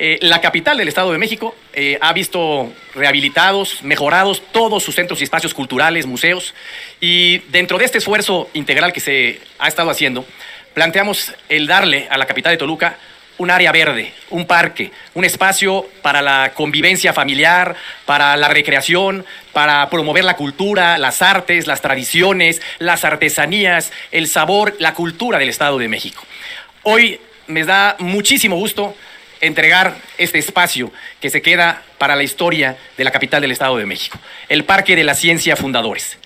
[0.00, 5.20] Eh, la capital del Estado de México eh, ha visto rehabilitados, mejorados todos sus centros
[5.20, 6.54] y espacios culturales, museos,
[7.00, 10.24] y dentro de este esfuerzo integral que se ha estado haciendo,
[10.78, 12.98] planteamos el darle a la capital de Toluca
[13.38, 17.74] un área verde, un parque, un espacio para la convivencia familiar,
[18.06, 24.76] para la recreación, para promover la cultura, las artes, las tradiciones, las artesanías, el sabor,
[24.78, 26.22] la cultura del Estado de México.
[26.84, 28.94] Hoy me da muchísimo gusto
[29.40, 33.86] entregar este espacio que se queda para la historia de la capital del Estado de
[33.86, 34.16] México,
[34.48, 36.18] el Parque de la Ciencia Fundadores.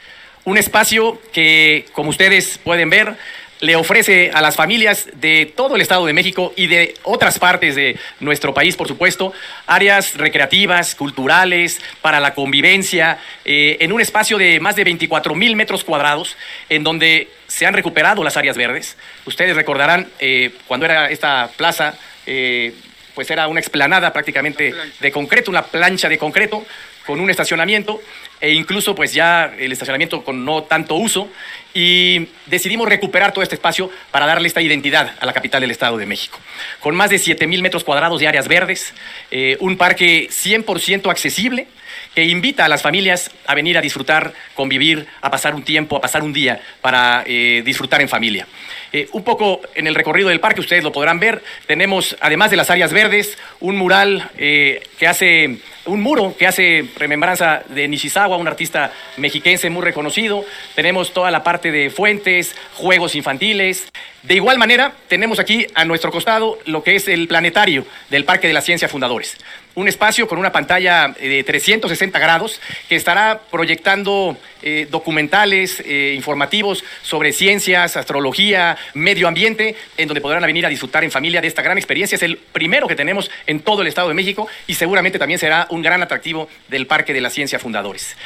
[0.44, 3.16] Un espacio que, como ustedes pueden ver,
[3.62, 7.76] le ofrece a las familias de todo el Estado de México y de otras partes
[7.76, 9.32] de nuestro país, por supuesto,
[9.68, 15.55] áreas recreativas, culturales, para la convivencia, eh, en un espacio de más de 24 mil
[15.55, 16.36] metros cuadrados,
[16.68, 18.97] en donde se han recuperado las áreas verdes.
[19.26, 21.94] Ustedes recordarán eh, cuando era esta plaza.
[22.26, 22.74] Eh,
[23.14, 26.64] pues era una explanada prácticamente de concreto, una plancha de concreto
[27.05, 28.01] con un estacionamiento
[28.40, 31.28] e incluso pues ya el estacionamiento con no tanto uso
[31.74, 35.97] y decidimos recuperar todo este espacio para darle esta identidad a la capital del Estado
[35.97, 36.39] de México.
[36.81, 38.94] Con más de 7 mil metros cuadrados de áreas verdes,
[39.31, 41.66] eh, un parque 100% accesible
[42.14, 46.01] que invita a las familias a venir a disfrutar, convivir, a pasar un tiempo, a
[46.01, 48.47] pasar un día para eh, disfrutar en familia.
[48.93, 52.56] Eh, un poco en el recorrido del parque, ustedes lo podrán ver, tenemos, además de
[52.56, 58.36] las áreas verdes, un mural eh, que hace, un muro que hace remembranza de Nishizawa,
[58.36, 60.44] un artista mexiquense muy reconocido.
[60.74, 63.89] Tenemos toda la parte de fuentes, juegos infantiles.
[64.22, 68.47] De igual manera, tenemos aquí a nuestro costado lo que es el planetario del Parque
[68.47, 69.39] de la Ciencia Fundadores
[69.74, 76.12] un espacio con una pantalla eh, de 360 grados que estará proyectando eh, documentales eh,
[76.15, 81.49] informativos sobre ciencias, astrología, medio ambiente, en donde podrán venir a disfrutar en familia de
[81.49, 82.16] esta gran experiencia.
[82.16, 85.66] Es el primero que tenemos en todo el Estado de México y seguramente también será
[85.70, 88.16] un gran atractivo del Parque de la Ciencia Fundadores.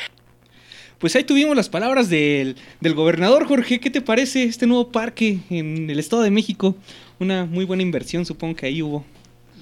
[0.98, 3.80] Pues ahí tuvimos las palabras del, del gobernador Jorge.
[3.80, 6.74] ¿Qué te parece este nuevo parque en el Estado de México?
[7.18, 9.04] Una muy buena inversión, supongo que ahí hubo.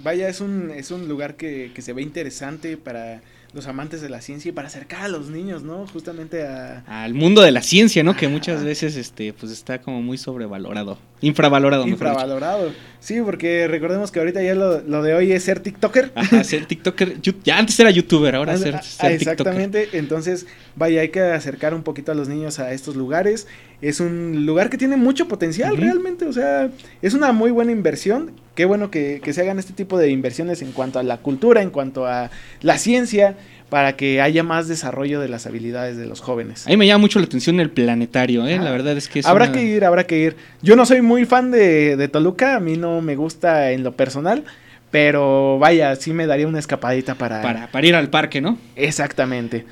[0.05, 3.23] Vaya, es un, es un lugar que, que se ve interesante para
[3.55, 5.87] los amantes de la ciencia y para acercar a los niños, ¿no?
[5.87, 6.81] Justamente a...
[6.87, 8.15] Al mundo de la ciencia, ¿no?
[8.15, 10.99] Que muchas veces este, pues está como muy sobrevalorado.
[11.27, 11.87] Infravalorado.
[11.87, 12.73] Infravalorado.
[13.01, 16.13] Sí, porque recordemos que ahorita ya lo, lo de hoy es ser TikToker.
[16.15, 17.21] Ajá, ser TikToker.
[17.45, 19.33] Ya antes era youtuber, ahora ser, Ah, ser TikToker.
[19.33, 23.47] Exactamente, entonces vaya, hay que acercar un poquito a los niños a estos lugares.
[23.83, 26.71] Es un lugar que tiene mucho potencial realmente, o sea,
[27.03, 28.33] es una muy buena inversión.
[28.55, 31.61] Qué bueno que, que se hagan este tipo de inversiones en cuanto a la cultura,
[31.61, 32.31] en cuanto a
[32.63, 33.37] la ciencia,
[33.75, 36.65] para que haya más desarrollo de las habilidades de los jóvenes.
[36.65, 38.57] A mí me llama mucho la atención el planetario, ¿eh?
[38.57, 38.71] La Ah.
[38.71, 40.37] verdad es que es habrá una- que ir, habrá que ir.
[40.63, 43.91] Yo no soy muy fan de, de Toluca, a mí no me gusta en lo
[43.97, 44.45] personal,
[44.93, 48.59] pero vaya, sí me daría una escapadita para, para, para ir al parque, ¿no?
[48.77, 49.65] Exactamente.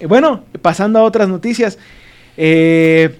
[0.00, 1.76] Y bueno, pasando a otras noticias.
[2.38, 3.16] eh,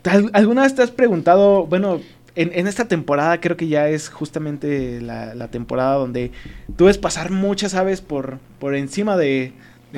[0.00, 2.00] ¿tal- ¿Alguna vez te has preguntado, bueno,
[2.36, 6.32] en, en esta temporada creo que ya es justamente la, la temporada donde
[6.76, 9.52] tú ves pasar muchas aves por, por encima de,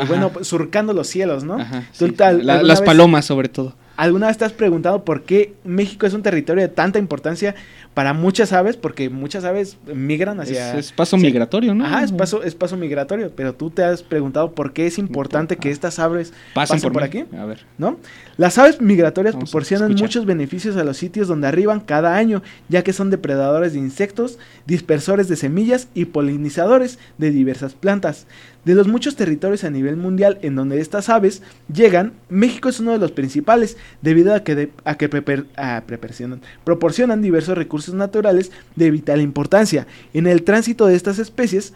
[0.09, 1.59] bueno, surcando los cielos, ¿no?
[1.61, 2.13] Ajá, ¿Tú sí.
[2.13, 3.75] tal- La- alguna las vez- palomas, sobre todo.
[3.99, 7.55] ¿Alguna vez te has preguntado por qué México es un territorio de tanta importancia
[7.95, 8.77] para muchas aves?
[8.77, 10.73] Porque muchas aves migran hacia...
[10.75, 11.87] Es, es paso hacia- migratorio, ¿no?
[11.87, 15.57] Ajá, es paso, es paso migratorio, pero tú te has preguntado por qué es importante
[15.57, 17.25] que estas aves Pasan pasen por, por, aquí.
[17.39, 17.65] A ver.
[17.79, 17.97] ¿no?
[18.39, 22.85] Las aves migratorias Vamos proporcionan muchos beneficios a los sitios donde arriban cada año, ya
[22.85, 28.27] que son depredadores de insectos, dispersores de semillas y polinizadores de diversas plantas.
[28.67, 31.41] De los muchos territorios a nivel mundial en donde estas aves
[31.73, 35.83] llegan, México es uno de los principales, debido a que, de- a que preper- a
[35.87, 39.87] prepercionan- proporcionan diversos recursos naturales de vital importancia.
[40.13, 41.73] En el tránsito de estas especies,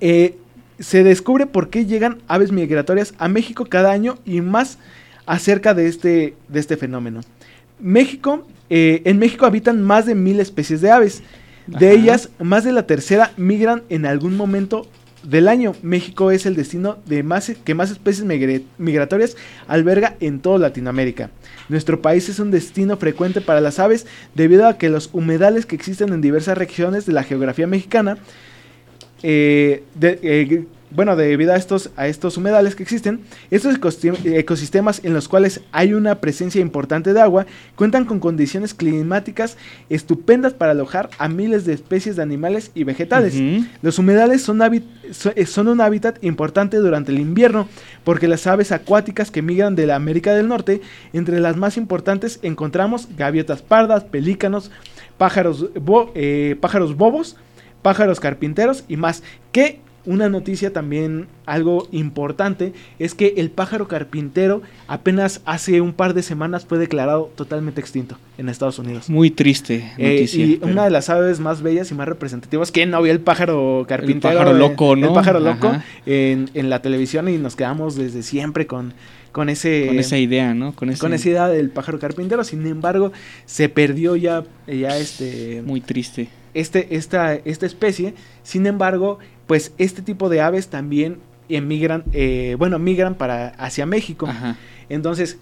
[0.00, 0.36] eh,
[0.78, 4.78] se descubre por qué llegan aves migratorias a México cada año y más
[5.28, 7.20] acerca de este, de este fenómeno.
[7.78, 11.22] México, eh, en México habitan más de mil especies de aves.
[11.66, 11.94] De Ajá.
[11.96, 14.86] ellas, más de la tercera migran en algún momento
[15.22, 15.74] del año.
[15.82, 18.26] México es el destino de más, que más especies
[18.78, 19.36] migratorias
[19.66, 21.28] alberga en toda Latinoamérica.
[21.68, 25.76] Nuestro país es un destino frecuente para las aves debido a que los humedales que
[25.76, 28.16] existen en diversas regiones de la geografía mexicana
[29.22, 33.20] eh, de- eh, bueno, debido a estos, a estos humedales que existen,
[33.50, 37.46] estos ecosistem- ecosistemas en los cuales hay una presencia importante de agua,
[37.76, 39.56] cuentan con condiciones climáticas
[39.90, 43.34] estupendas para alojar a miles de especies de animales y vegetales.
[43.82, 47.68] Los humedales son, eh, son un hábitat importante durante el invierno,
[48.04, 50.80] porque las aves acuáticas que migran de la América del Norte,
[51.12, 54.70] entre las más importantes encontramos gaviotas pardas, pelícanos,
[55.16, 57.36] pájaros, bo- eh, pájaros bobos,
[57.82, 59.22] pájaros carpinteros y más.
[59.52, 66.14] Que una noticia también algo importante es que el pájaro carpintero apenas hace un par
[66.14, 69.10] de semanas fue declarado totalmente extinto en Estados Unidos.
[69.10, 70.44] Muy triste Eh, noticia.
[70.46, 73.20] y pero- una de las aves más bellas y más representativas, que no vio el
[73.20, 74.32] pájaro carpintero?
[74.34, 75.08] pájaro eh, loco, ¿no?
[75.08, 75.72] El pájaro loco
[76.06, 78.94] en, en la televisión y nos quedamos desde siempre con,
[79.30, 79.88] con ese...
[79.88, 80.74] con esa idea, ¿no?
[80.74, 83.12] Con, ese, con esa idea del pájaro carpintero, sin embargo,
[83.44, 86.30] se perdió ya, ya este, Muy triste.
[86.54, 88.14] este, esta, esta especie.
[88.42, 89.18] Sin embargo,
[89.48, 91.18] pues este tipo de aves también
[91.48, 94.26] emigran, eh, bueno, migran para hacia México.
[94.28, 94.56] Ajá.
[94.88, 95.38] Entonces,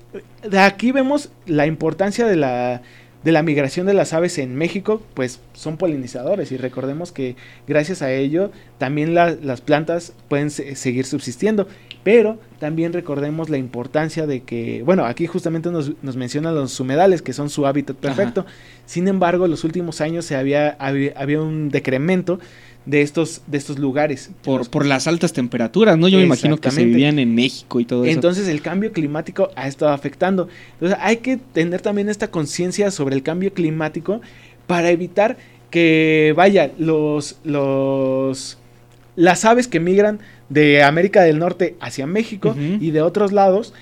[0.49, 2.83] de aquí vemos la importancia de la,
[3.25, 7.35] de la migración de las aves en México, pues son polinizadores y recordemos que
[7.67, 11.67] gracias a ello también la- las plantas pueden se- seguir subsistiendo,
[12.05, 17.21] pero también recordemos la importancia de que, bueno, aquí justamente nos, nos mencionan los humedales,
[17.23, 18.47] que son su hábitat perfecto,
[18.85, 22.39] sin embargo, en los últimos años se había, había, había un decremento
[22.87, 24.31] de estos, de estos lugares.
[24.43, 26.09] Por, por las altas temperaturas, ¿no?
[26.09, 28.15] Yo me imagino que se vivían en México y todo eso.
[28.15, 30.49] Entonces el cambio climático ha estado afectando.
[30.75, 34.21] Entonces hay que tener también esta conciencia sobre el cambio climático
[34.67, 35.37] para evitar
[35.71, 38.59] que, vaya, los, los,
[39.17, 43.75] las aves que migran de América del Norte hacia México y de otros lados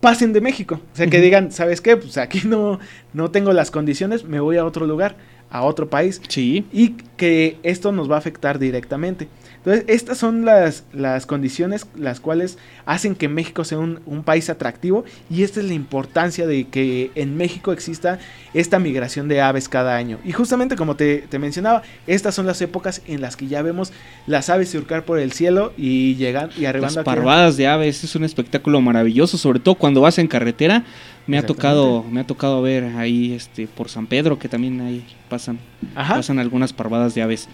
[0.00, 0.80] pasen de México.
[0.92, 1.96] O sea, que digan, ¿sabes qué?
[1.98, 2.80] Pues aquí no,
[3.12, 5.16] no tengo las condiciones, me voy a otro lugar,
[5.50, 6.64] a otro país Sí.
[6.72, 9.28] y que esto nos va a afectar directamente.
[9.58, 12.56] Entonces, estas son las, las condiciones las cuales
[12.86, 17.10] hacen que México sea un, un país atractivo y esta es la importancia de que
[17.14, 18.18] en México exista
[18.54, 20.18] esta migración de aves cada año.
[20.24, 23.92] Y justamente como te, te mencionaba, estas son las épocas en las que ya vemos
[24.26, 27.04] las aves surcar por el cielo y llegan y Las arribando aquí.
[27.06, 30.84] parvadas de aves es un espectáculo maravilloso, sobre todo cuando vas en carretera.
[31.30, 35.04] Me ha tocado, me ha tocado ver ahí este por San Pedro que también ahí
[35.28, 35.58] pasan,
[35.94, 36.16] Ajá.
[36.16, 37.48] pasan algunas parvadas de aves.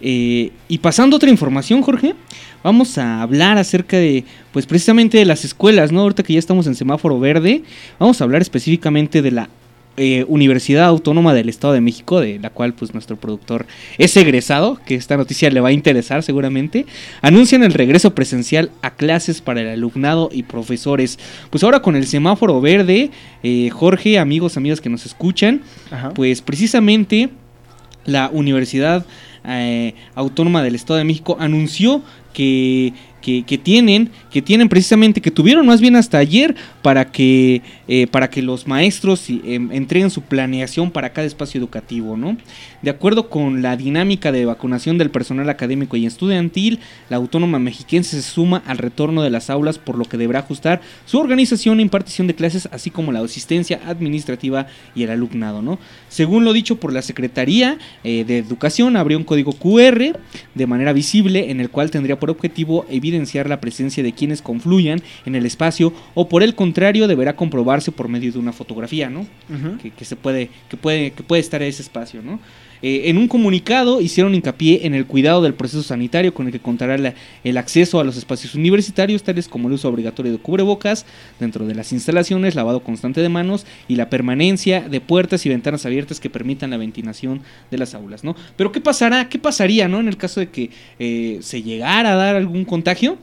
[0.00, 2.14] Eh, y pasando a otra información, Jorge,
[2.62, 6.00] vamos a hablar acerca de, pues precisamente de las escuelas, ¿no?
[6.00, 7.62] Ahorita que ya estamos en semáforo verde,
[7.98, 9.48] vamos a hablar específicamente de la
[9.96, 13.66] eh, Universidad Autónoma del Estado de México, de la cual pues nuestro productor
[13.98, 16.86] es egresado, que esta noticia le va a interesar seguramente,
[17.22, 21.18] anuncian el regreso presencial a clases para el alumnado y profesores.
[21.50, 23.10] Pues ahora con el semáforo verde,
[23.42, 26.10] eh, Jorge, amigos, amigas que nos escuchan, Ajá.
[26.14, 27.30] pues precisamente
[28.04, 29.06] la Universidad
[29.44, 32.02] eh, Autónoma del Estado de México anunció
[32.32, 32.92] que,
[33.22, 38.06] que, que tienen, que tienen precisamente, que tuvieron más bien hasta ayer para que, eh,
[38.06, 39.40] para que los maestros eh,
[39.70, 42.36] entreguen su planeación para cada espacio educativo, ¿no?
[42.82, 48.20] De acuerdo con la dinámica de vacunación del personal académico y estudiantil, la Autónoma Mexiquense
[48.20, 51.82] se suma al retorno de las aulas, por lo que deberá ajustar su organización e
[51.82, 55.78] impartición de clases, así como la asistencia administrativa y el alumnado, ¿no?
[56.10, 60.18] Según lo dicho por la Secretaría eh, de Educación, habría un código QR
[60.54, 65.00] de manera visible en el cual tendría por objetivo evidenciar la presencia de quienes confluyan
[65.24, 69.26] en el espacio o por el contrario deberá comprobarse por medio de una fotografía, ¿no?
[69.82, 72.40] Que, que se puede, que puede, que puede estar en ese espacio, ¿no?
[72.82, 76.58] Eh, en un comunicado hicieron hincapié en el cuidado del proceso sanitario con el que
[76.60, 81.06] contará la- el acceso a los espacios universitarios, tales como el uso obligatorio de cubrebocas
[81.40, 85.86] dentro de las instalaciones, lavado constante de manos y la permanencia de puertas y ventanas
[85.86, 87.40] abiertas que permitan la ventilación
[87.70, 88.36] de las aulas, ¿no?
[88.56, 89.30] Pero ¿qué pasará?
[89.30, 89.98] ¿Qué pasaría, no?
[89.98, 93.16] En el caso de que eh, se llegara a dar algún contagio.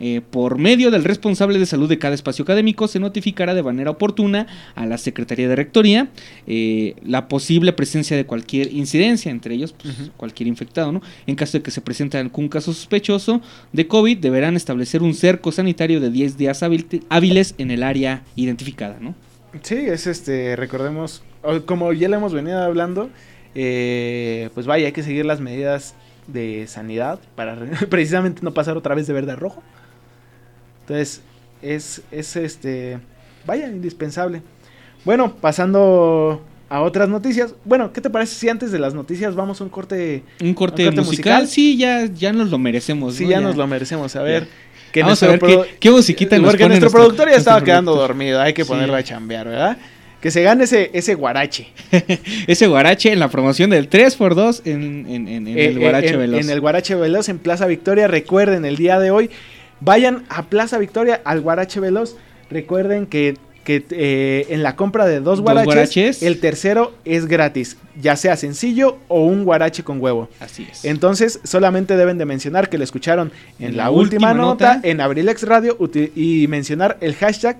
[0.00, 3.90] Eh, por medio del responsable de salud de cada espacio académico se notificará de manera
[3.90, 4.46] oportuna
[4.76, 6.08] a la Secretaría de Rectoría
[6.46, 10.92] eh, la posible presencia de cualquier incidencia, entre ellos pues, cualquier infectado.
[10.92, 11.02] ¿no?
[11.26, 13.40] En caso de que se presente algún caso sospechoso
[13.72, 18.22] de COVID, deberán establecer un cerco sanitario de 10 días hábil- hábiles en el área
[18.36, 18.98] identificada.
[19.00, 19.14] ¿no?
[19.62, 21.22] Sí, es este, recordemos,
[21.66, 23.10] como ya lo hemos venido hablando,
[23.54, 25.94] eh, pues vaya, hay que seguir las medidas
[26.28, 29.62] de sanidad para re- precisamente no pasar otra vez de verde a rojo.
[30.88, 31.20] Entonces,
[31.60, 32.98] es, es este,
[33.46, 34.40] vaya, indispensable.
[35.04, 37.54] Bueno, pasando a otras noticias.
[37.64, 40.22] Bueno, ¿qué te parece si antes de las noticias vamos a un corte?
[40.40, 41.46] Un corte, corte musical, musical?
[41.48, 43.14] sí, ya, ya nos lo merecemos.
[43.16, 43.30] Sí, ¿no?
[43.30, 44.16] ya, nos lo merecemos.
[44.16, 44.46] A ver.
[44.92, 47.52] que Vamos a nuestro ver qué, qué musiquita nos Porque pone nuestro, productor ya nuestro
[47.52, 48.40] estaba quedando dormido.
[48.40, 48.68] Hay que Sí.
[48.68, 49.76] ponerlo a chambear, ¿verdad?
[50.22, 51.68] Que se gane ese, ese guarache.
[52.48, 56.08] Ese guarache en la promoción del 3x2 en, en, en- en Eh, el eh, guarache
[56.14, 56.40] en, veloz.
[56.40, 58.08] en el Guarache Veloz en Plaza Victoria.
[58.08, 59.30] Recuerden, el día de hoy,
[59.80, 62.16] vayan a Plaza Victoria, al Guarache Veloz.
[62.50, 67.76] Recuerden que, que, eh, en la compra de dos Dos guaraches, el tercero es gratis,
[68.00, 70.28] ya sea sencillo o un guarache con huevo.
[70.40, 70.84] Así es.
[70.84, 74.74] Entonces, solamente deben de mencionar que lo escucharon en, En la, la última, última nota,
[74.76, 74.88] nota.
[74.88, 75.76] en Abrilex Radio
[76.14, 77.58] y mencionar el hashtag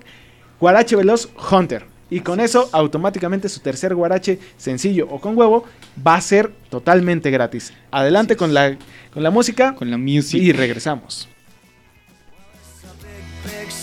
[0.59, 1.85] Guarache Veloz Hunter.
[2.11, 5.63] Y con eso, automáticamente su tercer guarache sencillo o con huevo
[6.05, 7.71] va a ser totalmente gratis.
[7.91, 8.75] Adelante con la,
[9.13, 10.41] con la música Con la music.
[10.41, 11.28] y regresamos.
[13.49, 13.78] perfect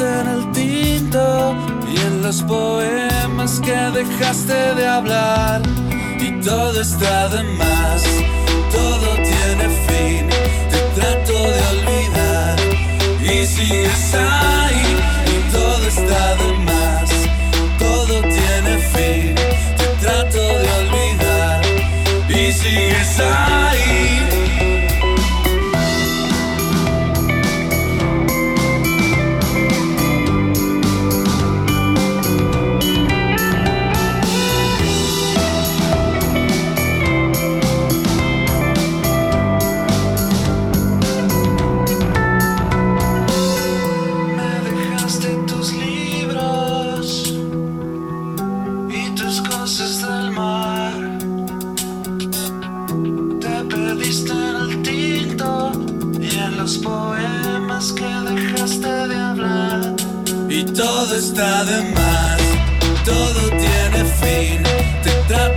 [0.00, 1.56] en el tinto
[1.92, 5.62] y en los poemas que dejaste de hablar.
[6.20, 8.02] Y todo está de más,
[8.70, 10.28] todo tiene fin.
[10.70, 12.56] Te trato de olvidar
[13.22, 14.96] y sigues ahí.
[15.34, 17.10] Y todo está de más,
[17.78, 19.34] todo tiene fin.
[19.78, 21.60] Te trato de olvidar
[22.28, 23.87] y sigues ahí.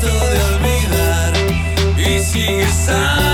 [0.02, 1.34] Trato de olvidar
[1.98, 3.31] y sigues ahí.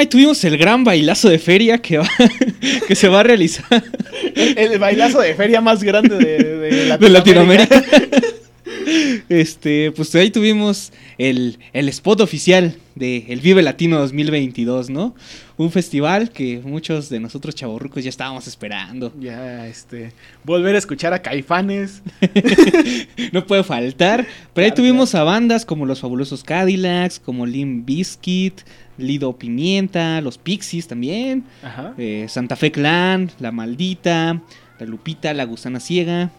[0.00, 2.08] Ahí tuvimos el gran bailazo de feria que, va-
[2.88, 3.84] que se va a realizar
[4.34, 7.82] El, el bailazo de feria más grande de, de de Latinoamérica.
[9.28, 15.14] Este, pues ahí tuvimos el, el spot oficial de el Vive Latino 2022, ¿no?
[15.56, 19.12] Un festival que muchos de nosotros chavorrucos ya estábamos esperando.
[19.20, 20.12] Ya, este.
[20.44, 22.02] Volver a escuchar a Caifanes.
[23.32, 24.26] No puede faltar.
[24.54, 28.60] Pero ahí Claro, tuvimos a bandas como los fabulosos Cadillacs, como Lim Biscuit,
[29.00, 31.94] Lido Pimienta, los Pixies también, Ajá.
[31.98, 34.40] eh, Santa Fe Clan, La Maldita,
[34.78, 36.30] La Lupita, La Gusana Ciega.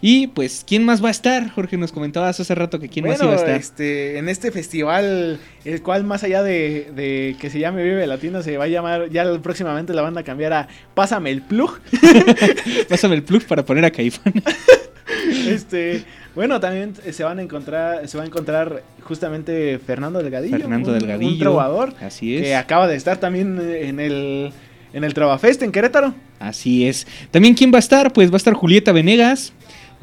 [0.00, 1.50] Y pues, ¿quién más va a estar?
[1.50, 3.56] Jorge, nos comentabas hace rato que quién más iba a estar.
[3.56, 8.40] este, en este festival, el cual más allá de, de que se llame Vive Latino,
[8.42, 11.80] se va a llamar, ya próximamente la van a cambiar a Pásame el Plug.
[12.88, 14.34] Pásame el plug para poner a Caifán.
[15.48, 16.04] este,
[16.38, 20.56] bueno, también se van a encontrar, se va a encontrar justamente Fernando Delgadillo.
[20.56, 21.32] Fernando un- Delgadillo.
[21.32, 21.94] Un trovador.
[22.00, 22.42] Así es.
[22.42, 24.52] Que acaba de estar también en el,
[24.92, 26.14] en el Trovafest en Querétaro.
[26.38, 27.08] Así es.
[27.32, 28.12] También, ¿quién va a estar?
[28.12, 29.52] Pues va a estar Julieta Venegas.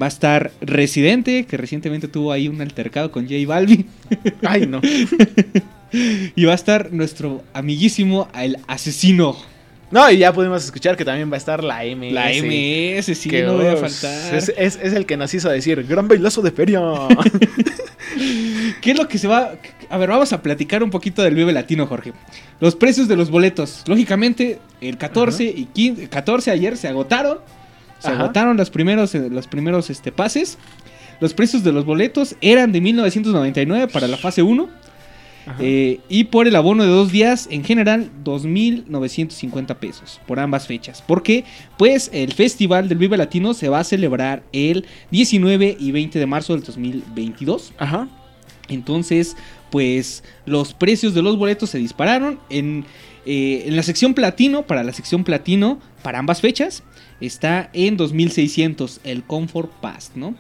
[0.02, 3.86] Va a estar Residente, que recientemente tuvo ahí un altercado con J Balvin.
[4.46, 4.82] Ay, no.
[6.36, 9.38] y va a estar nuestro amiguísimo, el asesino
[9.92, 12.12] No, y ya pudimos escuchar que también va a estar la MS.
[12.12, 14.36] La MS, sí, que, no voy a faltar.
[14.36, 16.82] Es, es- es el que nos hizo decir, gran bailazo de feria.
[18.82, 19.54] ¿Qué es lo que se va?
[19.90, 22.14] A ver, vamos a platicar un poquito del Vive Latino, Jorge.
[22.60, 23.84] Los precios de los boletos.
[23.88, 27.40] Lógicamente, el 14 y 15, 14 ayer se agotaron.
[28.00, 28.24] Se Ajá.
[28.24, 30.58] agotaron los primeros, eh, los primeros este, pases.
[31.20, 34.70] Los precios de los boletos eran de 1999 para la fase 1.
[35.60, 41.04] Eh, y por el abono de dos días, en general, 2.950 pesos por ambas fechas.
[41.06, 41.44] Porque,
[41.78, 46.26] pues, el Festival del Vive Latino se va a celebrar el 19 y 20 de
[46.26, 47.74] marzo del 2022.
[47.78, 48.08] Ajá.
[48.68, 49.36] Entonces,
[49.70, 52.40] pues los precios de los boletos se dispararon.
[52.50, 52.86] En,
[53.26, 56.84] eh, en la sección platino, para la sección platino, para ambas fechas,
[57.22, 60.36] está en 2600 el Comfort Pass, ¿no?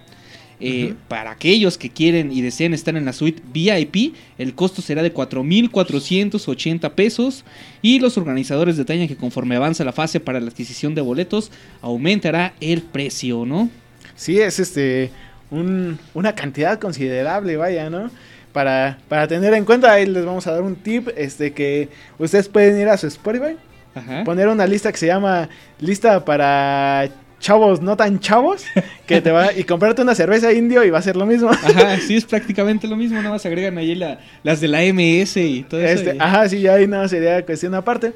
[0.60, 0.94] Eh.
[1.10, 5.14] Para aquellos que quieren y deseen estar en la suite VIP, el costo será de
[5.14, 7.44] 4.480 pesos
[7.82, 11.52] y los organizadores detallan que conforme avanza la fase para la adquisición de boletos,
[11.82, 13.70] aumentará el precio, ¿no?
[14.16, 15.12] Sí, es este
[15.52, 18.10] un- una cantidad considerable, vaya, ¿no?
[18.54, 22.48] Para, para tener en cuenta, ahí les vamos a dar un tip, este que ustedes
[22.48, 23.58] pueden ir a su Spotify,
[23.94, 24.24] Ajá.
[24.24, 25.50] poner una lista que se llama
[25.80, 27.10] lista para
[27.46, 28.64] chavos no tan chavos,
[29.06, 31.50] que te va y comprarte una cerveza indio y va a ser lo mismo.
[31.52, 35.38] Ajá, sí, es prácticamente lo mismo, nada más agregan ahí la- las de la MS
[35.38, 36.02] y todo eso.
[36.02, 38.14] Este, y- ajá, sí, ya ahí no sería cuestión aparte.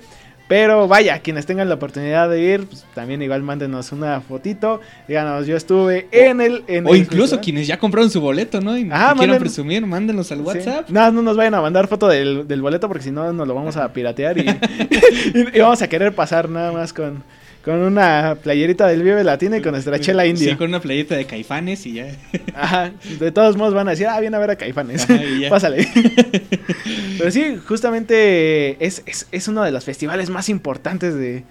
[0.47, 4.81] Pero vaya, quienes tengan la oportunidad de ir, pues, también igual mándenos una fotito.
[5.07, 6.63] Díganos, yo estuve en el.
[6.67, 7.43] En O el incluso festival.
[7.43, 8.75] quienes ya compraron su boleto, ¿no?
[8.75, 10.43] Y quieran presumir, mándenlos al Sí.
[10.45, 10.89] WhatsApp.
[10.89, 13.53] No, no nos vayan a mandar foto del, del boleto porque si no nos lo
[13.53, 14.41] vamos a piratear y,
[15.35, 17.23] y- y vamos a querer pasar nada más con,
[17.63, 20.51] con una playerita del Vive Latino y con nuestra chela india.
[20.51, 22.07] Sí, con una playeta de caifanes y ya.
[22.55, 25.03] Ajá, de todos modos van a decir, ah, viene a ver a Caifanes.
[25.09, 25.19] Ajá.
[25.49, 25.87] Pásale.
[27.17, 31.43] Pero sí, justamente es, es, es uno de los festivales más importantes de,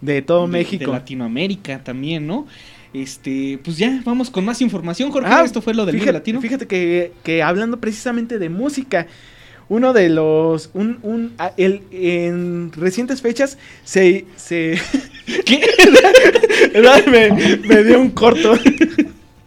[0.00, 0.90] de todo De- México.
[0.92, 2.46] De Latinoamérica también, ¿no?
[2.92, 5.28] Este, pues ya, vamos con más información, Jorge.
[5.30, 6.40] Ah, Esto fue lo del Vive fíjate, Latino.
[6.40, 9.06] Fíjate que, que hablando precisamente de música,
[9.68, 10.70] uno de los.
[10.74, 14.24] Un, un, a- el, en recientes fechas se.
[14.36, 14.78] se
[15.44, 15.60] ¿Qué?
[17.10, 17.30] me,
[17.66, 18.54] me dio un corto.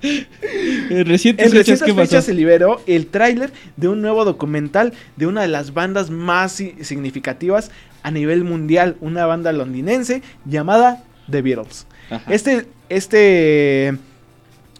[0.01, 1.51] En recientes En
[1.95, 6.53] fechas, se liberó el tráiler de un nuevo documental de una de las bandas más
[6.53, 7.69] si- significativas
[8.01, 11.85] a nivel mundial, una banda londinense llamada The Beatles.
[12.09, 12.33] Ajá.
[12.33, 13.97] Este, este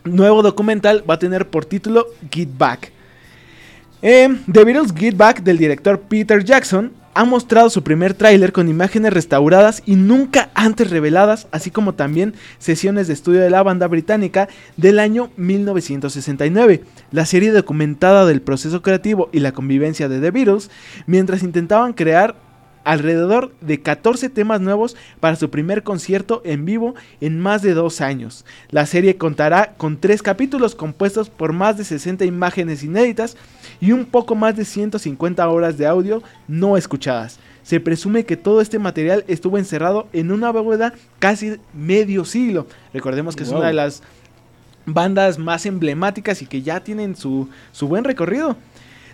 [0.06, 2.92] nuevo documental va a tener por título Get Back.
[4.02, 8.70] Eh, The Beatles Get Back del director Peter Jackson ha mostrado su primer tráiler con
[8.70, 13.88] imágenes restauradas y nunca antes reveladas, así como también sesiones de estudio de la banda
[13.88, 14.48] británica
[14.78, 16.86] del año 1969.
[17.12, 20.72] La serie documentada del proceso creativo y la convivencia de The Beatles
[21.06, 22.38] mientras intentaban crear
[22.90, 28.02] alrededor de 14 temas nuevos para su primer concierto en vivo en más de dos
[28.02, 28.46] años.
[28.72, 33.38] La serie contará con tres capítulos compuestos por más de 60 imágenes inéditas
[33.80, 37.38] y un poco más de 150 horas de audio no escuchadas.
[37.62, 42.66] Se presume que todo este material estuvo encerrado en una bóveda casi medio siglo.
[42.92, 44.02] Recordemos que es una de las
[44.88, 48.58] bandas más emblemáticas y que ya tienen su, su buen recorrido.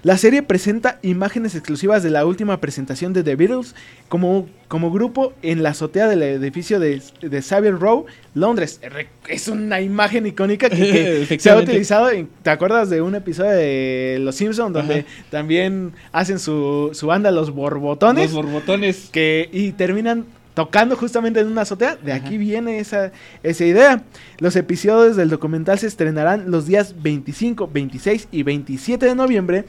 [0.06, 3.74] La serie presenta imágenes exclusivas de la última presentación de The Beatles
[4.08, 8.06] como, como grupo en la azotea del edificio de, de Savile Row,
[8.36, 8.80] Londres.
[8.84, 12.12] Re- Es una imagen icónica que, que se ha utilizado.
[12.12, 15.06] en- ¿Te acuerdas de un episodio de Los Simpsons donde Ajá.
[15.32, 18.32] también hacen su, su banda Los Borbotones?
[18.32, 19.10] Los borbotones.
[19.12, 21.96] que y terminan tocando justamente en una azotea.
[21.96, 22.24] De Ajá.
[22.28, 23.12] aquí viene esa,
[23.42, 24.04] esa idea.
[24.38, 29.66] Los episodios del documental se estrenarán los días 25, 26 y 27 de noviembre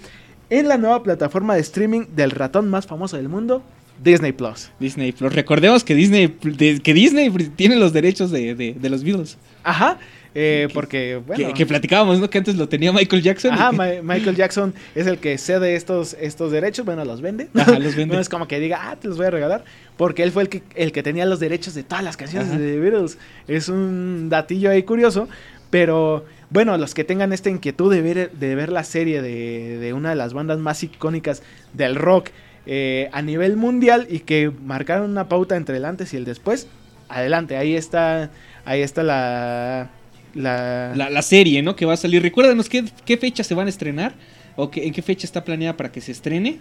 [0.51, 3.63] en la nueva plataforma de streaming del ratón más famoso del mundo,
[4.03, 4.71] Disney Plus.
[4.79, 5.33] Disney Plus.
[5.35, 9.39] Recordemos que Disney, que Disney tiene los derechos de, de- de los Beatles.
[9.65, 9.99] Ajá.
[10.35, 11.49] eh, Que- porque, bueno.
[11.49, 12.29] que, que platicábamos, ¿no?
[12.29, 13.55] Que antes lo tenía Michael Jackson.
[13.55, 17.49] Ajá, Ma- Michael Jackson es el que cede estos, estos derechos, bueno, los vende.
[17.55, 18.15] Ajá, los vende.
[18.15, 19.65] No es como que diga, ah, te los voy a regalar,
[19.97, 22.59] porque él fue el que, el que tenía los derechos de todas las canciones Ajá.
[22.59, 23.17] de The Beatles.
[23.49, 25.27] Es un datillo ahí curioso,
[25.71, 29.93] pero bueno, los que tengan esta inquietud de ver, de ver la serie de, de
[29.93, 31.43] una de las bandas más icónicas
[31.73, 32.31] del rock
[32.67, 36.67] eh, a nivel mundial y que marcaron una pauta entre el antes y el después,
[37.09, 38.31] adelante, ahí está,
[38.65, 39.91] ahí está la...
[40.35, 41.77] la, la, serie, ¿no?
[41.77, 42.23] Que va a salir.
[42.23, 44.15] Recuérdanos qué, qué fecha se van a estrenar.
[44.57, 46.61] ¿O qué- en qué fecha está planeada para que se estrene?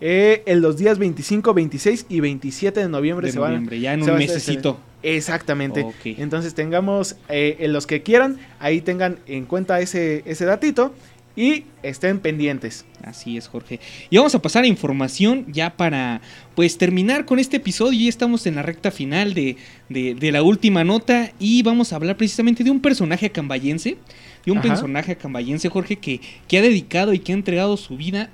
[0.00, 3.92] Eh, en los días 25, 26 y 27 de noviembre De se van noviembre, ya
[3.94, 4.40] en un mesecito.
[4.70, 4.80] estrenando.
[5.02, 5.86] Exactamente.
[6.04, 10.94] Entonces tengamos eh, en los que quieran, ahí tengan en cuenta ese, ese datito.
[11.36, 12.84] y estén pendientes.
[13.02, 13.78] Así es, Jorge.
[14.10, 16.20] Y vamos a pasar a información ya para
[16.54, 17.98] pues terminar con este episodio.
[18.00, 19.56] Ya estamos en la recta final de,
[19.88, 23.96] de- de la última nota y vamos a hablar precisamente de un personaje acambayense.
[24.44, 24.68] De un Ajá.
[24.68, 28.30] personaje acambayense, Jorge, que, que ha dedicado y que ha entregado su vida,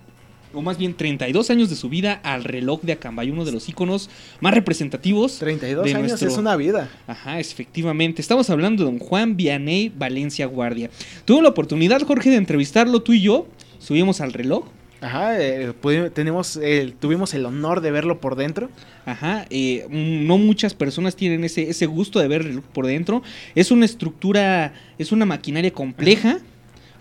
[0.57, 3.69] o más bien 32 años de su vida, al reloj de Acambay, uno de los
[3.69, 4.09] íconos
[4.41, 5.39] más representativos.
[5.39, 6.89] 32 de años nuestro- es una vida.
[7.07, 8.23] Ajá, efectivamente.
[8.23, 10.91] Estamos hablando de don Juan Vianney Valencia Guardia.
[11.25, 13.47] Tuve la oportunidad, Jorge, de entrevistarlo tú y yo.
[13.79, 14.65] Subimos al reloj.
[15.03, 15.75] Ajá, eh,
[16.15, 18.71] tenemos, el- tuvimos el honor de verlo por dentro.
[19.05, 23.23] Ajá, eh, no muchas personas tienen ese, ese gusto de ver el reloj por dentro.
[23.55, 26.39] Es una estructura, es una maquinaria compleja,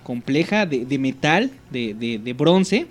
[0.03, 2.87] compleja de, de metal, de, de- de bronce,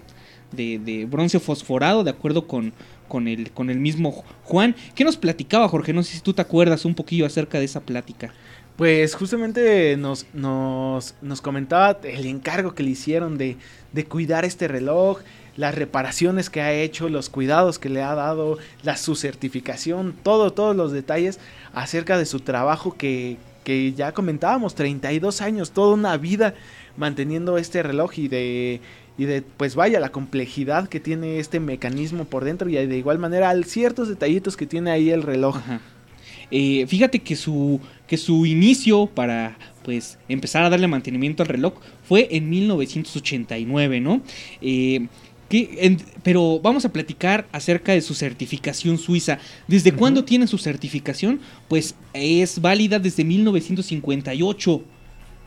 [0.54, 2.72] de, bronce fosforado, de acuerdo con,
[3.08, 4.74] con, el, con el mismo Juan.
[4.94, 5.92] ¿Qué nos platicaba, Jorge?
[5.92, 8.32] No sé si tú te acuerdas un poquillo acerca de esa plática.
[8.76, 13.56] Pues justamente nos, nos, nos comentaba el encargo que le hicieron de,
[13.92, 15.20] de cuidar este reloj,
[15.56, 20.52] las reparaciones que ha hecho, los cuidados que le ha dado, la, su certificación, todo,
[20.52, 21.38] todos los detalles
[21.72, 26.54] acerca de su trabajo que, que ya comentábamos, 32 años, toda una vida
[26.96, 28.80] manteniendo este reloj y de,
[29.16, 33.18] y de, pues vaya, la complejidad que tiene este mecanismo por dentro y de igual
[33.18, 35.58] manera ciertos detallitos que tiene ahí el reloj.
[36.50, 41.74] Eh, fíjate que su, que su inicio para pues empezar a darle mantenimiento al reloj
[42.06, 44.20] fue en 1989, ¿no?
[44.60, 45.06] Eh,
[45.48, 49.38] que, en- pero vamos a platicar acerca de su certificación suiza.
[49.68, 51.40] ¿Desde cuándo tiene su certificación?
[51.68, 54.82] Pues es válida desde 1958.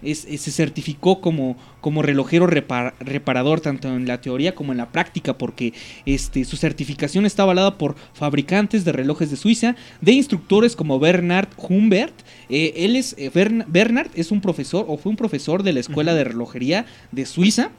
[0.03, 4.77] Es- es- se certificó como, como relojero repar- reparador tanto en la teoría como en
[4.77, 5.73] la práctica porque
[6.05, 11.47] este, su certificación está avalada por fabricantes de relojes de Suiza, de instructores como Bernard
[11.57, 12.13] Humbert.
[12.49, 15.79] Eh, él es, eh, Bern- Bernard es un profesor o fue un profesor de la
[15.79, 17.71] Escuela de Relojería de Suiza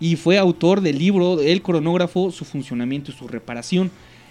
[0.00, 3.90] y fue autor del libro El cronógrafo, su funcionamiento y su reparación.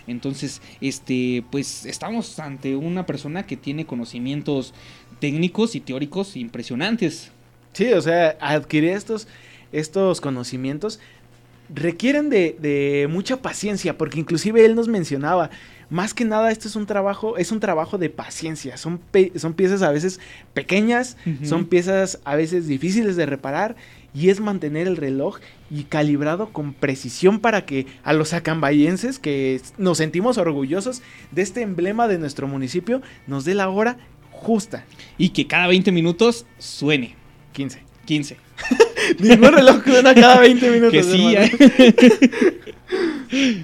[0.10, 4.74] Entonces, este, pues estamos ante una persona que tiene conocimientos
[5.20, 7.32] técnicos y teóricos impresionantes.
[7.74, 9.28] Sí, o sea, adquirir estos,
[9.72, 11.00] estos conocimientos
[11.74, 15.50] requieren de, de mucha paciencia, porque inclusive él nos mencionaba,
[15.90, 19.00] más que nada esto es un trabajo, es un trabajo de paciencia, son,
[19.36, 20.20] son piezas a veces
[20.54, 23.76] pequeñas, son piezas a veces difíciles de reparar
[24.14, 25.40] y es mantener el reloj
[25.70, 31.62] y calibrado con precisión para que a los acambayenses que nos sentimos orgullosos de este
[31.62, 33.98] emblema de nuestro municipio nos dé la hora
[34.38, 34.86] justa,
[35.18, 37.16] Y que cada 20 minutos suene.
[37.54, 37.80] 15.
[38.06, 38.38] 15.
[39.20, 40.92] Ningún reloj suena cada 20 minutos.
[40.92, 41.36] Que sí.
[41.36, 42.56] ¿eh?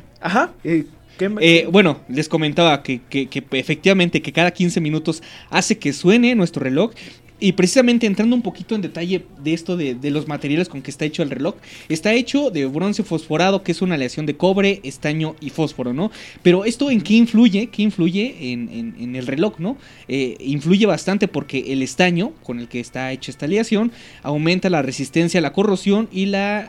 [0.21, 0.51] Ajá.
[0.63, 0.85] eh,
[1.17, 5.77] ¿qué me- Eh, bueno, les comentaba que, que- que efectivamente que cada 15 minutos hace
[5.77, 6.91] que suene nuestro reloj.
[7.39, 10.91] Y precisamente entrando un poquito en detalle de esto de, de los materiales con que
[10.91, 11.55] está hecho el reloj,
[11.89, 16.09] está hecho de bronce fosforado, que es una aleación de cobre, estaño y fósforo, ¿no?
[16.41, 18.69] Pero esto en qué influye, qué influye en,
[18.99, 19.77] en- el reloj, ¿no?
[20.07, 23.91] Eh, influye bastante porque el estaño con el que está hecha esta aleación
[24.23, 26.67] aumenta la resistencia a la corrosión y la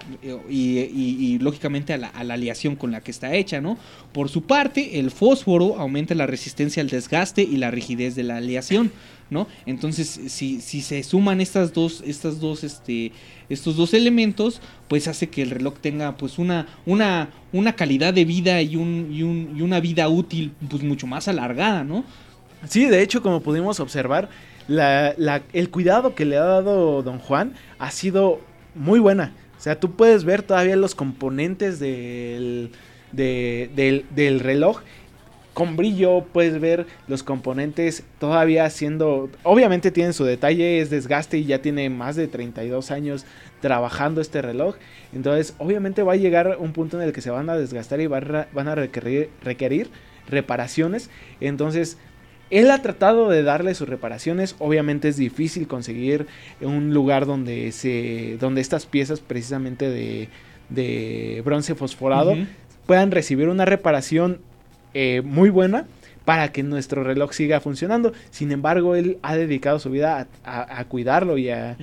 [0.51, 3.79] y- y, lógicamente a la, a la aleación con la que está hecha, ¿no?
[4.13, 8.37] Por su parte, el fósforo aumenta la resistencia al desgaste y la rigidez de la
[8.39, 8.91] aleación,
[9.67, 11.73] Entonces, si, se suman estas
[12.41, 13.13] dos, este,
[13.49, 16.67] estos dos elementos, pues hace que el reloj tenga pues una,
[17.77, 21.85] calidad de vida y, un, y, un- y una vida útil pues mucho más alargada,
[21.85, 22.05] ¿no?
[22.69, 24.29] Sí, de hecho, como pudimos observar,
[25.53, 28.41] el cuidado que le ha dado don Juan ha sido
[28.75, 29.33] muy buena.
[29.59, 32.71] O sea, tú puedes ver todavía los componentes del,
[33.13, 34.81] de- del, del reloj
[35.55, 39.31] con brillo, puedes ver los componentes todavía siendo...
[39.45, 43.25] Obviamente tienen su detalle, es desgaste y ya tiene más de 32 años
[43.61, 44.77] trabajando este reloj.
[45.15, 48.09] Entonces, obviamente va a llegar un punto en el que se van a desgastar y
[48.09, 49.89] van a, requerir, requerir
[50.29, 51.09] reparaciones.
[51.41, 51.99] Entonces,
[52.51, 54.57] él ha tratado de darle sus reparaciones.
[54.59, 56.27] Obviamente es difícil conseguir
[56.61, 58.37] un lugar donde se.
[58.41, 60.29] donde estas piezas precisamente de,
[60.69, 62.35] de bronce fosforado
[62.87, 64.41] puedan recibir una reparación
[64.95, 65.87] eh, muy buena
[66.25, 68.13] para que nuestro reloj siga funcionando.
[68.31, 71.77] Sin embargo, él ha dedicado su vida a, a- a cuidarlo y a,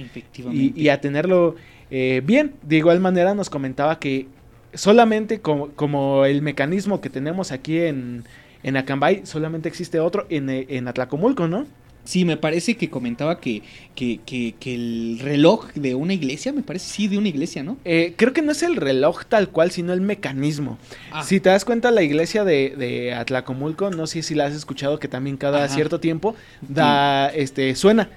[0.76, 1.56] y, a tenerlo
[1.92, 2.54] eh, bien.
[2.64, 4.26] De igual manera nos comentaba que
[4.74, 8.24] solamente como, como el mecanismo que tenemos aquí en,
[8.64, 11.66] en Acambay, solamente existe otro en, en Atlacomulco, ¿no?
[12.12, 13.64] Sí, me parece que comentaba que,
[13.96, 17.78] que, que, que el reloj de una iglesia, me parece, sí, de una iglesia, ¿no?
[17.86, 20.78] Eh, creo que no es el reloj tal cual, sino el mecanismo.
[21.14, 21.24] Ah.
[21.24, 25.00] Si te das cuenta, la iglesia de, de Atlacomulco, no sé si la has escuchado,
[25.00, 25.74] que también cada Ajá.
[25.74, 26.36] cierto tiempo
[26.68, 28.10] da, este, suena.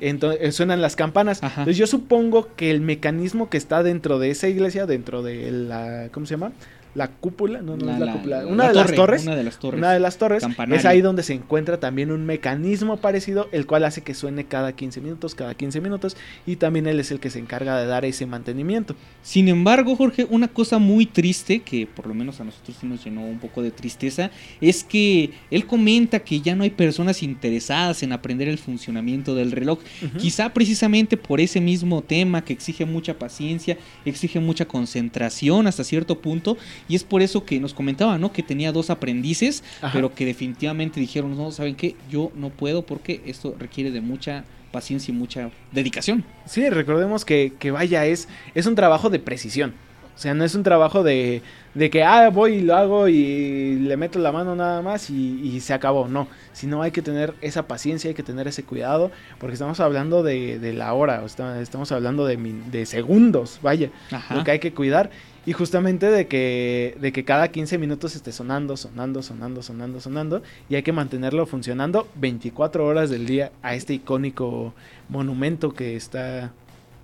[0.00, 1.42] entonces suenan las campanas.
[1.42, 1.62] Ajá.
[1.62, 6.10] Entonces yo supongo que el mecanismo que está dentro de esa iglesia, dentro de la,
[6.12, 6.52] ¿cómo se llama?
[6.94, 9.22] La cúpula, no, no La- es la, la- cúpula, la una de las torre, torres.
[9.22, 9.78] una de las torres.
[9.78, 10.40] Una de las torres.
[10.42, 10.76] Campanario.
[10.80, 14.72] Es ahí donde se encuentra también un mecanismo parecido, el cual hace que suene cada
[14.72, 18.04] 15 minutos, cada 15 minutos, y también él es el que se encarga de dar
[18.04, 18.96] ese mantenimiento.
[19.22, 23.04] Sin embargo, Jorge, una cosa muy triste, que por lo menos a nosotros sí nos
[23.04, 24.30] llenó un poco de tristeza,
[24.60, 29.52] es que él comenta que ya no hay personas interesadas en aprender el funcionamiento del
[29.52, 29.78] reloj.
[30.18, 36.20] Quizá precisamente por ese mismo tema que exige mucha paciencia, exige mucha concentración hasta cierto
[36.20, 36.56] punto,
[36.88, 38.32] y es por eso que nos comentaba, ¿no?
[38.32, 39.92] Que tenía dos aprendices, Ajá.
[39.92, 41.96] pero que definitivamente dijeron, no, ¿saben qué?
[42.10, 46.24] Yo no puedo porque esto requiere de mucha paciencia y mucha dedicación.
[46.46, 49.74] Sí, recordemos que, que vaya, es, es un trabajo de precisión.
[50.16, 51.40] O sea, no es un trabajo de,
[51.72, 55.40] de que, ah, voy y lo hago y le meto la mano nada más y,
[55.42, 56.08] y se acabó.
[56.08, 60.22] No, sino hay que tener esa paciencia, hay que tener ese cuidado, porque estamos hablando
[60.22, 64.34] de, de la hora, estamos hablando de, de segundos, vaya, Ajá.
[64.34, 65.10] lo que hay que cuidar.
[65.46, 70.42] Y justamente de que, de que cada 15 minutos esté sonando, sonando, sonando, sonando, sonando.
[70.68, 74.74] Y hay que mantenerlo funcionando 24 horas del día a este icónico
[75.08, 76.52] monumento que está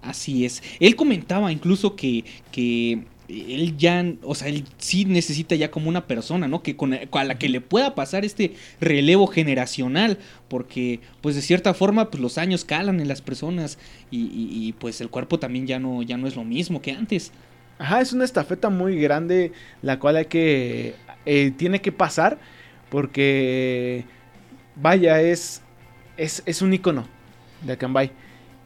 [0.03, 0.63] Así es.
[0.79, 6.07] Él comentaba incluso que, que él ya, o sea, él sí necesita ya como una
[6.07, 6.63] persona, ¿no?
[6.63, 11.75] Que con, a la que le pueda pasar este relevo generacional, porque pues de cierta
[11.75, 13.79] forma pues los años calan en las personas
[14.13, 16.93] y, y- y, pues el cuerpo también ya no, ya no es lo mismo que
[16.93, 17.33] antes.
[17.79, 20.95] Ajá, es una estafeta muy grande la cual hay que
[21.27, 22.39] eh, tiene que pasar
[22.89, 24.05] porque
[24.77, 25.63] vaya es
[26.17, 27.07] es, es un icono
[27.63, 28.11] de Akanbay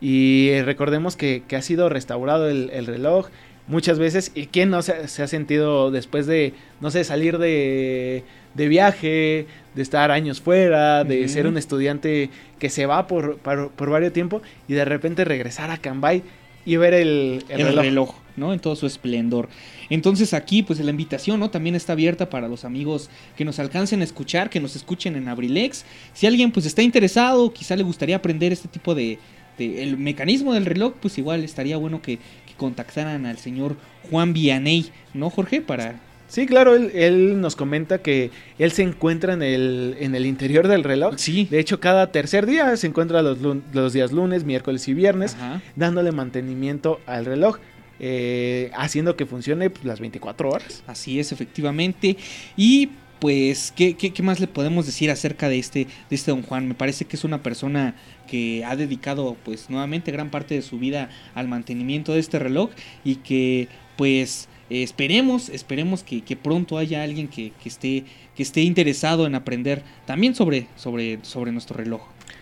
[0.01, 3.29] y eh, recordemos que, que ha sido restaurado el, el reloj
[3.67, 8.25] muchas veces y quién no se, se ha sentido después de no sé salir de,
[8.55, 13.71] de viaje de estar años fuera de ser un estudiante que se va por, por,
[13.71, 16.23] por varios tiempo y de repente regresar a Akanbay
[16.65, 17.85] y ver el, el el reloj.
[17.85, 18.15] reloj.
[18.41, 18.53] ¿No?
[18.53, 19.49] En todo su esplendor.
[19.91, 21.51] Entonces aquí, pues la invitación, ¿no?
[21.51, 25.29] También está abierta para los amigos que nos alcancen a escuchar, que nos escuchen en
[25.29, 25.85] Abrilex.
[26.15, 29.19] Si alguien, pues, está interesado, quizá le gustaría aprender este tipo de,
[29.59, 33.77] de- el mecanismo del reloj, pues igual estaría bueno que, que contactaran al señor
[34.11, 35.61] Juan Vianey, ¿no, Jorge?
[35.61, 36.01] Para...
[36.29, 38.31] Sí, claro, él, él nos comenta que
[38.61, 41.15] él se encuentra en el, en el interior del reloj.
[41.17, 41.49] Sí.
[41.51, 43.39] De hecho, cada tercer día se encuentra los,
[43.73, 45.61] los días lunes, miércoles y viernes, Ajá.
[45.75, 47.57] dándole mantenimiento al reloj,
[48.01, 50.83] eh, haciendo que funcione pues, las 24 horas.
[50.87, 52.17] Así es, efectivamente.
[52.57, 52.91] Y
[53.21, 56.67] pues, ¿qué, qué, qué más le podemos decir acerca de este, de este don Juan?
[56.67, 57.95] Me parece que es una persona
[58.27, 62.71] que ha dedicado, pues, nuevamente gran parte de su vida al mantenimiento de este reloj
[63.05, 68.05] y que, pues, esperemos, esperemos que, que pronto haya alguien que, que esté,
[68.35, 72.01] que esté interesado en aprender también sobre, sobre, sobre nuestro reloj.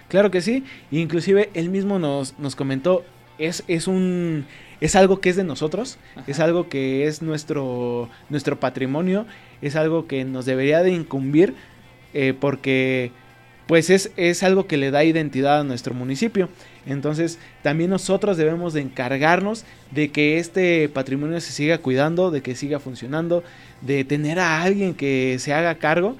[0.08, 3.04] Claro que sí, inclusive él mismo nos, nos comentó,
[3.38, 4.46] es, es un...
[4.80, 6.24] Es algo que es de nosotros, Ajá.
[6.26, 9.26] es algo que es nuestro, nuestro patrimonio,
[9.60, 11.54] es algo que nos debería de incumbir
[12.14, 13.12] eh, porque
[13.66, 16.48] pues es, es algo que le da identidad a nuestro municipio.
[16.86, 22.54] Entonces también nosotros debemos de encargarnos de que este patrimonio se siga cuidando, de que
[22.54, 23.44] siga funcionando,
[23.82, 26.16] de tener a alguien que se haga cargo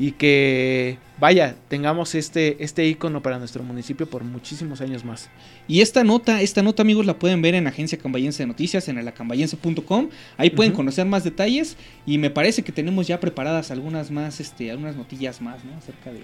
[0.00, 5.28] y que vaya, tengamos este, este icono para nuestro municipio por muchísimos años más.
[5.68, 8.96] Y esta nota, esta nota amigos la pueden ver en Agencia Cambayense de Noticias, en
[8.96, 10.08] elacambayense.com.
[10.38, 14.70] Ahí pueden conocer más detalles y me parece que tenemos ya preparadas algunas más, este,
[14.70, 15.76] algunas notillas más, ¿no?
[15.76, 16.20] Acerca de,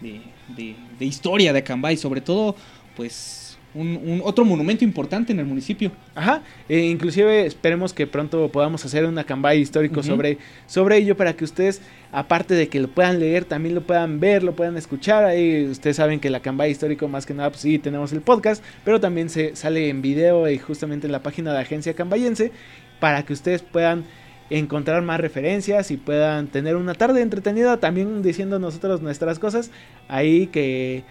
[0.00, 0.20] de,
[0.56, 2.54] de- de historia de Acambay, sobre todo,
[2.94, 5.92] pues, un, un otro monumento importante en el municipio.
[6.14, 11.36] Ajá, e inclusive esperemos que pronto podamos hacer una cambay histórico sobre, sobre ello para
[11.36, 11.82] que ustedes,
[12.16, 15.26] aparte de que lo puedan leer, también lo puedan ver, lo puedan escuchar.
[15.26, 18.64] Ahí ustedes saben que la cambay histórico más que nada, pues sí, tenemos el podcast,
[18.86, 22.52] pero también se sale en video y justamente en la página de Agencia Cambayense
[23.00, 24.04] para que ustedes puedan
[24.48, 29.70] encontrar más referencias y puedan tener una tarde entretenida también diciendo nosotros nuestras cosas
[30.08, 31.04] ahí que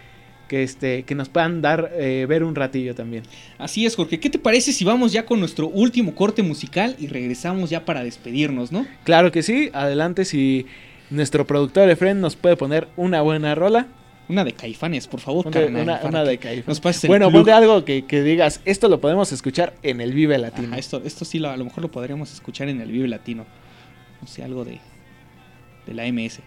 [0.48, 3.22] que este que nos puedan dar eh, ver un ratillo también.
[3.58, 4.18] Así es, Jorge.
[4.18, 8.02] ¿Qué te parece si vamos ya con nuestro último corte musical y regresamos ya para
[8.02, 8.86] despedirnos, no?
[9.04, 10.66] Claro que sí, adelante si
[11.10, 13.86] nuestro productor Efren nos puede poner una buena rola.
[14.28, 16.66] Una de Caifanes, por favor, Ponte carnal, una, de Caifanes.
[16.66, 20.12] Nos pases el Bueno, ponte algo que, que digas, esto lo podemos escuchar en el
[20.12, 20.66] Vive Latino.
[20.68, 23.46] Ajá, esto, esto sí lo- a lo mejor lo podríamos escuchar en el Vive Latino.
[24.20, 24.80] No sé, algo de,
[25.86, 26.40] de la MS.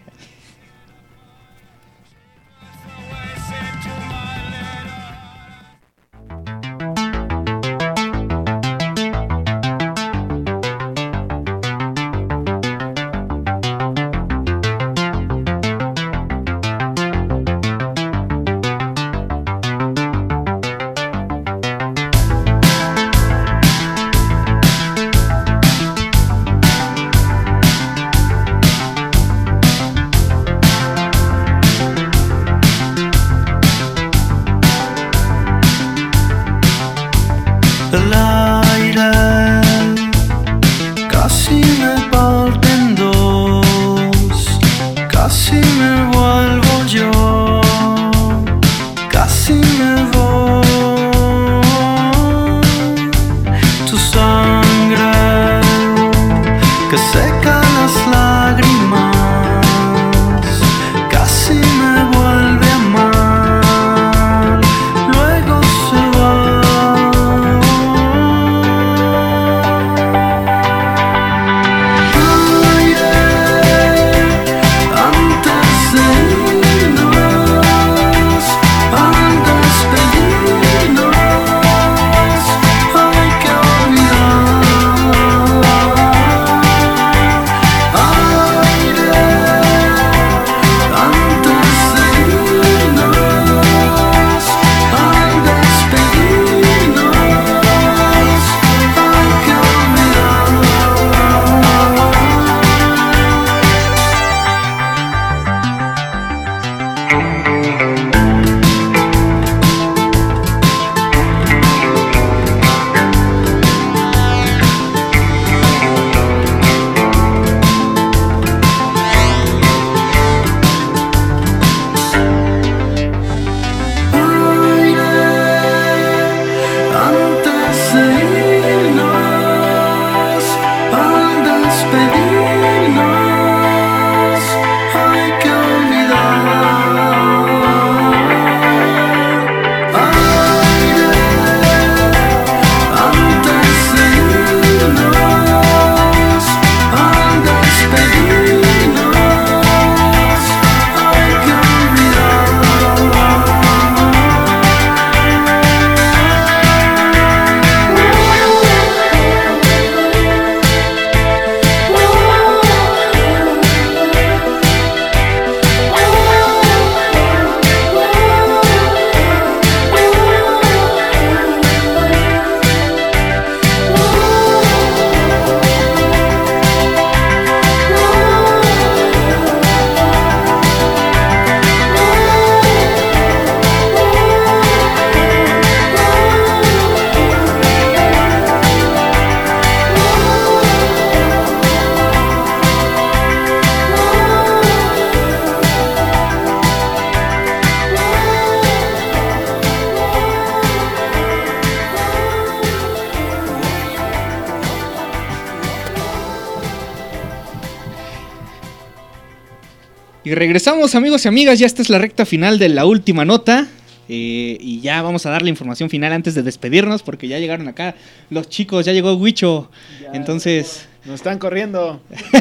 [210.40, 213.66] regresamos amigos y amigas, ya esta es la recta final de la última nota.
[214.08, 217.68] eh, y ya vamos a dar la información final antes de despedirnos porque ya llegaron
[217.68, 217.94] acá
[218.30, 219.70] los chicos, ya llegó Huicho.
[220.14, 222.00] Entonces, Nos están corriendo.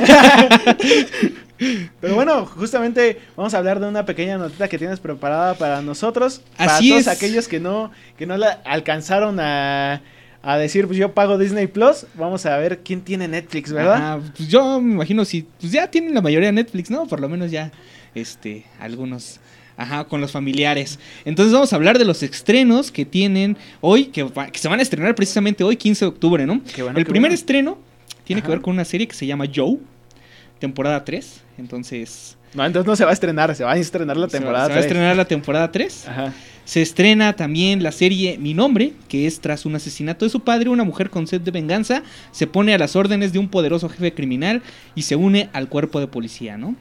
[1.99, 6.41] Pero bueno, justamente vamos a hablar de una pequeña notita que tienes preparada para nosotros.
[6.57, 7.07] Para Así todos es.
[7.09, 10.01] aquellos que no, que no la alcanzaron a,
[10.41, 12.05] a decir, pues yo pago Disney Plus.
[12.15, 13.95] Vamos a ver quién tiene Netflix, ¿verdad?
[13.95, 17.07] ajá, pues yo me imagino si pues ya tienen la mayoría Netflix, ¿no?
[17.07, 17.71] Por lo menos ya
[18.15, 19.39] este algunos
[19.79, 20.99] Ajá, con los familiares.
[21.23, 25.15] Entonces vamos a hablar de los estrenos que tienen hoy, que, se van a estrenar
[25.15, 26.61] precisamente hoy, 15 de octubre, ¿no?
[26.75, 27.35] Qué bueno, El qué primer bueno.
[27.35, 27.77] estreno
[28.25, 29.77] tiene que ver con una serie que se llama Joe,
[30.59, 31.43] temporada 3.
[31.60, 34.40] Entonces, No, entonces no se va a estrenar, se va a estrenar la se va-
[34.40, 34.65] temporada.
[34.65, 34.86] se va a tres.
[34.88, 36.07] estrenar la temporada 3.
[36.07, 36.34] Ajá.
[36.65, 40.69] Se estrena también la serie Mi Nombre, que es tras un asesinato de su padre,
[40.69, 44.14] una mujer con sed de venganza se pone a las órdenes de un poderoso jefe
[44.14, 44.61] criminal
[44.94, 46.76] y se une al cuerpo de policía, ¿no?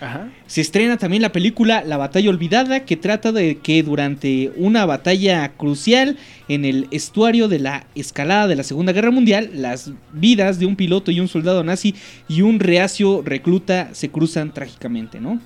[0.00, 0.30] Ajá.
[0.46, 5.48] Se estrena también la película La batalla olvidada, que trata de que durante una batalla
[5.56, 6.16] crucial
[6.48, 10.76] en el estuario de la escalada de la Segunda Guerra Mundial, las vidas de un
[10.76, 11.94] piloto y un soldado nazi
[12.28, 15.40] y un reacio recluta se cruzan trágicamente, ¿no?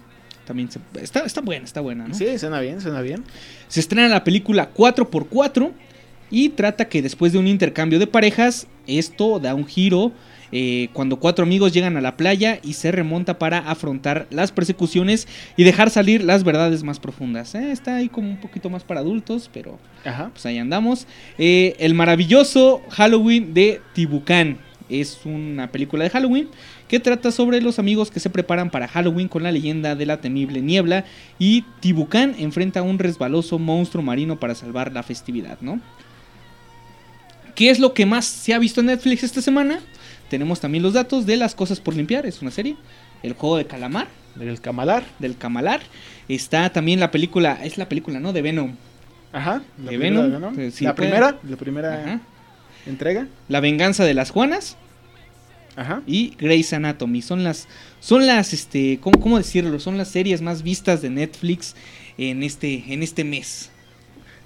[0.47, 2.15] También se- está, está buena, está buena, ¿no?
[2.15, 3.25] Sí, suena bien, suena bien.
[3.69, 5.71] Se estrena la película 4x4
[6.33, 10.13] y trata que después de un intercambio de parejas, esto da un giro
[10.51, 15.29] eh, cuando cuatro amigos llegan a la playa y se remonta para afrontar las persecuciones
[15.57, 17.55] y dejar salir las verdades más profundas.
[17.55, 20.31] Eh, está ahí como un poquito más para adultos, pero Ajá.
[20.33, 21.07] pues ahí andamos.
[21.39, 24.59] Eh, el maravilloso Halloween de Tibucán.
[24.89, 26.49] Es una película de Halloween
[26.87, 30.21] que trata sobre los amigos que se preparan para Halloween con la leyenda de la
[30.21, 31.07] temible niebla
[31.39, 35.81] y Tibucán enfrenta a un resbaloso monstruo marino para salvar la festividad, ¿no?
[37.55, 39.81] ¿Qué es lo que más se ha visto en Netflix esta semana?
[40.31, 42.77] Tenemos también los datos de Las Cosas por Limpiar, es una serie.
[43.23, 45.05] El juego de calamar, Del Camalar.
[45.19, 45.81] del camalar.
[46.29, 48.33] Está también la película, es la película, ¿no?
[48.33, 48.75] De Venom.
[49.33, 49.63] Ajá.
[49.83, 52.21] La De Venom, sí, la puede- primera, la primera Ajá.
[52.87, 53.27] entrega.
[53.49, 54.77] La venganza de las Juanas.
[55.75, 56.03] Ajá.
[56.07, 57.23] y Grey's Anatomy.
[57.23, 57.67] Son las,
[57.99, 59.81] son las, este, ¿cómo, cómo decirlo?
[59.81, 61.75] Son las series más vistas de Netflix
[62.19, 63.71] en este, en este mes.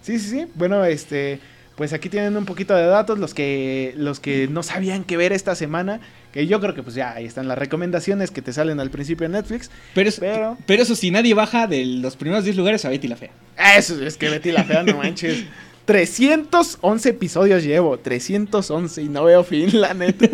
[0.03, 0.47] Sí, sí, sí.
[0.55, 1.41] Bueno, este,
[1.77, 5.32] pues aquí tienen un poquito de datos los que los que no sabían qué ver
[5.32, 6.01] esta semana,
[6.32, 9.28] que yo creo que pues ya ahí están las recomendaciones que te salen al principio
[9.28, 9.70] de Netflix.
[9.94, 13.09] Pero, es- Pero- pero eso sí, nadie baja de los primeros 10 lugares a Betty
[13.09, 13.31] la Fea.
[13.77, 15.44] Eso es que Betty la fea, no manches.
[15.86, 20.28] 311 episodios llevo, 311 y no veo fin, la neta.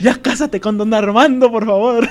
[0.00, 2.08] Ya cásate con Don Armando, por favor.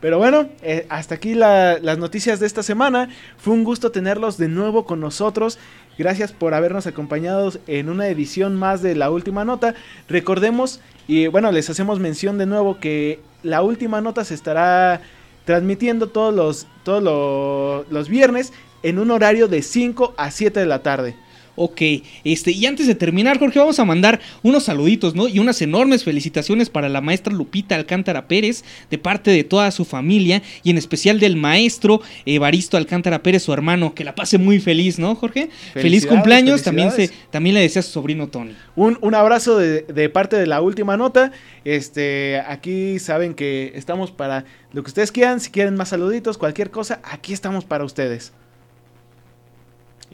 [0.00, 3.08] Pero bueno, eh, hasta aquí la- las noticias de esta semana.
[3.38, 5.60] Fue un gusto tenerlos de nuevo con nosotros.
[6.02, 9.76] Gracias por habernos acompañado en una edición más de La Última Nota.
[10.08, 15.00] Recordemos, y bueno, les hacemos mención de nuevo que La Última Nota se estará
[15.44, 18.52] transmitiendo todos los, todos lo- los viernes
[18.82, 21.14] en un horario de 5 a 7 de la tarde.
[21.54, 21.82] Ok,
[22.24, 25.28] este, y antes de terminar, Jorge, vamos a mandar unos saluditos, ¿no?
[25.28, 29.84] Y unas enormes felicitaciones para la maestra Lupita Alcántara Pérez, de parte de toda su
[29.84, 34.60] familia, y en especial del maestro Evaristo Alcántara Pérez, su hermano, que la pase muy
[34.60, 35.50] feliz, ¿no, Jorge?
[35.74, 38.54] Feliz cumpleaños, también, se, también le desea a su sobrino Tony.
[38.74, 41.32] Un, un abrazo de, de parte de la última nota.
[41.64, 45.38] Este, aquí saben que estamos para lo que ustedes quieran.
[45.38, 48.32] Si quieren más saluditos, cualquier cosa, aquí estamos para ustedes.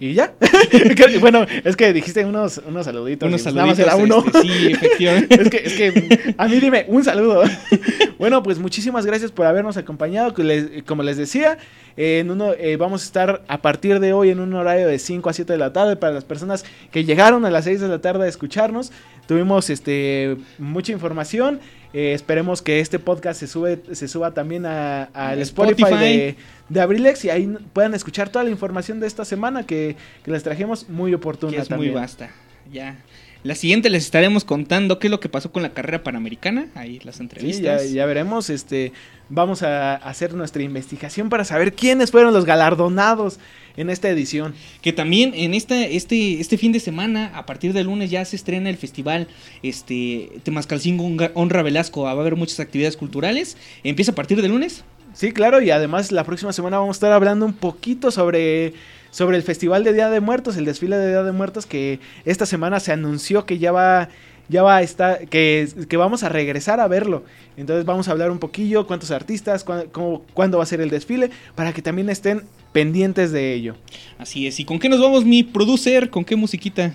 [0.00, 0.32] Y ya.
[1.20, 3.26] Bueno, es que dijiste unos, unos saluditos.
[3.28, 4.00] Unos y pues nada más saluditos.
[4.00, 4.24] era uno.
[4.26, 5.34] este, sí, efectivamente.
[5.42, 7.42] es, que, es que a mí dime un saludo.
[8.18, 10.34] bueno, pues muchísimas gracias por habernos acompañado.
[10.34, 11.58] Que les- como les decía,
[11.96, 14.98] eh, en uno, eh, vamos a estar a partir de hoy en un horario de
[14.98, 17.88] 5 a 7 de la tarde para las personas que llegaron a las 6 de
[17.88, 18.92] la tarde a escucharnos.
[19.26, 21.60] Tuvimos este mucha información.
[21.94, 26.04] Eh, esperemos que este podcast se sube se suba también a- al Spotify, Spotify.
[26.04, 26.36] de,
[26.68, 30.42] de Abrilex y ahí puedan escuchar toda la información de esta semana que, que les
[30.42, 31.92] trajimos muy oportuna que es también.
[31.92, 32.30] muy vasta.
[32.70, 32.96] Ya.
[33.44, 36.66] La siguiente les estaremos contando qué es lo que pasó con la carrera panamericana.
[36.74, 37.84] Ahí las Sí, entrevistas.
[37.84, 38.50] ya, ya veremos.
[38.50, 38.92] Este,
[39.28, 43.38] vamos a hacer nuestra investigación para saber quiénes fueron los galardonados
[43.76, 44.54] en esta edición.
[44.82, 48.34] Que también en esta, este, este fin de semana, a partir del lunes, ya se
[48.34, 49.28] estrena el festival
[49.62, 52.02] este, Temascalcingo Honra- Honra Velasco.
[52.02, 53.56] Va a haber muchas actividades culturales.
[53.84, 54.84] Empieza a partir del lunes.
[55.14, 58.74] Sí, claro, y además la próxima semana vamos a estar hablando un poquito sobre,
[59.10, 62.46] sobre el Festival de Día de Muertos, el desfile de Día de Muertos, que esta
[62.46, 64.08] semana se anunció que ya va,
[64.48, 67.24] ya va a estar, que, que vamos a regresar a verlo.
[67.56, 71.30] Entonces vamos a hablar un poquillo, cuántos artistas, cómo- cuándo va a ser el desfile,
[71.54, 73.76] para que también estén pendientes de ello.
[74.18, 74.60] Así es.
[74.60, 76.10] ¿Y con qué nos vamos, mi producer?
[76.10, 76.94] ¿Con qué musiquita?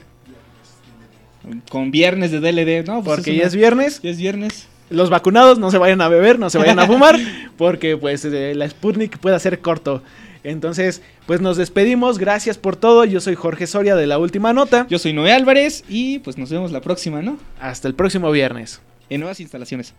[1.69, 3.03] Con viernes de DLD, ¿no?
[3.03, 4.01] Pues Porque es ya es viernes.
[4.01, 4.67] ya es viernes.
[4.89, 7.19] los vacunados no se vayan a beber, no se vayan a fumar,
[7.57, 10.01] porque pues eh, la Sputnik puede ser corto.
[10.43, 14.87] Entonces, pues nos despedimos, gracias por todo, yo soy Jorge Soria de La Última Nota,
[14.89, 17.37] Yo soy Noé Álvarez y pues nos vemos la próxima, ¿no?
[17.59, 18.81] hasta el próximo viernes.
[19.09, 19.93] En nuevas instalaciones.